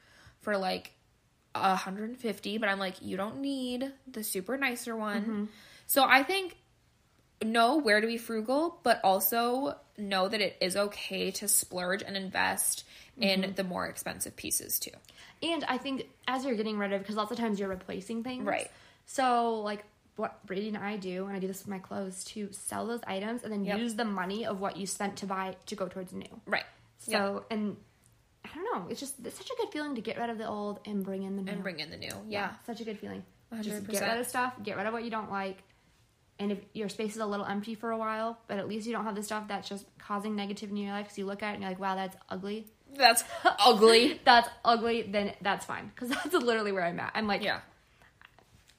for 0.48 0.56
like 0.56 0.92
150, 1.54 2.56
but 2.56 2.70
I'm 2.70 2.78
like, 2.78 3.02
you 3.02 3.18
don't 3.18 3.40
need 3.42 3.92
the 4.10 4.24
super 4.24 4.56
nicer 4.56 4.96
one. 4.96 5.20
Mm-hmm. 5.20 5.44
So 5.86 6.02
I 6.02 6.22
think 6.22 6.56
know 7.44 7.76
where 7.76 8.00
to 8.00 8.06
be 8.06 8.16
frugal, 8.16 8.80
but 8.82 8.98
also 9.04 9.76
know 9.98 10.26
that 10.26 10.40
it 10.40 10.56
is 10.62 10.74
okay 10.74 11.32
to 11.32 11.48
splurge 11.48 12.02
and 12.02 12.16
invest 12.16 12.84
in 13.20 13.42
mm-hmm. 13.42 13.52
the 13.52 13.62
more 13.62 13.86
expensive 13.88 14.36
pieces 14.36 14.78
too. 14.78 14.92
And 15.42 15.64
I 15.64 15.76
think 15.76 16.08
as 16.26 16.46
you're 16.46 16.56
getting 16.56 16.78
rid 16.78 16.94
of, 16.94 17.02
because 17.02 17.16
lots 17.16 17.30
of 17.30 17.36
times 17.36 17.60
you're 17.60 17.68
replacing 17.68 18.24
things. 18.24 18.46
Right. 18.46 18.70
So, 19.04 19.60
like, 19.60 19.84
what 20.16 20.46
Brady 20.46 20.68
and 20.68 20.78
I 20.78 20.96
do, 20.96 21.26
and 21.26 21.36
I 21.36 21.40
do 21.40 21.46
this 21.46 21.58
with 21.58 21.68
my 21.68 21.78
clothes, 21.78 22.24
to 22.24 22.48
sell 22.52 22.86
those 22.86 23.00
items 23.06 23.44
and 23.44 23.52
then 23.52 23.66
Yep. 23.66 23.78
use 23.80 23.94
the 23.96 24.06
money 24.06 24.46
of 24.46 24.60
what 24.60 24.78
you 24.78 24.86
spent 24.86 25.18
to 25.18 25.26
buy 25.26 25.56
to 25.66 25.76
go 25.76 25.88
towards 25.88 26.14
new. 26.14 26.40
Right. 26.46 26.64
So, 27.00 27.44
and 27.50 27.76
I 28.52 28.54
don't 28.56 28.64
know, 28.82 28.86
it's 28.90 29.00
just 29.00 29.14
it's 29.24 29.36
such 29.36 29.50
a 29.50 29.56
good 29.56 29.72
feeling 29.72 29.94
to 29.94 30.00
get 30.00 30.18
rid 30.18 30.30
of 30.30 30.38
the 30.38 30.48
old 30.48 30.80
and 30.86 31.04
bring 31.04 31.22
in 31.22 31.36
the 31.36 31.42
new. 31.42 31.52
And 31.52 31.62
bring 31.62 31.80
in 31.80 31.90
the 31.90 31.96
new. 31.96 32.10
Yeah. 32.28 32.50
such 32.66 32.80
a 32.80 32.84
good 32.84 32.98
feeling. 32.98 33.22
Just 33.62 33.84
100%. 33.84 33.90
get 33.90 34.02
rid 34.02 34.18
of 34.20 34.26
stuff, 34.26 34.54
get 34.62 34.76
rid 34.76 34.86
of 34.86 34.92
what 34.92 35.04
you 35.04 35.10
don't 35.10 35.30
like. 35.30 35.58
And 36.40 36.52
if 36.52 36.58
your 36.72 36.88
space 36.88 37.12
is 37.16 37.20
a 37.20 37.26
little 37.26 37.46
empty 37.46 37.74
for 37.74 37.90
a 37.90 37.96
while, 37.98 38.38
but 38.46 38.58
at 38.58 38.68
least 38.68 38.86
you 38.86 38.92
don't 38.92 39.04
have 39.04 39.16
the 39.16 39.22
stuff 39.22 39.48
that's 39.48 39.68
just 39.68 39.86
causing 39.98 40.36
negativity 40.36 40.70
in 40.70 40.76
your 40.76 40.92
life, 40.92 41.06
because 41.06 41.18
you 41.18 41.26
look 41.26 41.42
at 41.42 41.50
it 41.50 41.54
and 41.54 41.62
you're 41.62 41.70
like, 41.70 41.80
wow, 41.80 41.94
that's 41.96 42.16
ugly. 42.28 42.66
That's 42.96 43.24
ugly. 43.44 44.20
That's 44.24 44.48
ugly, 44.64 45.02
then 45.02 45.32
that's 45.42 45.66
fine. 45.66 45.90
Because 45.94 46.08
that's 46.24 46.32
literally 46.32 46.72
where 46.72 46.84
I'm 46.84 46.98
at. 47.00 47.10
I'm 47.14 47.26
like, 47.26 47.42
Yeah. 47.42 47.60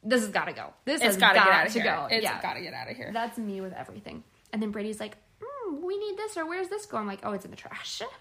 this 0.03 0.21
has 0.21 0.29
got 0.31 0.45
to 0.45 0.53
go. 0.53 0.73
This 0.85 0.95
It's 1.01 1.03
has 1.03 1.17
got 1.17 1.33
to 1.33 1.39
get 1.39 1.47
out 1.47 1.67
of 1.67 1.73
here. 1.73 1.83
go. 1.83 2.07
It's 2.09 2.23
yeah. 2.23 2.41
got 2.41 2.53
to 2.53 2.61
get 2.61 2.73
out 2.73 2.89
of 2.89 2.95
here. 2.95 3.11
That's 3.13 3.37
me 3.37 3.61
with 3.61 3.73
everything. 3.73 4.23
And 4.53 4.61
then 4.61 4.71
Brady's 4.71 4.99
like, 4.99 5.15
mm, 5.41 5.81
we 5.81 5.97
need 5.99 6.17
this, 6.17 6.37
or 6.37 6.47
where's 6.47 6.69
this 6.69 6.85
go? 6.85 6.97
I'm 6.97 7.05
like, 7.07 7.19
oh, 7.23 7.33
it's 7.33 7.45
in 7.45 7.51
the 7.51 7.57
trash. 7.57 8.01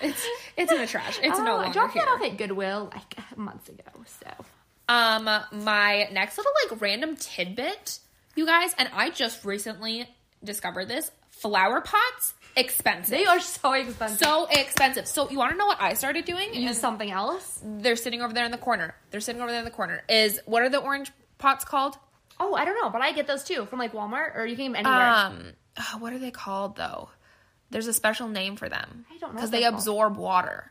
It's 0.00 0.26
it's 0.56 0.72
in 0.72 0.78
the 0.78 0.86
trash. 0.86 1.18
It's 1.22 1.38
oh, 1.38 1.44
no 1.44 1.56
I 1.58 1.72
dropped 1.72 1.94
here. 1.94 2.04
that 2.04 2.10
off 2.10 2.22
at 2.22 2.36
Goodwill 2.36 2.90
like 2.94 3.36
months 3.36 3.68
ago. 3.68 3.82
So 4.20 4.44
Um, 4.88 5.24
my 5.24 6.08
next 6.12 6.36
little 6.38 6.52
like 6.70 6.80
random 6.80 7.16
tidbit, 7.16 7.98
you 8.34 8.46
guys, 8.46 8.74
and 8.78 8.88
I 8.94 9.10
just 9.10 9.44
recently 9.44 10.08
discovered 10.44 10.88
this: 10.88 11.10
flower 11.30 11.80
pots 11.80 12.34
expensive. 12.56 13.10
they 13.10 13.26
are 13.26 13.40
so 13.40 13.72
expensive. 13.72 14.18
so 14.18 14.46
expensive. 14.50 15.06
So 15.06 15.30
you 15.30 15.38
want 15.38 15.52
to 15.52 15.58
know 15.58 15.66
what 15.66 15.80
I 15.80 15.94
started 15.94 16.24
doing? 16.24 16.54
use 16.54 16.78
something 16.78 17.10
else. 17.10 17.60
They're 17.64 17.96
sitting 17.96 18.22
over 18.22 18.32
there 18.32 18.44
in 18.44 18.50
the 18.50 18.58
corner. 18.58 18.94
They're 19.10 19.20
sitting 19.20 19.40
over 19.42 19.50
there 19.50 19.60
in 19.60 19.64
the 19.64 19.70
corner. 19.70 20.02
Is 20.08 20.40
what 20.46 20.62
are 20.62 20.68
the 20.68 20.78
orange 20.78 21.10
pots 21.38 21.64
called? 21.64 21.96
Oh, 22.38 22.54
I 22.54 22.64
don't 22.64 22.80
know, 22.82 22.90
but 22.90 23.00
I 23.00 23.12
get 23.12 23.26
those 23.26 23.44
too 23.44 23.66
from 23.66 23.78
like 23.78 23.92
Walmart 23.92 24.36
or 24.36 24.44
you 24.46 24.56
can 24.56 24.72
get 24.72 24.84
them 24.84 24.86
anywhere. 24.86 25.08
Um, 25.08 25.52
uh, 25.76 25.98
what 25.98 26.12
are 26.12 26.18
they 26.18 26.30
called 26.30 26.76
though? 26.76 27.08
There's 27.70 27.86
a 27.86 27.92
special 27.92 28.28
name 28.28 28.56
for 28.56 28.68
them. 28.68 29.04
I 29.10 29.18
don't 29.18 29.30
know 29.30 29.36
because 29.36 29.50
they 29.50 29.62
called. 29.62 29.74
absorb 29.74 30.16
water. 30.16 30.70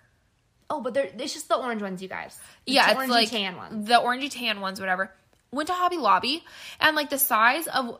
oh, 0.69 0.81
but 0.81 0.93
they're 0.93 1.09
it's 1.17 1.33
just 1.33 1.47
the 1.49 1.55
orange 1.57 1.81
ones, 1.81 2.01
you 2.01 2.07
guys. 2.07 2.39
The 2.65 2.73
yeah, 2.73 2.89
it's 2.91 2.99
orangey 2.99 3.07
like 3.09 3.29
tan 3.29 3.55
ones. 3.57 3.87
the 3.87 3.95
orangey 3.95 4.29
tan 4.31 4.61
ones, 4.61 4.79
whatever. 4.79 5.11
Went 5.51 5.67
to 5.67 5.73
Hobby 5.73 5.97
Lobby 5.97 6.43
and 6.79 6.95
like 6.95 7.09
the 7.09 7.17
size 7.17 7.67
of 7.67 7.99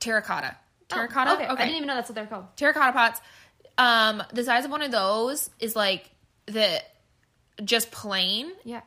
terracotta, 0.00 0.56
terracotta. 0.88 1.30
Oh, 1.32 1.34
okay. 1.34 1.62
I 1.62 1.66
didn't 1.66 1.76
even 1.76 1.88
know 1.88 1.94
that's 1.94 2.08
what 2.08 2.14
they're 2.14 2.26
called. 2.26 2.46
terracotta 2.56 2.92
pots. 2.92 3.20
Um, 3.78 4.22
the 4.32 4.42
size 4.44 4.64
of 4.64 4.70
one 4.70 4.82
of 4.82 4.90
those 4.90 5.50
is 5.60 5.76
like 5.76 6.10
the 6.46 6.82
just 7.64 7.90
plain 7.90 8.50
Yeah. 8.64 8.80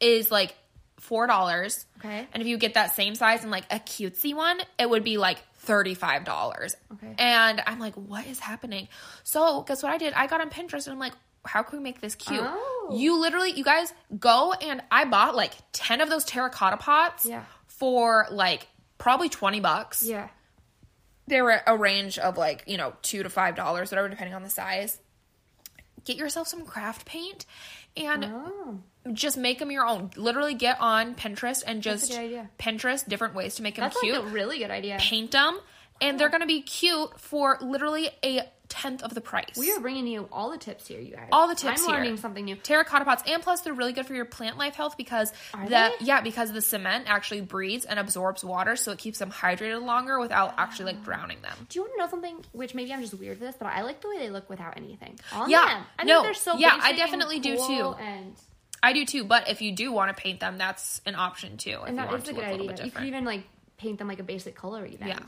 is 0.00 0.30
like 0.30 0.54
four 1.00 1.26
dollars. 1.26 1.84
Okay. 1.98 2.26
And 2.32 2.42
if 2.42 2.46
you 2.46 2.58
get 2.58 2.74
that 2.74 2.94
same 2.94 3.14
size 3.14 3.42
and 3.42 3.50
like 3.50 3.64
a 3.70 3.78
cutesy 3.78 4.34
one, 4.34 4.58
it 4.78 4.88
would 4.88 5.04
be 5.04 5.16
like 5.18 5.38
$35. 5.66 6.74
Okay. 6.94 7.14
And 7.18 7.62
I'm 7.66 7.78
like, 7.78 7.94
what 7.94 8.26
is 8.26 8.38
happening? 8.38 8.88
So 9.22 9.62
guess 9.62 9.82
what 9.82 9.92
I 9.92 9.98
did? 9.98 10.12
I 10.14 10.26
got 10.26 10.40
on 10.40 10.50
Pinterest 10.50 10.86
and 10.86 10.92
I'm 10.92 10.98
like, 10.98 11.12
how 11.44 11.62
can 11.62 11.78
we 11.78 11.82
make 11.84 12.00
this 12.00 12.14
cute? 12.14 12.40
Oh. 12.42 12.94
You 12.96 13.20
literally, 13.20 13.52
you 13.52 13.64
guys 13.64 13.92
go 14.18 14.52
and 14.54 14.82
I 14.90 15.04
bought 15.04 15.34
like 15.34 15.52
10 15.72 16.00
of 16.00 16.08
those 16.10 16.24
terracotta 16.24 16.76
pots 16.78 17.26
Yeah. 17.26 17.44
for 17.66 18.26
like 18.30 18.66
probably 18.98 19.28
20 19.28 19.60
bucks. 19.60 20.02
Yeah. 20.02 20.28
They 21.26 21.40
were 21.42 21.60
a 21.66 21.76
range 21.76 22.18
of 22.18 22.36
like, 22.36 22.64
you 22.66 22.76
know, 22.76 22.94
two 23.02 23.22
to 23.22 23.30
five 23.30 23.56
dollars, 23.56 23.90
whatever, 23.90 24.08
depending 24.08 24.34
on 24.34 24.42
the 24.42 24.50
size. 24.50 24.98
Get 26.04 26.16
yourself 26.18 26.48
some 26.48 26.66
craft 26.66 27.06
paint 27.06 27.46
and 27.96 28.24
Oh. 28.26 28.80
Just 29.12 29.36
make 29.36 29.58
them 29.58 29.70
your 29.70 29.86
own. 29.86 30.10
Literally 30.16 30.54
get 30.54 30.80
on 30.80 31.14
Pinterest 31.14 31.62
and 31.66 31.82
just. 31.82 32.10
Pinterest 32.58 33.06
different 33.08 33.34
ways 33.34 33.56
to 33.56 33.62
make 33.62 33.76
them 33.76 33.84
That's 33.84 34.00
cute. 34.00 34.14
like 34.16 34.24
a 34.24 34.28
really 34.28 34.58
good 34.58 34.70
idea. 34.70 34.96
paint 35.00 35.32
them, 35.32 35.58
and 36.00 36.18
they're 36.18 36.28
gonna 36.30 36.46
be 36.46 36.62
cute 36.62 37.20
for 37.20 37.58
literally 37.60 38.08
a 38.24 38.42
tenth 38.66 39.02
of 39.02 39.14
the 39.14 39.20
price. 39.20 39.56
We 39.58 39.70
are 39.72 39.78
bringing 39.78 40.06
you 40.06 40.26
all 40.32 40.50
the 40.50 40.56
tips 40.58 40.88
here, 40.88 40.98
you 40.98 41.14
guys. 41.14 41.28
all 41.30 41.46
the 41.46 41.54
tips 41.54 41.62
here. 41.84 41.90
I'm 41.90 41.96
here. 41.96 42.04
learning 42.04 42.16
something 42.16 42.44
new. 42.46 42.56
Terracotta 42.56 43.04
pots, 43.04 43.22
and 43.26 43.42
plus 43.42 43.60
they're 43.60 43.74
really 43.74 43.92
good 43.92 44.06
for 44.06 44.14
your 44.14 44.24
plant 44.24 44.56
life 44.56 44.74
health 44.74 44.96
because 44.96 45.32
Are 45.52 45.64
the 45.64 45.68
they? 45.68 45.92
yeah 46.00 46.22
because 46.22 46.50
the 46.50 46.62
cement 46.62 47.04
actually 47.06 47.42
breathes 47.42 47.84
and 47.84 47.98
absorbs 47.98 48.42
water, 48.42 48.74
so 48.74 48.90
it 48.90 48.98
keeps 48.98 49.18
them 49.18 49.30
hydrated 49.30 49.84
longer 49.84 50.18
without 50.18 50.54
actually 50.56 50.86
like 50.86 51.04
drowning 51.04 51.40
them. 51.42 51.54
Do 51.68 51.78
you 51.78 51.82
want 51.82 51.92
to 51.94 51.98
know 51.98 52.08
something? 52.08 52.44
Which 52.52 52.74
maybe 52.74 52.92
I'm 52.92 53.02
just 53.02 53.14
weird 53.14 53.38
for 53.38 53.44
this, 53.44 53.54
but 53.58 53.66
I 53.66 53.82
like 53.82 54.00
the 54.00 54.08
way 54.08 54.18
they 54.18 54.30
look 54.30 54.48
without 54.48 54.76
anything 54.78 55.20
on 55.32 55.50
Yeah. 55.50 55.66
them. 55.66 55.84
I 55.98 56.04
No. 56.04 56.14
think 56.22 56.24
they're 56.24 56.34
so 56.34 56.56
Yeah, 56.56 56.78
I 56.82 56.94
definitely 56.94 57.38
do 57.40 57.56
too. 57.58 57.94
And 58.00 58.34
I 58.84 58.92
do 58.92 59.06
too, 59.06 59.24
but 59.24 59.48
if 59.48 59.62
you 59.62 59.72
do 59.72 59.90
want 59.92 60.14
to 60.14 60.22
paint 60.22 60.40
them, 60.40 60.58
that's 60.58 61.00
an 61.06 61.14
option 61.14 61.56
too. 61.56 61.80
And 61.86 61.98
that 61.98 62.08
want 62.08 62.28
a 62.28 62.34
good 62.34 62.44
a 62.44 62.46
idea. 62.46 62.84
You 62.84 62.90
could 62.90 63.04
even 63.04 63.24
like 63.24 63.44
paint 63.78 63.98
them 63.98 64.08
like 64.08 64.20
a 64.20 64.24
basic 64.24 64.54
color 64.54 64.84
even. 64.84 65.08
yeah, 65.08 65.20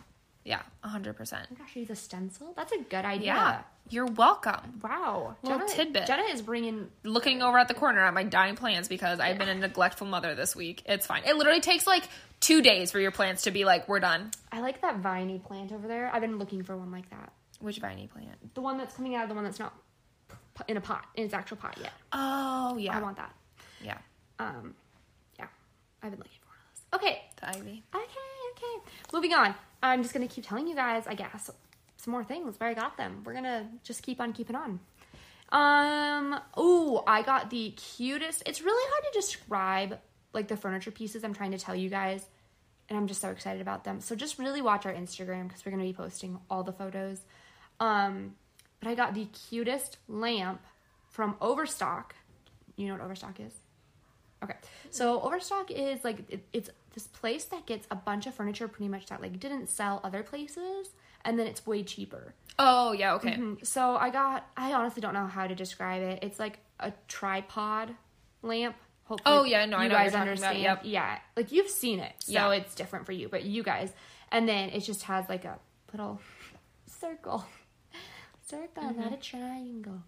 yeah, 0.44 0.60
hundred 0.82 1.16
percent. 1.16 1.46
Oh 1.50 1.54
my 1.58 1.64
gosh, 1.64 1.74
use 1.74 1.90
a 1.90 1.96
stencil. 1.96 2.52
That's 2.54 2.72
a 2.72 2.78
good 2.78 3.04
idea. 3.06 3.26
Yeah, 3.26 3.62
you're 3.88 4.06
welcome. 4.06 4.80
Wow. 4.82 5.36
Little 5.42 5.60
Jenna, 5.60 5.70
tidbit. 5.72 6.06
Jenna 6.06 6.24
is 6.24 6.42
bringing. 6.42 6.90
looking 7.02 7.40
over 7.40 7.58
at 7.58 7.68
the 7.68 7.74
corner 7.74 8.00
at 8.00 8.12
my 8.12 8.24
dying 8.24 8.56
plants 8.56 8.88
because 8.88 9.20
I've 9.20 9.38
been 9.38 9.48
a 9.48 9.54
neglectful 9.54 10.06
mother 10.06 10.34
this 10.34 10.54
week. 10.54 10.82
It's 10.84 11.06
fine. 11.06 11.22
It 11.24 11.36
literally 11.36 11.60
takes 11.60 11.86
like 11.86 12.04
two 12.40 12.60
days 12.60 12.90
for 12.90 13.00
your 13.00 13.10
plants 13.10 13.42
to 13.42 13.50
be 13.50 13.64
like, 13.64 13.88
we're 13.88 14.00
done. 14.00 14.32
I 14.52 14.60
like 14.60 14.82
that 14.82 14.98
viney 14.98 15.38
plant 15.38 15.72
over 15.72 15.88
there. 15.88 16.10
I've 16.12 16.20
been 16.20 16.38
looking 16.38 16.62
for 16.62 16.76
one 16.76 16.92
like 16.92 17.08
that. 17.10 17.32
Which 17.60 17.78
viney 17.78 18.06
plant? 18.06 18.54
The 18.54 18.60
one 18.60 18.76
that's 18.76 18.94
coming 18.94 19.14
out 19.14 19.22
of 19.22 19.28
the 19.30 19.34
one 19.34 19.44
that's 19.44 19.58
not 19.58 19.72
in 20.68 20.76
a 20.76 20.80
pot, 20.80 21.06
in 21.14 21.24
its 21.24 21.34
actual 21.34 21.56
pot 21.56 21.76
yet. 21.80 21.92
Oh 22.12 22.76
yeah, 22.78 22.96
I 22.96 23.00
want 23.00 23.16
that. 23.16 23.34
Yeah, 23.82 23.98
Um, 24.38 24.74
yeah, 25.38 25.46
I've 26.02 26.10
been 26.10 26.18
looking 26.18 26.38
for 26.40 26.48
one 26.48 26.58
of 26.58 27.00
those. 27.00 27.00
Okay, 27.00 27.22
the 27.40 27.48
ivy. 27.48 27.82
okay, 27.94 28.02
okay. 28.52 28.90
Moving 29.12 29.32
on. 29.34 29.54
I'm 29.82 30.02
just 30.02 30.14
gonna 30.14 30.28
keep 30.28 30.46
telling 30.46 30.66
you 30.66 30.74
guys, 30.74 31.06
I 31.06 31.14
guess, 31.14 31.50
some 31.96 32.10
more 32.12 32.24
things 32.24 32.58
where 32.58 32.68
I 32.70 32.74
got 32.74 32.96
them. 32.96 33.22
We're 33.24 33.34
gonna 33.34 33.68
just 33.84 34.02
keep 34.02 34.20
on 34.20 34.32
keeping 34.32 34.56
on. 34.56 34.80
Um. 35.52 36.40
Oh, 36.56 37.04
I 37.06 37.22
got 37.22 37.50
the 37.50 37.70
cutest. 37.72 38.42
It's 38.46 38.62
really 38.62 38.90
hard 38.92 39.04
to 39.12 39.20
describe 39.20 39.98
like 40.32 40.48
the 40.48 40.56
furniture 40.56 40.90
pieces 40.90 41.22
I'm 41.24 41.34
trying 41.34 41.52
to 41.52 41.58
tell 41.58 41.74
you 41.74 41.88
guys, 41.88 42.26
and 42.88 42.98
I'm 42.98 43.06
just 43.06 43.20
so 43.20 43.30
excited 43.30 43.62
about 43.62 43.84
them. 43.84 44.00
So 44.00 44.14
just 44.16 44.38
really 44.38 44.60
watch 44.60 44.86
our 44.86 44.92
Instagram 44.92 45.46
because 45.48 45.64
we're 45.64 45.70
gonna 45.72 45.84
be 45.84 45.92
posting 45.92 46.38
all 46.50 46.62
the 46.64 46.72
photos. 46.72 47.20
Um, 47.78 48.34
but 48.80 48.88
I 48.88 48.94
got 48.94 49.14
the 49.14 49.26
cutest 49.26 49.98
lamp 50.08 50.62
from 51.10 51.36
Overstock. 51.40 52.14
You 52.76 52.88
know 52.88 52.94
what 52.94 53.02
Overstock 53.02 53.38
is? 53.40 53.52
Okay, 54.44 54.56
so 54.90 55.20
Overstock 55.22 55.70
is 55.70 56.04
like 56.04 56.18
it, 56.30 56.44
it's 56.52 56.68
this 56.94 57.06
place 57.06 57.44
that 57.46 57.64
gets 57.66 57.86
a 57.90 57.96
bunch 57.96 58.26
of 58.26 58.34
furniture 58.34 58.68
pretty 58.68 58.88
much 58.88 59.06
that 59.06 59.20
like 59.22 59.40
didn't 59.40 59.68
sell 59.68 60.00
other 60.04 60.22
places, 60.22 60.90
and 61.24 61.38
then 61.38 61.46
it's 61.46 61.66
way 61.66 61.82
cheaper. 61.82 62.34
Oh 62.58 62.92
yeah, 62.92 63.14
okay. 63.14 63.32
Mm, 63.34 63.66
So 63.66 63.96
I 63.96 64.10
got 64.10 64.46
I 64.56 64.72
honestly 64.74 65.00
don't 65.00 65.14
know 65.14 65.26
how 65.26 65.46
to 65.46 65.54
describe 65.54 66.02
it. 66.02 66.18
It's 66.22 66.38
like 66.38 66.58
a 66.80 66.92
tripod 67.08 67.94
lamp. 68.42 68.76
Hopefully 69.04 69.38
Oh, 69.38 69.44
yeah, 69.44 69.64
no, 69.66 69.76
I 69.76 69.84
you 69.84 69.88
know 69.88 69.94
what 69.94 70.00
guys 70.00 70.12
you're 70.12 70.20
talking 70.20 70.38
about, 70.38 70.50
understand. 70.50 70.62
yep. 70.62 70.80
Yeah, 70.84 71.18
like 71.36 71.52
you've 71.52 71.70
seen 71.70 72.00
it, 72.00 72.12
so 72.18 72.32
Yeah. 72.32 72.50
it's 72.52 72.74
different 72.74 73.06
for 73.06 73.12
you, 73.12 73.28
but 73.28 73.44
you 73.44 73.62
guys. 73.62 73.92
And 74.32 74.48
then 74.48 74.70
it 74.70 74.80
just 74.80 75.02
has 75.04 75.28
like 75.28 75.44
a 75.44 75.58
little 75.92 76.20
circle, 76.86 77.44
circle, 78.46 78.82
Mm-hmm. 78.82 79.00
not 79.00 79.12
a 79.12 79.16
triangle. 79.16 80.02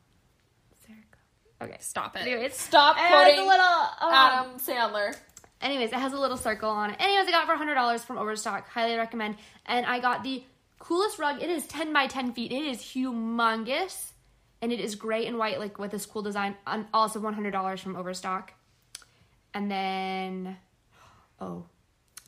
Circle. 1.61 1.75
Okay, 1.75 1.77
Stop 1.81 2.17
it. 2.17 2.23
Anyways, 2.23 2.55
Stop 2.55 2.97
it 2.97 3.01
has 3.01 3.11
quoting 3.11 3.41
a 3.41 3.47
little 3.47 3.65
um, 3.65 4.13
Adam 4.13 4.59
Sandler. 4.59 5.17
Anyways, 5.61 5.93
it 5.93 5.99
has 5.99 6.13
a 6.13 6.19
little 6.21 6.37
circle 6.37 6.71
on 6.71 6.91
it. 6.91 6.97
Anyways, 7.01 7.27
I 7.27 7.31
got 7.31 7.45
it 7.45 7.47
for 7.47 7.57
hundred 7.57 7.75
dollars 7.75 8.05
from 8.05 8.17
Overstock. 8.19 8.69
Highly 8.69 8.97
recommend. 8.97 9.37
And 9.67 9.85
I 9.87 9.99
got 9.99 10.23
the 10.23 10.45
coolest 10.79 11.19
rug. 11.19 11.43
It 11.43 11.51
is 11.51 11.67
ten 11.67 11.93
by 11.93 12.07
ten 12.07 12.33
feet. 12.33 12.53
It 12.53 12.65
is 12.65 12.79
humongous, 12.79 14.13
and 14.63 14.73
it 14.73 14.79
is 14.79 14.95
gray 14.95 15.27
and 15.27 15.37
white, 15.37 15.59
like 15.59 15.79
with 15.79 15.91
this 15.91 16.07
cool 16.07 16.23
design. 16.23 16.55
And 16.67 16.87
also 16.95 17.19
one 17.19 17.35
hundred 17.35 17.51
dollars 17.51 17.81
from 17.81 17.97
Overstock. 17.97 18.53
And 19.53 19.71
then, 19.71 20.57
oh, 21.41 21.65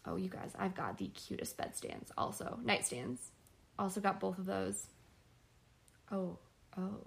oh, 0.07 0.17
you 0.17 0.29
guys, 0.29 0.53
I've 0.59 0.75
got 0.75 0.99
the 0.99 1.09
cutest 1.09 1.57
bed 1.57 1.77
stands. 1.77 2.11
Also, 2.19 2.59
nightstands. 2.65 3.19
Also 3.79 4.01
got 4.01 4.19
both 4.19 4.39
of 4.39 4.47
those. 4.47 4.87
Oh, 6.11 6.39
oh, 6.77 7.07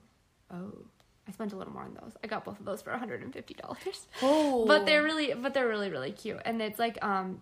oh. 0.51 0.85
I 1.27 1.31
spent 1.31 1.53
a 1.53 1.55
little 1.55 1.73
more 1.73 1.83
on 1.83 1.93
those. 2.01 2.13
I 2.23 2.27
got 2.27 2.43
both 2.43 2.59
of 2.59 2.65
those 2.65 2.81
for 2.81 2.91
$150. 2.91 4.05
Oh. 4.21 4.65
But 4.65 4.85
they're 4.85 5.03
really 5.03 5.33
but 5.33 5.53
they're 5.53 5.67
really 5.67 5.89
really 5.89 6.11
cute 6.11 6.41
and 6.45 6.61
it's 6.61 6.79
like 6.79 7.03
um 7.03 7.41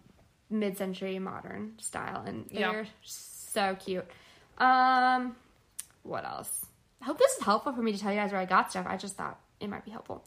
mid-century 0.50 1.18
modern 1.20 1.74
style 1.80 2.24
and 2.26 2.48
they're 2.52 2.86
so 3.02 3.76
cute. 3.76 4.06
Um 4.58 5.36
what 6.04 6.26
else? 6.26 6.66
I 7.02 7.06
hope 7.06 7.18
this 7.18 7.32
is 7.34 7.44
helpful 7.44 7.74
for 7.74 7.82
me 7.82 7.92
to 7.92 8.00
tell 8.00 8.12
you 8.12 8.20
guys 8.20 8.32
where 8.32 8.42
I 8.42 8.46
got 8.46 8.72
stuff. 8.72 8.86
I 8.88 8.98
just 8.98 9.16
thought 9.16 9.40
it 9.60 9.70
might 9.70 9.86
be 9.86 9.92
helpful. 9.92 10.24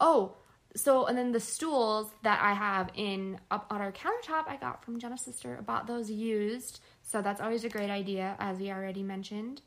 Oh, 0.00 0.34
so 0.76 1.06
and 1.06 1.16
then 1.16 1.32
the 1.32 1.40
stools 1.40 2.10
that 2.22 2.40
I 2.42 2.52
have 2.52 2.90
in 2.94 3.40
up 3.50 3.66
on 3.70 3.80
our 3.80 3.92
countertop 3.92 4.46
I 4.48 4.56
got 4.60 4.84
from 4.84 4.98
Jenna's 4.98 5.22
sister. 5.22 5.56
I 5.58 5.62
bought 5.62 5.86
those 5.86 6.10
used. 6.10 6.80
So 7.02 7.22
that's 7.22 7.40
always 7.40 7.64
a 7.64 7.70
great 7.70 7.90
idea 7.90 8.36
as 8.38 8.58
we 8.58 8.70
already 8.70 9.02
mentioned. 9.02 9.62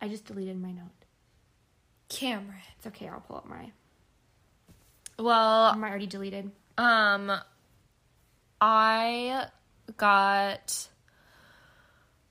I 0.00 0.08
just 0.08 0.24
deleted 0.24 0.60
my 0.60 0.72
note. 0.72 1.03
Cameron. 2.08 2.60
It's 2.76 2.86
okay, 2.88 3.08
I'll 3.08 3.20
pull 3.20 3.36
up 3.36 3.46
my 3.48 3.70
Well, 5.18 5.74
my 5.76 5.88
already 5.88 6.06
deleted. 6.06 6.50
um, 6.78 7.32
I 8.60 9.46
got 9.96 10.88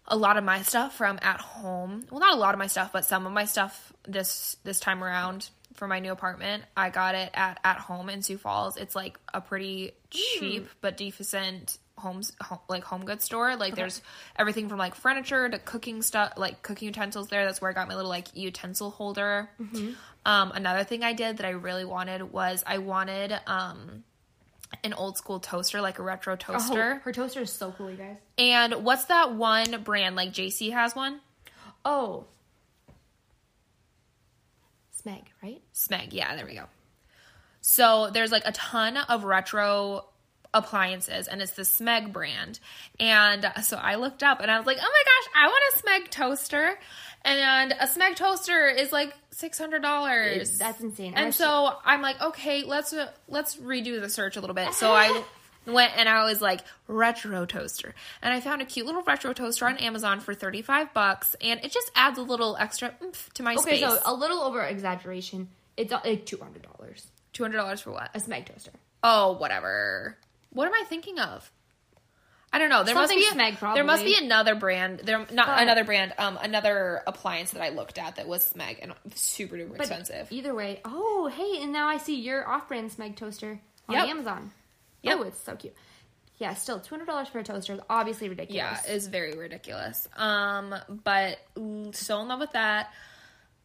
a 0.07 0.15
lot 0.17 0.37
of 0.37 0.43
my 0.43 0.61
stuff 0.63 0.95
from 0.95 1.19
at 1.21 1.39
home. 1.39 2.05
Well, 2.09 2.19
not 2.19 2.33
a 2.33 2.39
lot 2.39 2.53
of 2.53 2.59
my 2.59 2.67
stuff, 2.67 2.91
but 2.91 3.05
some 3.05 3.25
of 3.25 3.33
my 3.33 3.45
stuff 3.45 3.93
this 4.07 4.57
this 4.63 4.79
time 4.79 5.03
around 5.03 5.49
for 5.75 5.87
my 5.87 5.99
new 5.99 6.11
apartment. 6.11 6.63
I 6.75 6.89
got 6.89 7.15
it 7.15 7.29
at 7.33 7.59
at 7.63 7.77
home 7.77 8.09
in 8.09 8.21
Sioux 8.21 8.37
Falls. 8.37 8.77
It's 8.77 8.95
like 8.95 9.17
a 9.33 9.41
pretty 9.41 9.91
cheap 10.09 10.67
but 10.81 10.97
decent 10.97 11.77
homes 12.03 12.33
home, 12.41 12.59
like 12.67 12.83
home 12.83 13.05
goods 13.05 13.23
store. 13.23 13.55
Like 13.55 13.75
there's 13.75 14.01
everything 14.35 14.69
from 14.69 14.77
like 14.77 14.93
furniture 14.93 15.49
to 15.49 15.57
cooking 15.57 16.01
stuff, 16.01 16.33
like 16.37 16.61
cooking 16.61 16.87
utensils. 16.87 17.29
There, 17.29 17.45
that's 17.45 17.61
where 17.61 17.71
I 17.71 17.73
got 17.73 17.87
my 17.87 17.95
little 17.95 18.09
like 18.09 18.27
utensil 18.35 18.91
holder. 18.91 19.49
Um, 20.25 20.51
another 20.51 20.83
thing 20.83 21.03
I 21.03 21.13
did 21.13 21.37
that 21.37 21.45
I 21.45 21.51
really 21.51 21.85
wanted 21.85 22.31
was 22.31 22.63
I 22.67 22.77
wanted 22.77 23.33
um 23.47 24.03
an 24.83 24.93
old 24.93 25.17
school 25.17 25.39
toaster, 25.39 25.81
like 25.81 25.99
a 25.99 26.03
retro 26.03 26.35
toaster. 26.35 26.95
Oh, 26.97 26.99
her 27.03 27.11
toaster 27.11 27.41
is 27.41 27.51
so 27.51 27.71
cool, 27.71 27.89
you 27.89 27.97
guys. 27.97 28.17
And 28.37 28.83
what's 28.85 29.05
that 29.05 29.33
one 29.33 29.81
brand? 29.83 30.15
Like 30.15 30.33
JC 30.33 30.71
has 30.73 30.95
one? 30.95 31.19
Oh. 31.85 32.25
Smeg, 35.05 35.23
right? 35.41 35.61
Smeg. 35.73 36.09
Yeah, 36.11 36.35
there 36.35 36.45
we 36.45 36.55
go. 36.55 36.65
So 37.61 38.09
there's 38.11 38.31
like 38.31 38.43
a 38.45 38.51
ton 38.51 38.97
of 38.97 39.23
retro 39.23 40.05
appliances 40.53 41.27
and 41.27 41.41
it's 41.41 41.53
the 41.53 41.63
Smeg 41.63 42.11
brand. 42.13 42.59
And 42.99 43.51
so 43.63 43.77
I 43.77 43.95
looked 43.95 44.23
up 44.23 44.39
and 44.41 44.49
I 44.51 44.57
was 44.57 44.65
like, 44.67 44.77
oh 44.79 44.81
my 44.81 45.03
gosh, 45.05 45.31
I 45.43 45.47
want 45.47 45.63
a 45.73 45.77
Smeg 46.05 46.11
toaster. 46.11 46.79
And 47.25 47.71
a 47.71 47.87
Smeg 47.87 48.15
toaster 48.15 48.67
is 48.67 48.91
like 48.91 49.13
$600. 49.33 50.57
That's 50.57 50.81
insane. 50.81 51.13
And 51.15 51.33
so 51.33 51.75
I'm 51.85 52.01
like, 52.01 52.21
okay, 52.21 52.63
let's 52.63 52.93
uh, 52.93 53.09
let's 53.27 53.55
redo 53.57 53.99
the 54.01 54.09
search 54.09 54.37
a 54.37 54.41
little 54.41 54.53
bit. 54.53 54.73
So 54.73 54.91
I 54.91 55.23
went 55.65 55.93
and 55.97 56.09
I 56.09 56.25
was 56.25 56.41
like 56.41 56.59
retro 56.87 57.45
toaster, 57.45 57.95
and 58.21 58.33
I 58.33 58.41
found 58.41 58.61
a 58.61 58.65
cute 58.65 58.85
little 58.85 59.01
retro 59.03 59.31
toaster 59.33 59.65
on 59.65 59.77
Amazon 59.77 60.19
for 60.19 60.33
35 60.33 60.93
bucks, 60.93 61.35
and 61.41 61.63
it 61.63 61.71
just 61.71 61.89
adds 61.95 62.17
a 62.19 62.21
little 62.21 62.57
extra 62.59 62.93
oomph 63.01 63.29
to 63.35 63.43
my 63.43 63.53
Okay, 63.55 63.77
space. 63.77 63.79
so 63.81 63.97
a 64.05 64.13
little 64.13 64.39
over 64.39 64.61
exaggeration. 64.61 65.47
It's 65.77 65.91
like 65.91 66.25
two 66.25 66.37
hundred 66.37 66.63
dollars. 66.63 67.07
Two 67.31 67.43
hundred 67.43 67.57
dollars 67.57 67.81
for 67.81 67.91
what? 67.91 68.09
A 68.13 68.19
Smeg 68.19 68.45
toaster. 68.45 68.71
Oh, 69.01 69.33
whatever. 69.37 70.17
What 70.53 70.67
am 70.67 70.73
I 70.73 70.83
thinking 70.87 71.19
of? 71.19 71.51
I 72.51 72.59
don't 72.59 72.69
know. 72.69 72.83
There 72.83 72.93
Something 72.93 73.19
must 73.19 73.33
be 73.35 73.39
a, 73.39 73.43
Smeg, 73.51 73.73
there 73.73 73.83
must 73.83 74.03
be 74.05 74.15
another 74.15 74.53
brand. 74.53 74.99
There 75.03 75.17
not 75.31 75.47
But- 75.47 75.61
another 75.63 75.83
brand. 75.83 76.13
Um, 76.19 76.37
another 76.39 77.01
appliance 77.07 77.51
that 77.51 77.63
I 77.63 77.69
looked 77.69 77.97
at 77.97 78.17
that 78.17 78.27
was 78.27 78.53
Smeg 78.53 78.77
and 78.81 78.93
super 79.15 79.55
duper 79.57 79.71
But 79.71 79.79
expensive. 79.79 80.31
Either 80.31 80.53
way. 80.53 80.79
Oh, 80.85 81.27
hey, 81.33 81.63
and 81.63 81.71
now 81.73 81.87
I 81.87 81.97
see 81.97 82.19
your 82.19 82.47
off-brand 82.47 82.91
Smeg 82.91 83.15
toaster 83.15 83.59
on 83.89 83.95
Yep. 83.95 84.07
Amazon. 84.07 84.51
Yep. 85.01 85.17
Oh, 85.19 85.23
it's 85.23 85.41
so 85.41 85.55
cute. 85.55 85.73
Yeah, 86.37 86.53
still 86.53 86.79
two 86.79 86.93
hundred 86.93 87.05
dollars 87.05 87.27
for 87.27 87.39
a 87.39 87.43
toaster 87.43 87.73
is 87.73 87.79
obviously 87.89 88.29
ridiculous. 88.29 88.55
Yeah, 88.85 88.93
it's 88.93 89.07
very 89.07 89.33
ridiculous. 89.35 90.07
Um, 90.15 90.75
but 91.03 91.39
so 91.91 92.19
in 92.21 92.27
love 92.27 92.39
with 92.39 92.51
that. 92.51 92.91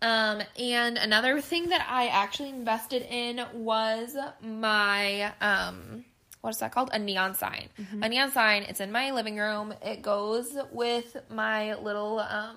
Um, 0.01 0.41
and 0.59 0.97
another 0.97 1.41
thing 1.41 1.71
that 1.71 1.87
I 1.91 2.07
actually 2.09 2.51
invested 2.51 3.03
in 3.11 3.45
was 3.53 4.17
my 4.43 5.33
um, 5.41 6.05
what's 6.49 6.59
that 6.61 6.73
called? 6.73 6.89
A 6.93 6.99
neon 6.99 7.35
sign. 7.35 7.69
A 8.03 8.09
neon 8.09 8.31
sign. 8.33 8.63
It's 8.63 8.81
in 8.81 8.91
my 8.91 9.11
living 9.13 9.37
room. 9.37 9.75
It 9.83 10.03
goes 10.03 10.57
with 10.73 11.17
my 11.31 11.75
little 11.75 12.19
um 12.21 12.57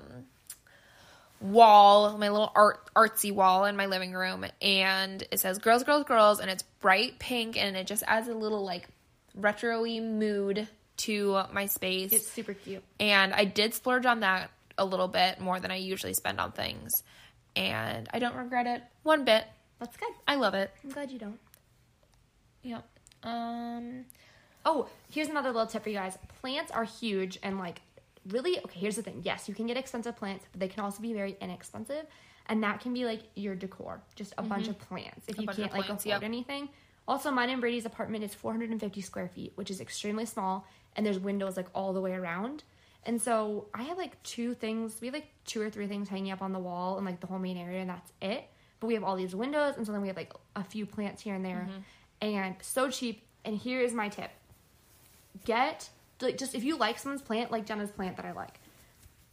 wall, 1.39 2.17
my 2.17 2.29
little 2.29 2.51
art 2.55 2.89
artsy 2.95 3.33
wall 3.33 3.65
in 3.65 3.75
my 3.75 3.87
living 3.87 4.13
room, 4.13 4.45
and 4.61 5.23
it 5.31 5.39
says 5.39 5.57
"girls, 5.57 5.83
girls, 5.83 6.05
girls," 6.05 6.39
and 6.39 6.49
it's 6.49 6.63
bright 6.79 7.19
pink, 7.19 7.57
and 7.57 7.75
it 7.75 7.85
just 7.87 8.03
adds 8.07 8.27
a 8.27 8.33
little 8.33 8.63
like 8.63 8.87
retro-y 9.35 9.99
mood 9.99 10.67
to 10.97 11.41
my 11.51 11.65
space. 11.65 12.13
It's 12.13 12.27
super 12.27 12.53
cute. 12.53 12.83
and 12.99 13.33
I 13.33 13.45
did 13.45 13.73
splurge 13.73 14.05
on 14.05 14.21
that 14.21 14.51
a 14.77 14.85
little 14.85 15.07
bit 15.07 15.39
more 15.39 15.59
than 15.59 15.71
I 15.71 15.75
usually 15.75 16.13
spend 16.13 16.39
on 16.39 16.51
things, 16.53 16.91
and 17.55 18.07
I 18.13 18.19
don't 18.19 18.35
regret 18.35 18.67
it 18.67 18.83
one 19.03 19.25
bit. 19.25 19.45
That's 19.79 19.97
good. 19.97 20.13
I 20.27 20.35
love 20.35 20.53
it. 20.53 20.71
I'm 20.83 20.91
glad 20.91 21.11
you 21.11 21.19
don't. 21.19 21.39
Yeah. 22.61 22.81
Um. 23.23 24.05
Oh, 24.63 24.87
here's 25.11 25.27
another 25.27 25.49
little 25.49 25.67
tip 25.67 25.83
for 25.83 25.89
you 25.89 25.95
guys. 25.95 26.17
Plants 26.39 26.71
are 26.71 26.83
huge 26.83 27.39
and 27.41 27.57
like 27.57 27.81
really 28.29 28.59
okay, 28.59 28.79
here's 28.79 28.95
the 28.95 29.01
thing. 29.01 29.21
Yes, 29.23 29.49
you 29.49 29.55
can 29.55 29.67
get 29.67 29.77
expensive 29.77 30.15
plants, 30.15 30.45
but 30.51 30.59
they 30.59 30.67
can 30.67 30.83
also 30.83 31.01
be 31.01 31.13
very 31.13 31.37
inexpensive. 31.41 32.05
And 32.47 32.63
that 32.63 32.81
can 32.81 32.93
be 32.93 33.05
like 33.05 33.21
your 33.35 33.55
decor, 33.55 34.01
just 34.15 34.33
a 34.37 34.43
bunch 34.43 34.67
of 34.67 34.77
plants 34.79 35.27
if 35.27 35.39
you 35.39 35.47
can't 35.47 35.71
like 35.71 35.85
plants, 35.85 36.05
afford 36.05 36.21
yep. 36.21 36.23
anything. 36.23 36.69
Also, 37.07 37.31
mine 37.31 37.49
and 37.49 37.61
Brady's 37.61 37.85
apartment 37.85 38.23
is 38.23 38.33
450 38.33 39.01
square 39.01 39.27
feet, 39.27 39.53
which 39.55 39.71
is 39.71 39.79
extremely 39.79 40.25
small, 40.25 40.67
and 40.95 41.05
there's 41.05 41.19
windows 41.19 41.57
like 41.57 41.67
all 41.73 41.93
the 41.93 42.01
way 42.01 42.13
around. 42.13 42.63
And 43.05 43.21
so 43.21 43.67
I 43.73 43.83
have 43.83 43.97
like 43.97 44.21
two 44.23 44.53
things. 44.53 44.97
We 45.01 45.07
have 45.07 45.13
like 45.13 45.27
two 45.45 45.61
or 45.61 45.69
three 45.69 45.87
things 45.87 46.09
hanging 46.09 46.31
up 46.31 46.41
on 46.41 46.51
the 46.51 46.59
wall 46.59 46.97
and 46.97 47.05
like 47.05 47.19
the 47.19 47.27
whole 47.27 47.39
main 47.39 47.57
area, 47.57 47.81
and 47.81 47.89
that's 47.89 48.11
it. 48.21 48.45
But 48.79 48.87
we 48.87 48.95
have 48.95 49.03
all 49.03 49.15
these 49.15 49.35
windows, 49.35 49.75
and 49.77 49.85
so 49.85 49.91
then 49.91 50.01
we 50.01 50.07
have 50.07 50.17
like 50.17 50.33
a 50.55 50.63
few 50.63 50.85
plants 50.85 51.21
here 51.21 51.35
and 51.35 51.45
there, 51.45 51.67
and 52.21 52.55
so 52.61 52.89
cheap. 52.89 53.23
And 53.43 53.57
here 53.57 53.81
is 53.81 53.93
my 53.93 54.09
tip: 54.09 54.29
get 55.45 55.89
like 56.21 56.37
just 56.37 56.55
if 56.55 56.63
you 56.63 56.77
like 56.77 56.99
someone's 56.99 57.21
plant, 57.21 57.51
like 57.51 57.65
Jenna's 57.65 57.91
plant 57.91 58.17
that 58.17 58.25
I 58.25 58.31
like, 58.33 58.59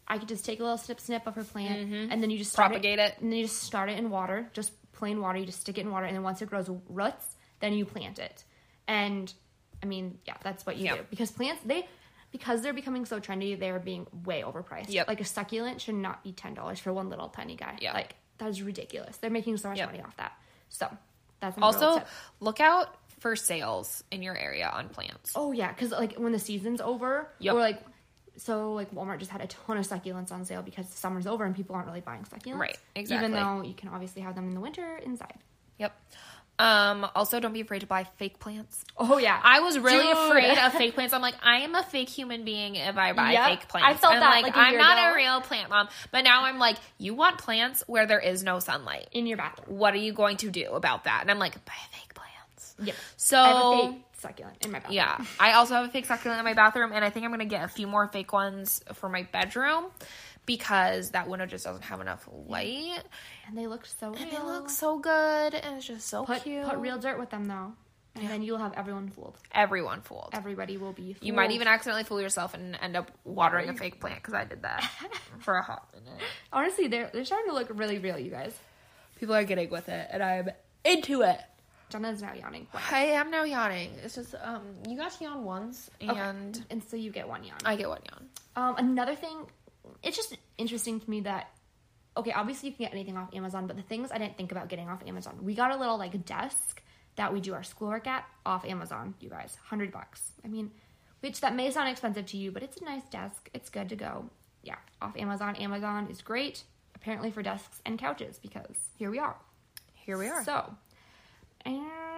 I 0.07 0.19
could 0.19 0.29
just 0.29 0.45
take 0.45 0.61
a 0.61 0.63
little 0.63 0.79
snip 0.79 1.01
snip 1.01 1.27
of 1.27 1.35
her 1.35 1.45
plant, 1.45 1.87
mm-hmm. 1.91 2.11
and 2.11 2.23
then 2.23 2.31
you 2.31 2.39
just 2.39 2.53
start 2.53 2.71
Propagate 2.71 2.99
it. 2.99 3.15
and 3.21 3.31
then 3.31 3.39
you 3.39 3.45
just 3.47 3.63
start 3.63 3.91
it 3.91 3.99
in 3.99 4.11
water, 4.11 4.49
just 4.53 4.73
plain 4.93 5.21
water. 5.21 5.39
You 5.39 5.47
just 5.47 5.61
stick 5.61 5.79
it 5.79 5.83
in 5.83 5.91
water, 5.91 6.07
and 6.07 6.17
then 6.17 6.23
once 6.23 6.41
it 6.43 6.49
grows 6.49 6.71
roots, 6.89 7.37
then 7.61 7.73
you 7.75 7.85
plant 7.85 8.19
it. 8.19 8.45
And 8.87 9.33
I 9.83 9.87
mean, 9.87 10.19
yeah, 10.27 10.35
that's 10.43 10.65
what 10.65 10.77
you 10.77 10.87
Yep. 10.87 10.97
do 10.97 11.05
because 11.11 11.31
plants 11.31 11.63
they 11.65 11.87
because 12.31 12.61
they're 12.63 12.73
becoming 12.75 13.05
so 13.07 13.21
trendy, 13.21 13.59
they're 13.59 13.79
being 13.79 14.07
way 14.25 14.43
overpriced. 14.43 14.87
Yep. 14.91 15.09
Like 15.09 15.21
a 15.21 15.25
succulent 15.25 15.81
should 15.81 15.95
not 15.95 16.23
be 16.25 16.33
ten 16.33 16.55
dollars 16.55 16.79
for 16.79 16.93
one 16.93 17.11
little 17.11 17.29
tiny 17.29 17.57
guy. 17.57 17.77
Yeah. 17.81 17.93
Like 17.93 18.15
that 18.39 18.49
is 18.49 18.63
ridiculous. 18.63 19.19
They're 19.19 19.31
making 19.31 19.59
so 19.59 19.69
much 19.69 19.79
Yep. 19.79 19.89
money 19.91 20.03
off 20.03 20.17
that. 20.17 20.33
So 20.71 20.89
that's 21.41 21.59
Also, 21.61 22.03
look 22.41 22.61
out 22.61 22.95
for 23.21 23.35
sales 23.37 24.05
in 24.11 24.23
your 24.23 24.37
area 24.37 24.69
on 24.69 24.89
plants. 24.89 25.33
Oh 25.35 25.53
yeah, 25.53 25.73
because 25.73 25.91
like 25.91 26.15
when 26.15 26.33
the 26.33 26.39
season's 26.39 26.81
over, 26.81 27.29
Yep. 27.41 27.55
or 27.55 27.59
like 27.59 27.83
so 28.37 28.73
like 28.75 28.93
Walmart 28.93 29.19
just 29.19 29.31
had 29.31 29.41
a 29.41 29.47
ton 29.49 29.77
of 29.77 29.87
succulents 29.87 30.31
on 30.31 30.45
sale 30.45 30.63
because 30.63 30.87
the 30.89 30.97
summer's 30.97 31.27
over 31.27 31.45
and 31.45 31.57
people 31.57 31.75
aren't 31.75 31.89
really 31.89 32.01
buying 32.01 32.23
succulents. 32.23 32.59
Right, 32.59 32.79
exactly. 32.95 33.29
Even 33.29 33.33
though 33.43 33.63
you 33.63 33.75
can 33.75 33.89
obviously 33.89 34.23
have 34.23 34.35
them 34.37 34.47
in 34.49 34.55
the 34.55 34.61
winter 34.61 34.99
inside. 34.99 35.35
Yep. 35.79 35.93
Um. 36.59 37.07
Also, 37.15 37.39
don't 37.41 37.53
be 37.53 37.61
afraid 37.61 37.81
to 37.81 37.87
buy 37.87 38.05
fake 38.17 38.41
plants. 38.41 38.85
Oh 38.97 39.19
yeah, 39.19 39.41
I 39.43 39.61
was 39.61 39.79
really 39.79 40.03
Dude. 40.03 40.13
afraid 40.17 40.59
of 40.59 40.73
fake 40.81 40.95
plants. 40.95 41.15
I'm 41.15 41.23
like, 41.23 41.37
I 41.43 41.59
am 41.61 41.75
a 41.75 41.83
fake 41.83 42.09
human 42.09 42.45
being 42.45 42.75
if 42.75 42.97
I 42.97 43.13
buy 43.13 43.33
Yep. 43.33 43.45
fake 43.47 43.69
plants. 43.69 43.89
I 43.89 43.95
felt 43.95 44.15
I'm 44.15 44.21
that, 44.21 44.31
like, 44.31 44.45
like, 44.45 44.57
I'm 44.57 44.77
not 44.77 44.99
ago. 44.99 45.13
a 45.13 45.17
real 45.17 45.41
plant 45.41 45.71
mom. 45.71 45.89
But 46.11 46.23
now 46.25 46.45
I'm 46.45 46.59
like, 46.59 46.77
you 46.99 47.15
want 47.15 47.39
plants 47.39 47.85
where 47.87 48.07
there 48.07 48.19
is 48.21 48.43
no 48.43 48.59
sunlight. 48.59 49.09
in 49.13 49.27
your 49.27 49.37
bathroom. 49.37 49.79
What 49.79 49.95
are 49.95 49.99
you 49.99 50.13
going 50.13 50.37
to 50.39 50.51
do 50.51 50.73
about 50.73 51.05
that? 51.05 51.21
And 51.23 51.31
I'm 51.31 51.39
like, 51.39 51.55
buy 51.65 51.73
fake 51.93 52.15
plants. 52.15 52.75
Yeah. 52.83 52.95
So 53.17 53.39
I 53.39 53.49
have 53.49 53.57
a 53.91 53.93
fake 53.93 54.03
succulent 54.21 54.57
in 54.65 54.73
my 54.73 54.79
bathroom. 54.81 54.97
yeah, 54.97 55.25
I 55.39 55.53
also 55.53 55.75
have 55.75 55.85
a 55.87 55.89
fake 55.91 56.07
succulent 56.07 56.41
in 56.41 56.45
my 56.45 56.55
bathroom, 56.55 56.91
and 56.93 57.05
I 57.05 57.11
think 57.11 57.25
I'm 57.25 57.31
gonna 57.31 57.45
get 57.45 57.63
a 57.65 57.69
few 57.69 57.87
more 57.87 58.09
fake 58.09 58.33
ones 58.33 58.83
for 58.95 59.09
my 59.09 59.23
bedroom 59.31 59.87
because 60.49 61.11
that 61.13 61.29
window 61.29 61.47
just 61.47 61.65
doesn't 61.65 61.85
have 61.85 62.01
enough 62.01 62.29
light. 62.49 63.03
and 63.47 63.57
they 63.57 63.69
look 63.69 63.87
so 63.87 64.11
real. 64.11 64.19
They 64.31 64.39
look 64.39 64.69
so 64.71 64.99
good, 64.99 65.55
and 65.55 65.77
it's 65.77 65.87
just 65.87 66.09
so 66.09 66.25
put 66.25 66.43
cute. 66.43 66.65
put 66.67 66.79
real 66.79 66.99
dirt 66.99 67.19
with 67.21 67.31
them 67.31 67.45
though, 67.45 67.75
and 68.17 68.29
then 68.29 68.43
you'll 68.43 68.59
have 68.59 68.73
everyone 68.73 69.09
fooled. 69.11 69.37
Everyone 69.53 70.01
fooled. 70.01 70.31
Everybody 70.33 70.77
will 70.79 70.93
be. 70.93 71.13
Fooled. 71.13 71.23
You 71.25 71.33
might 71.35 71.51
even 71.53 71.69
accidentally 71.69 72.03
fool 72.05 72.21
yourself 72.21 72.55
and 72.55 72.77
end 72.83 72.97
up 72.97 73.13
watering 73.25 73.69
a 73.69 73.75
fake 73.75 74.01
plant 74.01 74.17
because 74.17 74.35
I 74.35 74.45
did 74.45 74.63
that 74.63 74.83
for 75.41 75.57
a 75.59 75.63
hot 75.63 75.87
minute. 75.95 76.21
honestly 76.53 76.89
they're 76.89 77.11
they're 77.13 77.25
starting 77.25 77.49
to 77.51 77.55
look 77.55 77.69
really 77.73 77.99
real. 77.99 78.19
You 78.19 78.31
guys. 78.31 78.59
People 79.21 79.35
are 79.35 79.45
getting 79.45 79.69
with 79.71 79.89
it, 79.89 80.09
and 80.11 80.23
I'm 80.23 80.49
into 80.85 81.23
it. 81.23 81.41
Jenna's 81.91 82.21
now 82.23 82.35
yawning. 82.35 82.67
I 82.93 83.07
am 83.19 83.31
now 83.31 83.45
yawning. 83.45 83.91
It's 84.05 84.15
just 84.15 84.35
um, 84.43 84.63
you 84.87 84.97
got 84.97 85.11
to 85.13 85.25
yawn 85.25 85.43
once, 85.45 85.91
and 86.01 86.11
Okay. 86.57 86.65
and 86.71 86.85
so 86.85 86.97
you 86.97 87.11
get 87.11 87.27
one 87.29 87.43
yawn. 87.45 87.59
I 87.65 87.77
get 87.77 87.89
one 87.89 88.01
yawn. 88.11 88.29
Um, 88.57 88.77
another 88.77 89.15
thing, 89.15 89.47
it's 90.03 90.17
just 90.17 90.37
interesting 90.57 91.01
to 91.01 91.11
me 91.11 91.21
that, 91.23 91.51
okay, 92.17 92.33
obviously 92.33 92.69
you 92.71 92.75
can 92.75 92.87
get 92.87 92.93
anything 92.93 93.17
off 93.17 93.35
Amazon, 93.35 93.67
but 93.67 93.77
the 93.77 93.83
things 93.83 94.11
I 94.13 94.19
didn't 94.19 94.37
think 94.37 94.53
about 94.53 94.69
getting 94.69 94.89
off 94.89 95.03
Amazon, 95.07 95.39
we 95.43 95.55
got 95.55 95.71
a 95.71 95.77
little 95.77 95.99
like 95.99 96.25
desk 96.25 96.83
that 97.17 97.33
we 97.33 97.41
do 97.41 97.55
our 97.55 97.63
schoolwork 97.63 98.07
at 98.07 98.25
off 98.47 98.65
Amazon. 98.65 99.15
You 99.21 99.29
guys, 99.29 99.57
hundred 99.65 99.93
bucks. 99.93 100.33
I 100.45 100.49
mean, 100.49 100.71
which 101.21 101.41
that 101.41 101.55
may 101.55 101.71
sound 101.71 101.89
expensive 101.89 102.27
to 102.27 102.37
you, 102.37 102.53
but 102.53 102.63
it's 102.63 102.77
a 102.79 102.85
nice 102.85 103.03
desk. 103.11 103.51
It's 103.53 103.71
good 103.71 103.89
to 103.89 103.97
go. 103.97 104.31
Yeah, 104.63 104.77
off 105.03 105.17
Amazon. 105.17 105.57
Amazon 105.57 106.09
is 106.11 106.23
great, 106.23 106.63
apparently 106.95 107.31
for 107.31 107.43
desks 107.43 107.81
and 107.85 107.99
couches 107.99 108.39
because 108.39 108.77
here 108.97 109.11
we 109.11 109.19
are. 109.19 109.37
Here 109.95 110.17
we 110.17 110.29
are. 110.29 110.45
So, 110.45 110.75
um, 111.67 112.18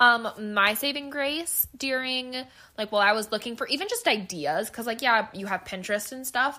Um, 0.00 0.54
my 0.54 0.74
saving 0.74 1.10
grace 1.10 1.68
during 1.76 2.34
like 2.78 2.90
while 2.90 3.02
I 3.02 3.12
was 3.12 3.30
looking 3.30 3.56
for 3.56 3.66
even 3.68 3.86
just 3.88 4.08
ideas 4.08 4.70
because 4.70 4.86
like 4.86 5.02
yeah 5.02 5.28
you 5.34 5.46
have 5.46 5.64
Pinterest 5.64 6.10
and 6.12 6.26
stuff, 6.26 6.58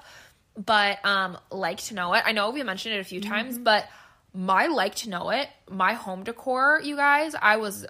but 0.56 1.04
um 1.04 1.38
LIKEtoKNOW.it. 1.52 2.24
I 2.26 2.32
know 2.32 2.52
we 2.52 2.64
mentioned 2.64 2.96
it 2.96 3.00
a 3.00 3.04
few 3.04 3.20
times, 3.20 3.58
but 3.58 3.88
my 4.34 4.68
LIKEtoKNOW.it, 4.68 5.50
my 5.70 5.94
home 5.94 6.24
decor, 6.24 6.82
you 6.84 6.96
guys, 6.96 7.36
I 7.40 7.58
was 7.58 7.86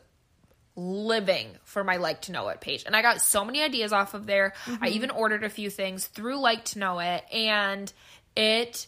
living 0.76 1.50
for 1.64 1.84
my 1.84 1.98
LIKEtoKNOW.it 1.98 2.62
page. 2.62 2.84
And 2.86 2.96
i 2.96 3.02
got 3.02 3.22
so 3.22 3.44
many 3.44 3.62
ideas 3.62 3.92
off 3.92 4.14
of 4.14 4.26
there. 4.26 4.54
I 4.82 4.90
even 4.90 5.12
ordered 5.12 5.44
a 5.44 5.50
few 5.50 5.70
things 5.70 6.08
through 6.08 6.38
LIKEtoKNOW.it 6.38 7.34
and 7.34 7.92
it 8.36 8.88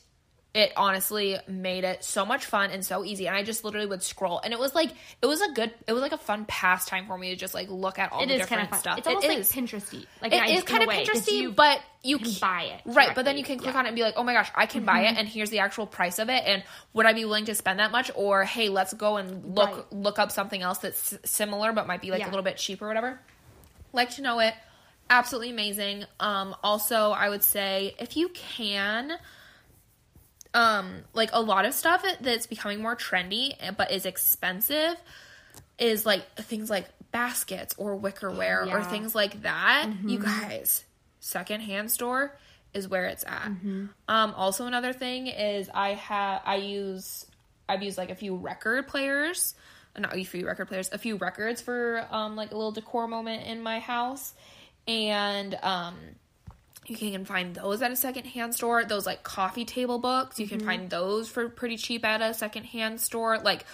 it 0.53 0.71
honestly 0.77 1.35
made 1.47 1.83
it 1.83 2.03
so 2.03 2.23
much 2.25 2.45
fun 2.45 2.69
and 2.69 2.85
so 2.85 3.03
easy 3.03 3.27
and 3.27 3.35
i 3.35 3.41
just 3.41 3.63
literally 3.63 3.87
would 3.87 4.03
scroll 4.03 4.39
and 4.43 4.53
it 4.53 4.59
was 4.59 4.75
like 4.75 4.91
it 5.21 5.25
was 5.25 5.41
a 5.41 5.51
good 5.53 5.73
it 5.87 5.93
was 5.93 6.01
like 6.03 6.11
a 6.11 6.17
fun 6.17 6.45
pastime 6.45 7.07
for 7.07 7.17
me 7.17 7.29
to 7.31 7.35
just 7.35 7.55
like 7.55 7.67
look 7.71 7.97
at 7.97 8.11
all 8.11 8.21
it 8.21 8.27
the 8.27 8.33
is 8.35 8.39
different 8.41 8.69
kind 8.69 8.73
of 8.73 8.79
stuff 8.79 8.97
It's 8.99 9.07
almost 9.07 9.25
It 9.25 9.29
like. 9.29 9.39
Pinteresty. 9.39 10.05
Like 10.21 10.31
It 10.33 10.49
is 10.51 10.63
kind 10.63 10.83
of 10.83 10.89
way, 10.89 11.03
Pinteresty, 11.05 11.31
you 11.31 11.51
but 11.51 11.81
you 12.03 12.19
can 12.19 12.33
buy 12.39 12.63
it 12.63 12.81
right. 12.85 13.15
But 13.15 13.25
then 13.25 13.37
you 13.37 13.43
can 13.43 13.57
click 13.57 13.67
Yeah. 13.67 13.71
Mm-hmm. 13.71 13.79
on 13.79 13.85
it 13.85 13.87
and 13.89 13.95
be 13.95 14.01
like, 14.03 14.13
"Oh 14.17 14.23
my 14.23 14.33
gosh, 14.33 14.51
I 14.53 14.65
can 14.65 14.83
buy 14.83 15.03
it, 15.05 15.17
and 15.17 15.25
here's 15.27 15.49
the 15.49 15.59
actual 15.59 15.87
price 15.87 16.19
of 16.19 16.29
it, 16.29 16.43
and 16.45 16.61
would 16.93 17.05
I 17.05 17.13
be 17.13 17.23
willing 17.25 17.45
to 17.45 17.55
spend 17.55 17.79
that 17.79 17.91
much?" 17.91 18.11
Or, 18.13 18.43
"Hey, 18.43 18.67
let's 18.69 18.93
go 18.93 19.15
and 19.17 19.55
look 19.55 19.69
Right. 19.71 19.93
look 19.93 20.19
up 20.19 20.29
something 20.31 20.61
else 20.61 20.79
that's 20.79 21.17
similar 21.23 21.71
but 21.71 21.87
might 21.87 22.01
be 22.01 22.11
like 22.11 22.19
Yeah. 22.19 22.25
a 22.27 22.31
little 22.31 22.43
bit 22.43 22.57
cheaper, 22.57 22.85
or 22.85 22.89
whatever." 22.89 23.19
LIKEtoKNOW.it, 23.93 24.53
absolutely 25.09 25.51
amazing. 25.51 26.03
Um, 26.19 26.55
also, 26.63 27.11
I 27.11 27.29
would 27.29 27.43
say 27.43 27.95
if 27.99 28.17
you 28.17 28.29
can, 28.29 29.13
um, 30.53 30.97
like 31.13 31.29
a 31.33 31.41
lot 31.41 31.65
of 31.65 31.73
stuff 31.73 32.05
that's 32.21 32.45
becoming 32.47 32.81
more 32.81 32.95
trendy 32.95 33.53
but 33.77 33.91
is 33.91 34.05
expensive 34.05 34.95
is 35.79 36.05
like 36.05 36.23
things 36.35 36.69
like 36.69 36.85
baskets 37.11 37.73
or 37.77 37.97
wickerware 37.97 38.63
or 38.63 38.67
Yeah. 38.67 38.79
Mm-hmm. 38.81 38.89
things 38.89 39.15
like 39.15 39.41
that. 39.43 39.89
You 40.05 40.19
guys, 40.19 40.83
secondhand 41.19 41.91
store 41.91 42.35
is 42.73 42.87
where 42.87 43.05
it's 43.05 43.23
at. 43.23 43.43
Mm-hmm. 43.49 43.85
Um, 44.07 44.33
also 44.35 44.65
another 44.65 44.93
thing 44.93 45.27
is 45.27 45.69
I 45.73 45.93
have 45.95 46.41
I 46.45 46.55
use 46.57 47.25
I've 47.67 47.81
used 47.83 47.97
like 47.97 48.09
a 48.11 48.15
few 48.15 48.35
record 48.35 48.87
players, 48.87 49.55
not 49.97 50.15
a 50.15 50.23
few 50.23 50.45
record 50.45 50.67
players, 50.67 50.89
a 50.91 50.97
few 50.97 51.17
records 51.17 51.61
for 51.61 52.05
um 52.11 52.35
like 52.35 52.51
a 52.51 52.55
little 52.55 52.71
decor 52.71 53.07
moment 53.07 53.45
in 53.47 53.61
my 53.61 53.79
house, 53.79 54.33
and 54.87 55.57
um 55.63 55.95
you 56.87 56.95
can 56.95 57.25
find 57.25 57.55
those 57.55 57.81
at 57.81 57.91
a 57.91 57.95
secondhand 57.95 58.55
store. 58.55 58.83
Those 58.85 59.05
like 59.05 59.23
coffee 59.23 59.65
table 59.65 59.99
books, 59.99 60.39
you 60.39 60.47
can 60.47 60.59
mm-hmm. 60.59 60.67
find 60.67 60.89
those 60.89 61.29
for 61.29 61.49
pretty 61.49 61.77
cheap 61.77 62.05
at 62.05 62.21
a 62.21 62.33
secondhand 62.33 62.99
store. 63.01 63.39
Like 63.39 63.65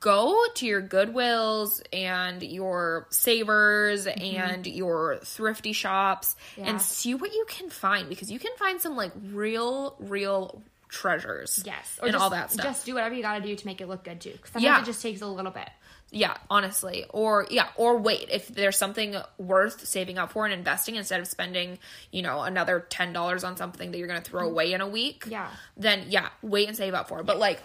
go 0.00 0.44
to 0.54 0.66
your 0.66 0.82
Goodwills 0.82 1.82
and 1.92 2.42
your 2.42 3.06
Savers 3.10 4.06
mm-hmm. 4.06 4.20
and 4.20 4.66
your 4.66 5.18
thrifty 5.22 5.72
shops 5.72 6.36
Yeah. 6.56 6.64
and 6.64 6.80
see 6.80 7.14
what 7.14 7.32
you 7.32 7.44
can 7.48 7.70
find 7.70 8.08
because 8.08 8.30
you 8.30 8.38
can 8.38 8.52
find 8.56 8.80
some 8.80 8.96
like 8.96 9.12
real, 9.30 9.96
real 9.98 10.62
treasures. 10.94 11.62
Yes, 11.66 11.98
and 12.00 12.12
just, 12.12 12.22
all 12.22 12.30
that 12.30 12.52
stuff. 12.52 12.64
Just 12.64 12.86
do 12.86 12.94
whatever 12.94 13.14
you 13.14 13.22
got 13.22 13.38
to 13.38 13.44
do 13.46 13.54
to 13.56 13.66
make 13.66 13.80
it 13.80 13.88
look 13.88 14.04
good 14.04 14.20
too. 14.20 14.30
'Cause 14.40 14.52
sometimes 14.52 14.64
Yeah. 14.64 14.80
it 14.80 14.84
just 14.86 15.02
takes 15.02 15.20
a 15.20 15.26
little 15.26 15.50
bit. 15.50 15.68
Yeah, 16.10 16.36
honestly. 16.48 17.04
Or 17.10 17.46
yeah, 17.50 17.68
or 17.76 17.96
wait, 17.98 18.28
if 18.30 18.46
there's 18.48 18.76
something 18.78 19.16
worth 19.36 19.86
saving 19.86 20.16
up 20.16 20.30
for 20.32 20.44
and 20.44 20.54
investing 20.54 20.94
instead 20.94 21.18
of 21.20 21.26
spending, 21.26 21.78
you 22.12 22.22
know, 22.22 22.42
another 22.42 22.86
$10 22.88 23.42
on 23.42 23.56
something 23.56 23.90
that 23.90 23.98
you're 23.98 24.06
going 24.06 24.22
to 24.22 24.30
throw 24.30 24.46
away 24.46 24.72
in 24.72 24.80
a 24.80 24.86
week. 24.86 25.24
Yeah. 25.26 25.48
Then 25.76 26.04
yeah, 26.08 26.28
wait 26.40 26.68
and 26.68 26.76
save 26.76 26.94
up 26.94 27.08
for 27.08 27.18
it. 27.20 27.26
But 27.26 27.38
like 27.38 27.60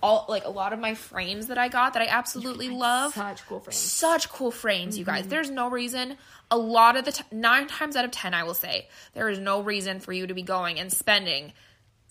all 0.00 0.26
like 0.28 0.44
a 0.44 0.48
lot 0.50 0.72
of 0.72 0.78
my 0.78 0.94
frames 0.94 1.48
that 1.48 1.58
I 1.58 1.66
got 1.66 1.94
that 1.94 2.02
I 2.02 2.06
absolutely 2.06 2.68
love. 2.68 3.14
Such 3.14 3.44
cool 3.48 3.58
frames. 3.58 3.76
Such 3.76 4.28
cool 4.28 4.52
frames, 4.52 4.96
you 4.96 5.04
Mm-hmm. 5.04 5.14
guys. 5.16 5.26
There's 5.26 5.50
no 5.50 5.68
reason 5.68 6.16
a 6.52 6.56
lot 6.56 6.96
of 6.96 7.04
the 7.04 7.12
t- 7.12 7.24
9 7.32 7.66
times 7.66 7.96
out 7.96 8.04
of 8.04 8.10
10 8.12 8.32
I 8.32 8.44
will 8.44 8.54
say, 8.54 8.88
there 9.14 9.28
is 9.28 9.38
no 9.40 9.60
reason 9.60 9.98
for 10.00 10.12
you 10.12 10.26
to 10.28 10.34
be 10.34 10.42
going 10.42 10.78
and 10.78 10.90
spending 10.92 11.52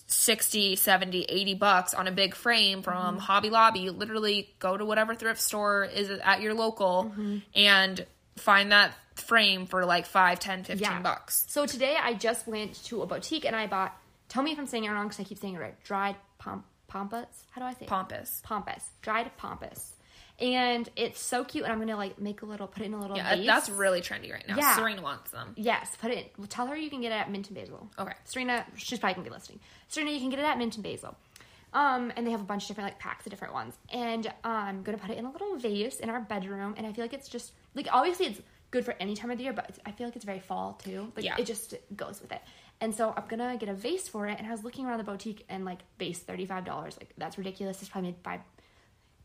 60, 0.08 0.76
70, 0.78 1.24
80 1.24 1.54
bucks 1.56 1.94
on 1.94 2.08
a 2.08 2.12
big 2.12 2.34
frame 2.36 2.82
from 2.82 3.16
Mm-hmm. 3.16 3.18
Hobby 3.20 3.50
Lobby. 3.50 3.90
Literally 3.90 4.50
go 4.60 4.76
to 4.78 4.86
whatever 4.86 5.16
thrift 5.16 5.42
store 5.42 5.84
is 5.86 6.10
at 6.10 6.42
your 6.42 6.54
local 6.54 7.06
Mm-hmm. 7.12 7.38
and 7.56 8.06
find 8.38 8.72
that 8.72 8.94
frame 9.16 9.66
for 9.66 9.84
like 9.86 10.06
5, 10.06 10.40
10, 10.40 10.64
15 10.64 10.82
Yeah. 10.82 11.02
bucks. 11.02 11.46
So 11.50 11.66
today 11.66 11.98
I 12.02 12.14
just 12.14 12.48
went 12.48 12.84
to 12.86 13.02
a 13.02 13.06
boutique 13.08 13.46
and 13.46 13.56
I 13.56 13.68
bought. 13.68 13.98
Tell 14.30 14.44
me 14.44 14.52
if 14.52 14.60
I'm 14.60 14.68
saying 14.68 14.84
it 14.84 14.90
wrong 14.90 15.08
because 15.08 15.20
I 15.20 15.24
keep 15.24 15.40
saying 15.40 15.56
it 15.56 15.60
right. 15.60 15.82
Dried 15.84 16.16
pom- 16.38 16.64
pampas. 16.88 17.26
How 17.52 17.62
do 17.62 17.68
I 17.68 17.72
say 17.74 17.80
it? 17.82 17.88
Pompous. 17.88 18.42
Pampas. 18.44 18.84
Dried 19.02 19.32
pampas. 19.38 19.94
And 20.40 20.88
it's 20.96 21.20
so 21.20 21.44
cute. 21.44 21.64
And 21.64 21.74
I'm 21.74 21.80
gonna 21.80 21.98
like 21.98 22.20
make 22.20 22.44
a 22.44 22.46
little, 22.46 22.68
put 22.68 22.84
it 22.84 22.86
in 22.86 22.94
a 22.94 23.00
little 23.02 23.18
Yeah, 23.18 23.36
vase. 23.36 23.46
that's 23.46 23.70
really 23.70 24.02
trendy 24.02 24.32
right 24.32 24.48
now. 24.48 24.56
Yeah. 24.58 24.76
Serena 24.76 25.02
wants 25.02 25.32
them. 25.32 25.54
Yes, 25.56 25.96
put 26.00 26.12
it. 26.12 26.32
Well, 26.38 26.48
tell 26.48 26.68
her 26.68 26.76
you 26.76 26.90
can 26.92 27.02
get 27.02 27.12
it 27.12 27.16
at 27.16 27.32
Mint 27.32 27.48
and 27.50 27.58
Basil. 27.58 27.90
Okay. 27.98 28.14
Serena, 28.26 28.66
she's 28.76 29.00
probably 29.00 29.16
gonna 29.16 29.30
be 29.30 29.34
listening. 29.34 29.60
Serena, 29.88 30.12
you 30.12 30.20
can 30.20 30.30
get 30.30 30.40
it 30.40 30.46
at 30.46 30.58
Mint 30.60 30.76
and 30.76 30.84
Basil. 30.84 31.16
Um, 31.74 32.14
and 32.16 32.26
they 32.26 32.32
have 32.32 32.42
a 32.42 32.46
bunch 32.46 32.64
of 32.64 32.68
different 32.70 32.92
like 32.92 33.00
packs 33.00 33.26
of 33.26 33.32
different 33.32 33.54
ones. 33.54 33.76
And 33.92 34.32
I'm 34.44 34.84
gonna 34.84 34.98
put 35.00 35.10
it 35.10 35.18
in 35.18 35.26
a 35.26 35.32
little 35.32 35.56
vase 35.58 36.00
in 36.00 36.10
our 36.10 36.22
bedroom. 36.22 36.76
And 36.78 36.86
I 36.86 36.94
feel 36.94 37.04
like 37.04 37.14
it's 37.14 37.30
just 37.30 37.52
like 37.74 37.88
obviously 37.92 38.28
it's 38.28 38.42
good 38.70 38.86
for 38.86 38.96
any 39.00 39.16
time 39.16 39.32
of 39.32 39.38
the 39.40 39.44
year, 39.44 39.54
but 39.54 39.66
it's, 39.70 39.80
I 39.88 39.92
feel 39.92 40.06
like 40.08 40.16
it's 40.16 40.26
very 40.26 40.40
fall 40.40 40.80
too. 40.84 41.12
Like 41.16 41.26
Yeah. 41.26 41.36
it 41.40 41.46
just 41.46 41.74
goes 41.96 42.22
with 42.22 42.32
it. 42.32 42.42
And 42.80 42.94
so 42.94 43.12
I'm 43.18 43.24
gonna 43.28 43.58
get 43.58 43.70
a 43.70 43.74
vase 43.74 44.08
for 44.08 44.28
it. 44.28 44.38
And 44.38 44.48
I 44.48 44.52
was 44.52 44.64
looking 44.64 44.86
around 44.86 45.00
the 45.00 45.04
boutique 45.04 45.46
and 45.50 45.66
like 45.66 45.80
vase 45.98 46.20
thirty 46.20 46.46
five 46.46 46.64
dollars. 46.64 46.96
Like 47.00 47.10
that's 47.18 47.40
ridiculous. 47.40 47.82
It's 47.82 47.90
probably 47.90 48.12
made 48.12 48.20
five 48.24 48.42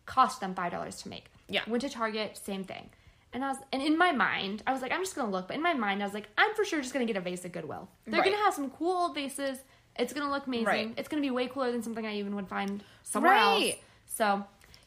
cost 0.06 0.40
them 0.40 0.54
five 0.54 0.72
dollars 0.72 0.96
to 1.02 1.08
make. 1.08 1.26
Yeah. 1.48 1.62
Went 1.66 1.82
to 1.82 1.88
Target, 1.90 2.36
same 2.36 2.64
thing. 2.64 2.88
And 3.32 3.44
I 3.44 3.48
was 3.48 3.58
and 3.72 3.80
in 3.82 3.96
my 3.96 4.12
mind, 4.12 4.62
I 4.66 4.72
was 4.72 4.82
like, 4.82 4.92
I'm 4.92 5.00
just 5.00 5.14
gonna 5.16 5.30
look, 5.30 5.48
but 5.48 5.56
in 5.56 5.62
my 5.62 5.74
mind 5.74 6.02
I 6.02 6.06
was 6.06 6.14
like, 6.14 6.28
I'm 6.36 6.54
for 6.54 6.64
sure 6.64 6.80
just 6.80 6.92
gonna 6.92 7.06
get 7.06 7.16
a 7.16 7.20
vase 7.20 7.44
at 7.44 7.52
Goodwill. 7.52 7.88
They're 8.06 8.20
Right. 8.20 8.30
gonna 8.32 8.42
have 8.44 8.54
some 8.54 8.70
cool 8.70 8.92
old 8.92 9.14
vases. 9.14 9.58
It's 9.98 10.12
gonna 10.12 10.30
look 10.30 10.46
amazing. 10.46 10.66
Right. 10.66 10.94
It's 10.96 11.08
gonna 11.08 11.22
be 11.22 11.30
way 11.30 11.46
cooler 11.48 11.70
than 11.72 11.82
something 11.82 12.04
I 12.06 12.16
even 12.16 12.34
would 12.36 12.48
find 12.48 12.82
somewhere 13.04 13.32
Right. 13.32 13.72
else. 13.72 13.80
So 14.06 14.44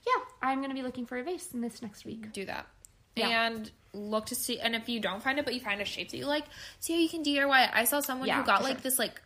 yeah, 0.08 0.24
I'm 0.42 0.62
gonna 0.62 0.74
be 0.76 0.84
looking 0.84 1.06
for 1.06 1.18
a 1.18 1.24
vase 1.24 1.52
in 1.54 1.62
this 1.62 1.82
next 1.82 2.06
week. 2.06 2.32
do 2.34 2.46
that 2.46 2.68
Yeah. 3.16 3.46
and 3.48 3.72
look 3.94 4.26
to 4.28 4.36
see 4.36 4.60
and 4.60 4.76
if 4.76 4.90
you 4.90 5.00
don't 5.00 5.24
find 5.24 5.40
it 5.40 5.46
but 5.46 5.54
you 5.54 5.62
find 5.62 5.80
a 5.82 5.86
shape 5.86 6.12
that 6.12 6.18
you 6.18 6.26
like 6.26 6.44
see 6.82 6.94
how 6.94 7.00
you 7.00 7.08
can 7.08 7.24
diy 7.24 7.64
it 7.66 7.70
i 7.74 7.86
saw 7.86 8.02
someone 8.02 8.28
Yeah, 8.28 8.42
who 8.42 8.46
got 8.46 8.62
like 8.62 8.74
sure. 8.74 8.82
this 8.82 9.00
like 9.00 9.22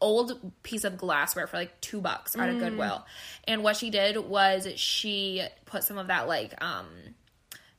old 0.00 0.52
piece 0.62 0.84
of 0.84 0.96
glassware 0.96 1.46
for 1.46 1.56
like 1.56 1.80
two 1.80 2.00
bucks 2.00 2.36
Mm. 2.36 2.42
out 2.42 2.48
of 2.50 2.58
goodwill 2.58 3.04
and 3.44 3.62
what 3.62 3.76
she 3.76 3.90
did 3.90 4.16
was 4.18 4.68
she 4.76 5.42
put 5.66 5.84
some 5.84 5.98
of 5.98 6.06
that 6.08 6.28
like 6.28 6.54
um 6.62 6.86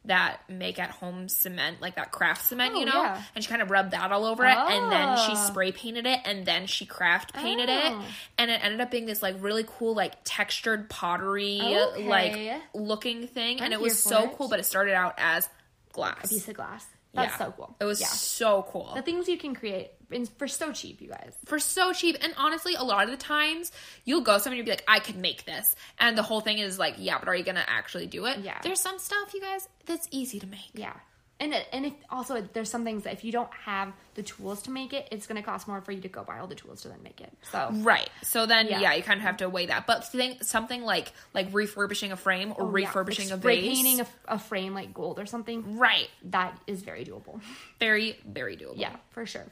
that 0.05 0.41
make 0.47 0.77
at 0.77 0.91
home 0.91 1.27
cement 1.27 1.81
like 1.81 1.95
that 1.95 2.11
craft 2.11 2.45
cement 2.47 2.73
Oh, 2.75 2.79
you 2.79 2.85
know 2.85 3.01
yeah. 3.01 3.23
and 3.33 3.43
she 3.43 3.49
kind 3.49 3.61
of 3.63 3.71
rubbed 3.71 3.91
that 3.91 4.11
all 4.11 4.25
over 4.25 4.45
it 4.45 4.55
and 4.55 4.91
then 4.91 5.17
she 5.17 5.31
Oh. 5.31 5.47
spray 5.47 5.71
painted 5.71 6.05
it 6.05 6.19
and 6.25 6.45
then 6.45 6.67
she 6.67 6.85
craft 6.85 7.33
painted 7.33 7.69
it 7.69 7.91
Oh. 7.91 8.05
and 8.37 8.51
it 8.51 8.63
ended 8.63 8.81
up 8.81 8.91
being 8.91 9.07
this 9.07 9.23
like 9.23 9.35
really 9.39 9.65
cool 9.67 9.95
like 9.95 10.13
textured 10.23 10.91
pottery 10.91 11.59
Okay. 11.59 12.07
like 12.07 12.61
looking 12.75 13.25
thing 13.27 13.57
and 13.61 13.73
I'm 13.73 13.79
it 13.79 13.81
was 13.81 13.97
so 14.01 14.25
it. 14.25 14.33
cool 14.37 14.47
but 14.47 14.59
it 14.59 14.63
started 14.65 14.93
out 14.93 15.15
as 15.17 15.49
glass 15.91 16.25
A 16.25 16.27
piece 16.27 16.47
of 16.49 16.55
glass. 16.55 16.85
That's 17.15 17.31
Yeah. 17.39 17.45
so 17.45 17.53
cool. 17.55 17.75
It 17.79 17.85
was 17.85 18.01
yeah. 18.01 18.07
so 18.07 18.65
cool. 18.69 18.91
The 18.93 19.01
things 19.01 19.29
you 19.29 19.37
can 19.37 19.55
create 19.55 19.89
in, 20.11 20.25
for 20.25 20.47
so 20.47 20.71
cheap, 20.71 21.01
you 21.01 21.09
guys. 21.09 21.33
For 21.45 21.59
so 21.59 21.93
cheap. 21.93 22.17
And 22.21 22.33
honestly, 22.37 22.75
a 22.75 22.83
lot 22.83 23.05
of 23.05 23.11
the 23.11 23.17
times 23.17 23.71
you'll 24.03 24.21
go 24.21 24.37
somewhere 24.37 24.59
and 24.59 24.67
you'll 24.67 24.75
be 24.75 24.79
like, 24.81 24.85
I 24.87 24.99
could 24.99 25.17
make 25.17 25.45
this. 25.45 25.75
And 25.99 26.17
the 26.17 26.23
whole 26.23 26.41
thing 26.41 26.59
is 26.59 26.77
like, 26.79 26.95
yeah, 26.97 27.17
but 27.19 27.27
are 27.27 27.35
you 27.35 27.43
going 27.43 27.55
to 27.55 27.69
actually 27.69 28.07
do 28.07 28.25
it? 28.25 28.39
Yeah. 28.39 28.59
There's 28.63 28.79
some 28.79 28.99
stuff, 28.99 29.33
you 29.33 29.41
guys, 29.41 29.67
that's 29.85 30.07
easy 30.11 30.39
to 30.39 30.47
make. 30.47 30.71
Yeah. 30.73 30.93
And 31.37 31.53
it, 31.53 31.67
and 31.73 31.85
if 31.85 31.93
also 32.09 32.39
there's 32.53 32.69
some 32.69 32.85
things 32.85 33.03
that 33.03 33.11
if 33.11 33.25
you 33.25 33.31
don't 33.33 33.49
have 33.65 33.91
the 34.13 34.23
tools 34.23 34.61
to 34.61 34.71
make 34.71 34.93
it, 34.93 35.09
it's 35.11 35.27
going 35.27 35.35
to 35.35 35.41
cost 35.45 35.67
more 35.67 35.81
for 35.81 35.91
you 35.91 35.99
to 35.99 36.07
go 36.07 36.23
buy 36.23 36.39
all 36.39 36.47
the 36.47 36.55
tools 36.55 36.83
to 36.83 36.87
then 36.87 37.03
make 37.03 37.19
it. 37.19 37.29
So 37.51 37.71
Right. 37.73 38.09
So 38.23 38.45
then, 38.45 38.67
Yeah. 38.67 38.79
yeah. 38.79 38.93
you 38.93 39.03
kind 39.03 39.19
of 39.19 39.25
have 39.25 39.35
to 39.37 39.49
weigh 39.49 39.65
that. 39.65 39.85
But 39.85 40.07
think 40.07 40.45
something 40.45 40.81
like 40.83 41.11
like 41.33 41.49
refurbishing 41.51 42.13
a 42.13 42.15
frame 42.15 42.51
or 42.55 42.63
Oh, 42.63 42.75
yeah. 42.77 42.87
refurbishing 42.87 43.27
Like 43.27 43.37
a 43.39 43.41
spray 43.41 43.59
vase. 43.61 43.75
painting 43.75 43.99
a, 43.99 44.07
a 44.35 44.39
frame 44.39 44.73
like 44.73 44.93
gold 44.93 45.19
or 45.19 45.25
something. 45.25 45.77
right. 45.77 46.07
That 46.23 46.57
is 46.67 46.83
very 46.83 47.03
doable. 47.03 47.41
Very, 47.81 48.17
very 48.25 48.55
doable. 48.55 48.77
Yeah, 48.77 48.95
for 49.09 49.25
sure. 49.25 49.45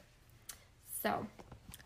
So, 1.03 1.27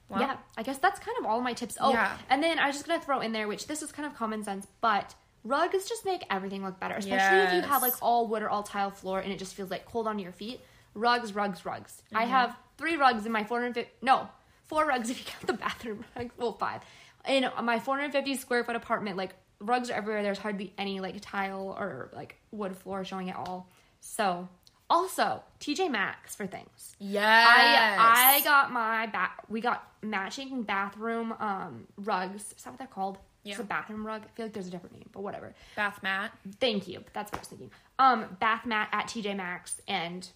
Well, 0.10 0.22
yeah, 0.22 0.38
I 0.56 0.64
guess 0.64 0.78
that's 0.78 1.00
kind 1.00 1.18
of 1.20 1.26
all 1.26 1.42
my 1.42 1.52
tips. 1.52 1.78
Oh, 1.82 1.92
Yeah. 1.92 2.18
and 2.30 2.42
then 2.42 2.60
I 2.60 2.68
was 2.68 2.78
just 2.78 2.88
gonna 2.88 3.02
throw 3.02 3.20
in 3.20 3.34
there, 3.34 3.48
which 3.48 3.68
this 3.68 3.82
is 3.82 3.92
kind 3.92 4.06
of 4.06 4.16
common 4.16 4.42
sense, 4.44 4.66
but 4.80 5.14
rugs 5.44 5.90
just 5.90 6.06
make 6.06 6.24
everything 6.30 6.64
look 6.64 6.80
better, 6.80 6.96
especially 6.96 7.40
if 7.40 7.54
you 7.54 7.62
have 7.62 7.82
like 7.82 7.94
all 8.02 8.28
wood 8.28 8.42
or 8.42 8.50
all 8.50 8.64
tile 8.64 8.92
floor 8.92 9.20
and 9.20 9.34
it 9.34 9.40
just 9.40 9.54
feels 9.54 9.70
like 9.70 9.86
cold 9.86 10.08
on 10.08 10.18
your 10.20 10.32
feet. 10.32 10.62
Rugs, 10.94 11.36
rugs, 11.36 11.66
rugs. 11.66 12.02
I 12.14 12.22
mm-hmm. 12.22 12.32
have 12.32 12.58
three 12.78 12.96
rugs 12.96 13.26
in 13.26 13.34
my 13.34 13.44
450. 13.44 13.92
No, 14.02 14.30
four 14.64 14.86
rugs 14.86 15.10
if 15.12 15.20
you 15.20 15.26
count 15.26 15.46
the 15.48 15.54
bathroom 15.54 16.06
rugs. 16.16 16.34
Well, 16.38 16.54
five 16.54 16.82
in 17.28 17.50
my 17.64 17.80
450 17.80 18.36
square 18.36 18.64
foot 18.64 18.76
apartment. 18.76 19.18
Like 19.18 19.36
rugs 19.60 19.90
are 19.90 19.94
everywhere. 19.94 20.24
There's 20.24 20.38
hardly 20.38 20.74
any 20.78 21.00
like 21.00 21.18
tile 21.22 21.76
or 21.78 22.10
like 22.14 22.36
wood 22.52 22.76
floor 22.78 23.04
showing 23.04 23.30
at 23.30 23.36
all. 23.36 23.70
So. 24.00 24.48
Also, 24.90 25.44
TJ 25.60 25.92
Maxx 25.92 26.36
for 26.36 26.48
things. 26.48 26.96
Yes. 27.00 27.48
I 27.50 28.38
I 28.38 28.42
got 28.44 28.72
my 28.72 29.08
bath. 29.08 29.32
We 29.50 29.60
got 29.62 29.86
matching 30.02 30.64
bathroom 30.64 31.34
um 31.40 31.88
rugs. 31.98 32.54
Is 32.56 32.64
that 32.64 32.72
what 32.72 32.80
they're 32.80 32.88
called? 32.88 33.18
It's 33.44 33.60
a 33.60 33.64
bathroom 33.64 34.06
rug. 34.06 34.24
I 34.26 34.28
feel 34.36 34.46
like 34.46 34.54
there's 34.54 34.68
a 34.68 34.72
different 34.72 34.96
name, 34.96 35.10
but 35.14 35.22
whatever. 35.24 35.54
bath 35.76 36.04
mat. 36.04 36.32
Thank 36.60 36.88
you. 36.88 37.04
That's 37.14 37.32
what 37.32 37.38
I 37.38 37.42
was 37.42 37.48
thinking. 37.48 37.72
Um, 37.98 38.26
bath 38.40 38.66
mat 38.66 38.90
at 38.92 39.08
TJ 39.08 39.38
Maxx, 39.38 39.80
and 39.88 40.28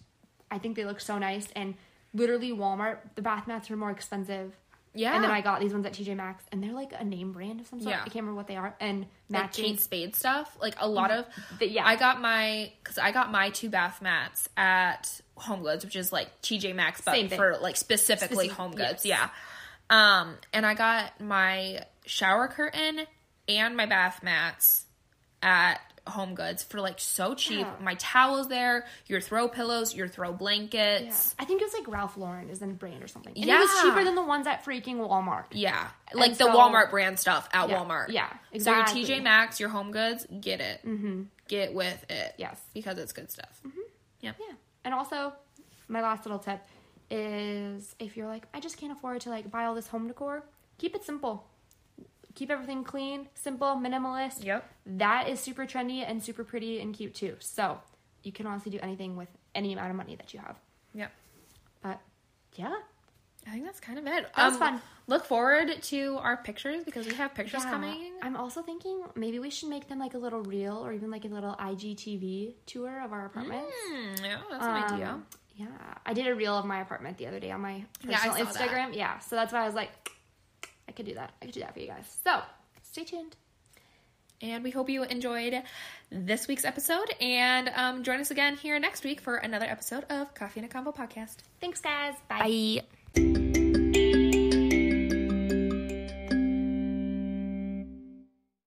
I 0.50 0.58
think 0.58 0.76
they 0.76 0.84
look 0.84 1.00
so 1.00 1.18
nice. 1.18 1.48
And 1.54 1.74
literally, 2.14 2.52
Walmart, 2.52 2.98
the 3.14 3.22
bath 3.22 3.46
mats 3.46 3.70
are 3.70 3.76
more 3.76 3.90
expensive. 3.90 4.56
Yeah. 4.94 5.14
And 5.14 5.24
then 5.24 5.30
I 5.30 5.40
got 5.40 5.60
these 5.60 5.72
ones 5.72 5.86
at 5.86 5.92
TJ 5.94 6.14
Maxx, 6.16 6.44
and 6.52 6.62
they're 6.62 6.72
like 6.72 6.92
a 6.98 7.02
name 7.04 7.32
brand 7.32 7.60
of 7.60 7.66
some 7.66 7.80
sort. 7.80 7.90
Yeah. 7.94 8.00
I 8.00 8.04
can't 8.04 8.16
remember 8.16 8.34
what 8.36 8.46
they 8.46 8.56
are. 8.56 8.74
And 8.78 9.00
like 9.00 9.08
matching. 9.30 9.64
Kate 9.64 9.80
Spade 9.80 10.14
stuff. 10.16 10.56
Like 10.60 10.74
a 10.78 10.86
lot 10.88 11.10
of 11.10 11.24
The- 11.58 11.68
yeah. 11.70 11.86
I 11.86 11.96
got 11.96 12.20
my 12.20 12.72
because 12.82 12.98
I 12.98 13.10
got 13.12 13.30
my 13.32 13.50
two 13.50 13.70
bath 13.70 14.02
mats 14.02 14.48
at 14.56 15.20
Home 15.36 15.62
Goods, 15.62 15.84
which 15.84 15.96
is 15.96 16.12
like 16.12 16.42
TJ 16.42 16.74
Maxx, 16.74 17.00
but 17.00 17.30
for 17.32 17.56
like 17.62 17.76
specifically 17.76 18.48
Specific- 18.48 18.52
Home 18.58 18.72
Goods. 18.72 19.06
yes. 19.06 19.30
Yeah. 19.90 20.20
Um, 20.20 20.36
and 20.52 20.64
I 20.66 20.74
got 20.74 21.20
my 21.20 21.84
shower 22.06 22.48
curtain 22.48 23.00
and 23.48 23.76
my 23.76 23.86
bath 23.86 24.22
mats 24.22 24.84
at 25.42 25.80
Home 26.08 26.34
Goods 26.34 26.62
for 26.64 26.80
like 26.80 26.98
so 26.98 27.34
cheap. 27.34 27.60
Yeah. 27.60 27.72
My 27.80 27.94
towels 27.94 28.48
there, 28.48 28.86
your 29.06 29.20
throw 29.20 29.48
pillows, 29.48 29.94
your 29.94 30.08
throw 30.08 30.30
Yeah. 30.30 30.36
blankets. 30.36 31.34
I 31.38 31.44
think 31.44 31.60
it 31.62 31.64
was 31.64 31.74
like 31.74 31.86
Ralph 31.88 32.16
Lauren 32.16 32.50
is 32.50 32.58
the 32.58 32.66
brand 32.66 33.02
or 33.02 33.06
something. 33.08 33.32
And 33.34 33.44
it 33.44 33.48
Yeah. 33.48 33.60
was 33.60 33.70
cheaper 33.82 34.02
than 34.04 34.14
the 34.16 34.22
ones 34.24 34.46
at 34.46 34.64
freaking 34.64 34.96
Walmart. 34.96 35.44
Yeah, 35.52 35.88
like 36.12 36.30
And 36.30 36.38
the 36.38 36.44
so- 36.46 36.56
Walmart 36.58 36.90
brand 36.90 37.18
stuff 37.20 37.48
at 37.52 37.68
Yeah, 37.68 37.76
Walmart. 37.78 38.06
yeah, 38.08 38.28
So 38.30 38.36
exactly. 38.52 39.00
your 39.02 39.06
TJ 39.18 39.22
Maxx, 39.22 39.60
your 39.60 39.68
Home 39.68 39.92
Goods, 39.92 40.26
get 40.40 40.60
it. 40.60 40.84
Mm-hmm. 40.84 41.22
Get 41.48 41.72
with 41.74 42.04
it. 42.10 42.34
Yes. 42.38 42.60
because 42.74 42.98
it's 42.98 43.12
good 43.12 43.30
stuff. 43.30 43.60
Yep. 44.20 44.36
Yeah. 44.40 44.54
And 44.84 44.94
also, 44.94 45.32
my 45.88 46.00
last 46.02 46.24
little 46.24 46.38
tip 46.40 46.60
is 47.10 47.94
if 47.98 48.16
you're 48.16 48.26
like, 48.26 48.46
I 48.54 48.60
just 48.60 48.78
can't 48.78 48.92
afford 48.92 49.20
to 49.22 49.30
like 49.30 49.50
buy 49.50 49.66
all 49.66 49.74
this 49.74 49.86
home 49.88 50.08
decor, 50.08 50.44
keep 50.78 50.94
it 50.94 51.04
simple. 51.04 51.46
Keep 52.34 52.50
everything 52.50 52.82
clean, 52.84 53.28
simple, 53.34 53.68
minimalist. 53.76 54.44
Yep. 54.44 54.64
That 54.86 55.28
is 55.28 55.38
super 55.40 55.66
trendy 55.66 56.04
and 56.08 56.22
super 56.22 56.44
pretty 56.44 56.80
and 56.80 56.94
cute 56.94 57.14
too. 57.14 57.36
So 57.40 57.78
you 58.22 58.32
can 58.32 58.46
honestly 58.46 58.70
do 58.72 58.78
anything 58.82 59.16
with 59.16 59.28
any 59.54 59.72
amount 59.72 59.90
of 59.90 59.96
money 59.96 60.16
that 60.16 60.32
you 60.32 60.40
have. 60.40 60.56
Yep. 60.94 61.10
But 61.82 62.00
yeah. 62.54 62.74
I 63.46 63.50
think 63.50 63.64
that's 63.64 63.80
kind 63.80 63.98
of 63.98 64.06
it. 64.06 64.26
That 64.36 64.48
was 64.50 64.56
fun. 64.56 64.80
Look 65.08 65.24
forward 65.24 65.82
to 65.82 66.16
our 66.18 66.36
pictures 66.36 66.84
because 66.84 67.06
we 67.06 67.14
have 67.14 67.34
pictures 67.34 67.64
Yeah. 67.64 67.70
coming. 67.72 68.12
I'm 68.22 68.36
also 68.36 68.62
thinking 68.62 69.02
maybe 69.16 69.40
we 69.40 69.50
should 69.50 69.68
make 69.68 69.88
them 69.88 69.98
like 69.98 70.14
a 70.14 70.18
little 70.18 70.42
reel 70.42 70.76
or 70.78 70.92
even 70.92 71.10
like 71.10 71.24
a 71.24 71.28
little 71.28 71.54
IGTV 71.58 72.54
tour 72.66 73.00
of 73.04 73.12
our 73.12 73.26
apartment. 73.26 73.66
Hmm, 73.68 74.24
yeah, 74.24 74.38
that's 74.48 74.64
an 74.64 74.70
idea. 74.94 75.08
Um, 75.08 75.26
Yeah, 75.56 75.66
I 76.06 76.14
did 76.14 76.26
a 76.28 76.34
reel 76.34 76.56
of 76.56 76.64
my 76.64 76.80
apartment 76.80 77.18
the 77.18 77.26
other 77.26 77.40
day 77.40 77.50
on 77.50 77.60
my 77.60 77.84
Yeah, 78.06 78.18
personal 78.24 78.46
that. 78.46 78.54
Instagram. 78.54 78.94
Yeah, 78.96 79.18
so 79.18 79.34
that's 79.36 79.52
why 79.52 79.62
I 79.62 79.66
was 79.66 79.74
like, 79.74 79.90
I 80.92 80.94
could 80.94 81.06
do 81.06 81.14
that. 81.14 81.32
I 81.40 81.46
could 81.46 81.54
do 81.54 81.60
that 81.60 81.72
for 81.72 81.80
you 81.80 81.86
guys. 81.86 82.18
So 82.22 82.40
stay 82.82 83.04
tuned. 83.04 83.34
And 84.42 84.62
we 84.62 84.70
hope 84.70 84.90
you 84.90 85.04
enjoyed 85.04 85.62
this 86.10 86.48
week's 86.48 86.66
episode. 86.66 87.14
And 87.18 87.70
um, 87.74 88.02
join 88.02 88.20
us 88.20 88.30
again 88.30 88.56
here 88.56 88.78
next 88.78 89.04
week 89.04 89.20
for 89.22 89.36
another 89.36 89.66
episode 89.66 90.04
of 90.10 90.34
Coffee 90.34 90.60
and 90.60 90.70
a 90.70 90.72
Convo 90.72 90.94
podcast. 90.94 91.36
Thanks, 91.60 91.80
guys. 91.80 92.14
Bye. 92.28 92.82
Bye. 93.14 93.52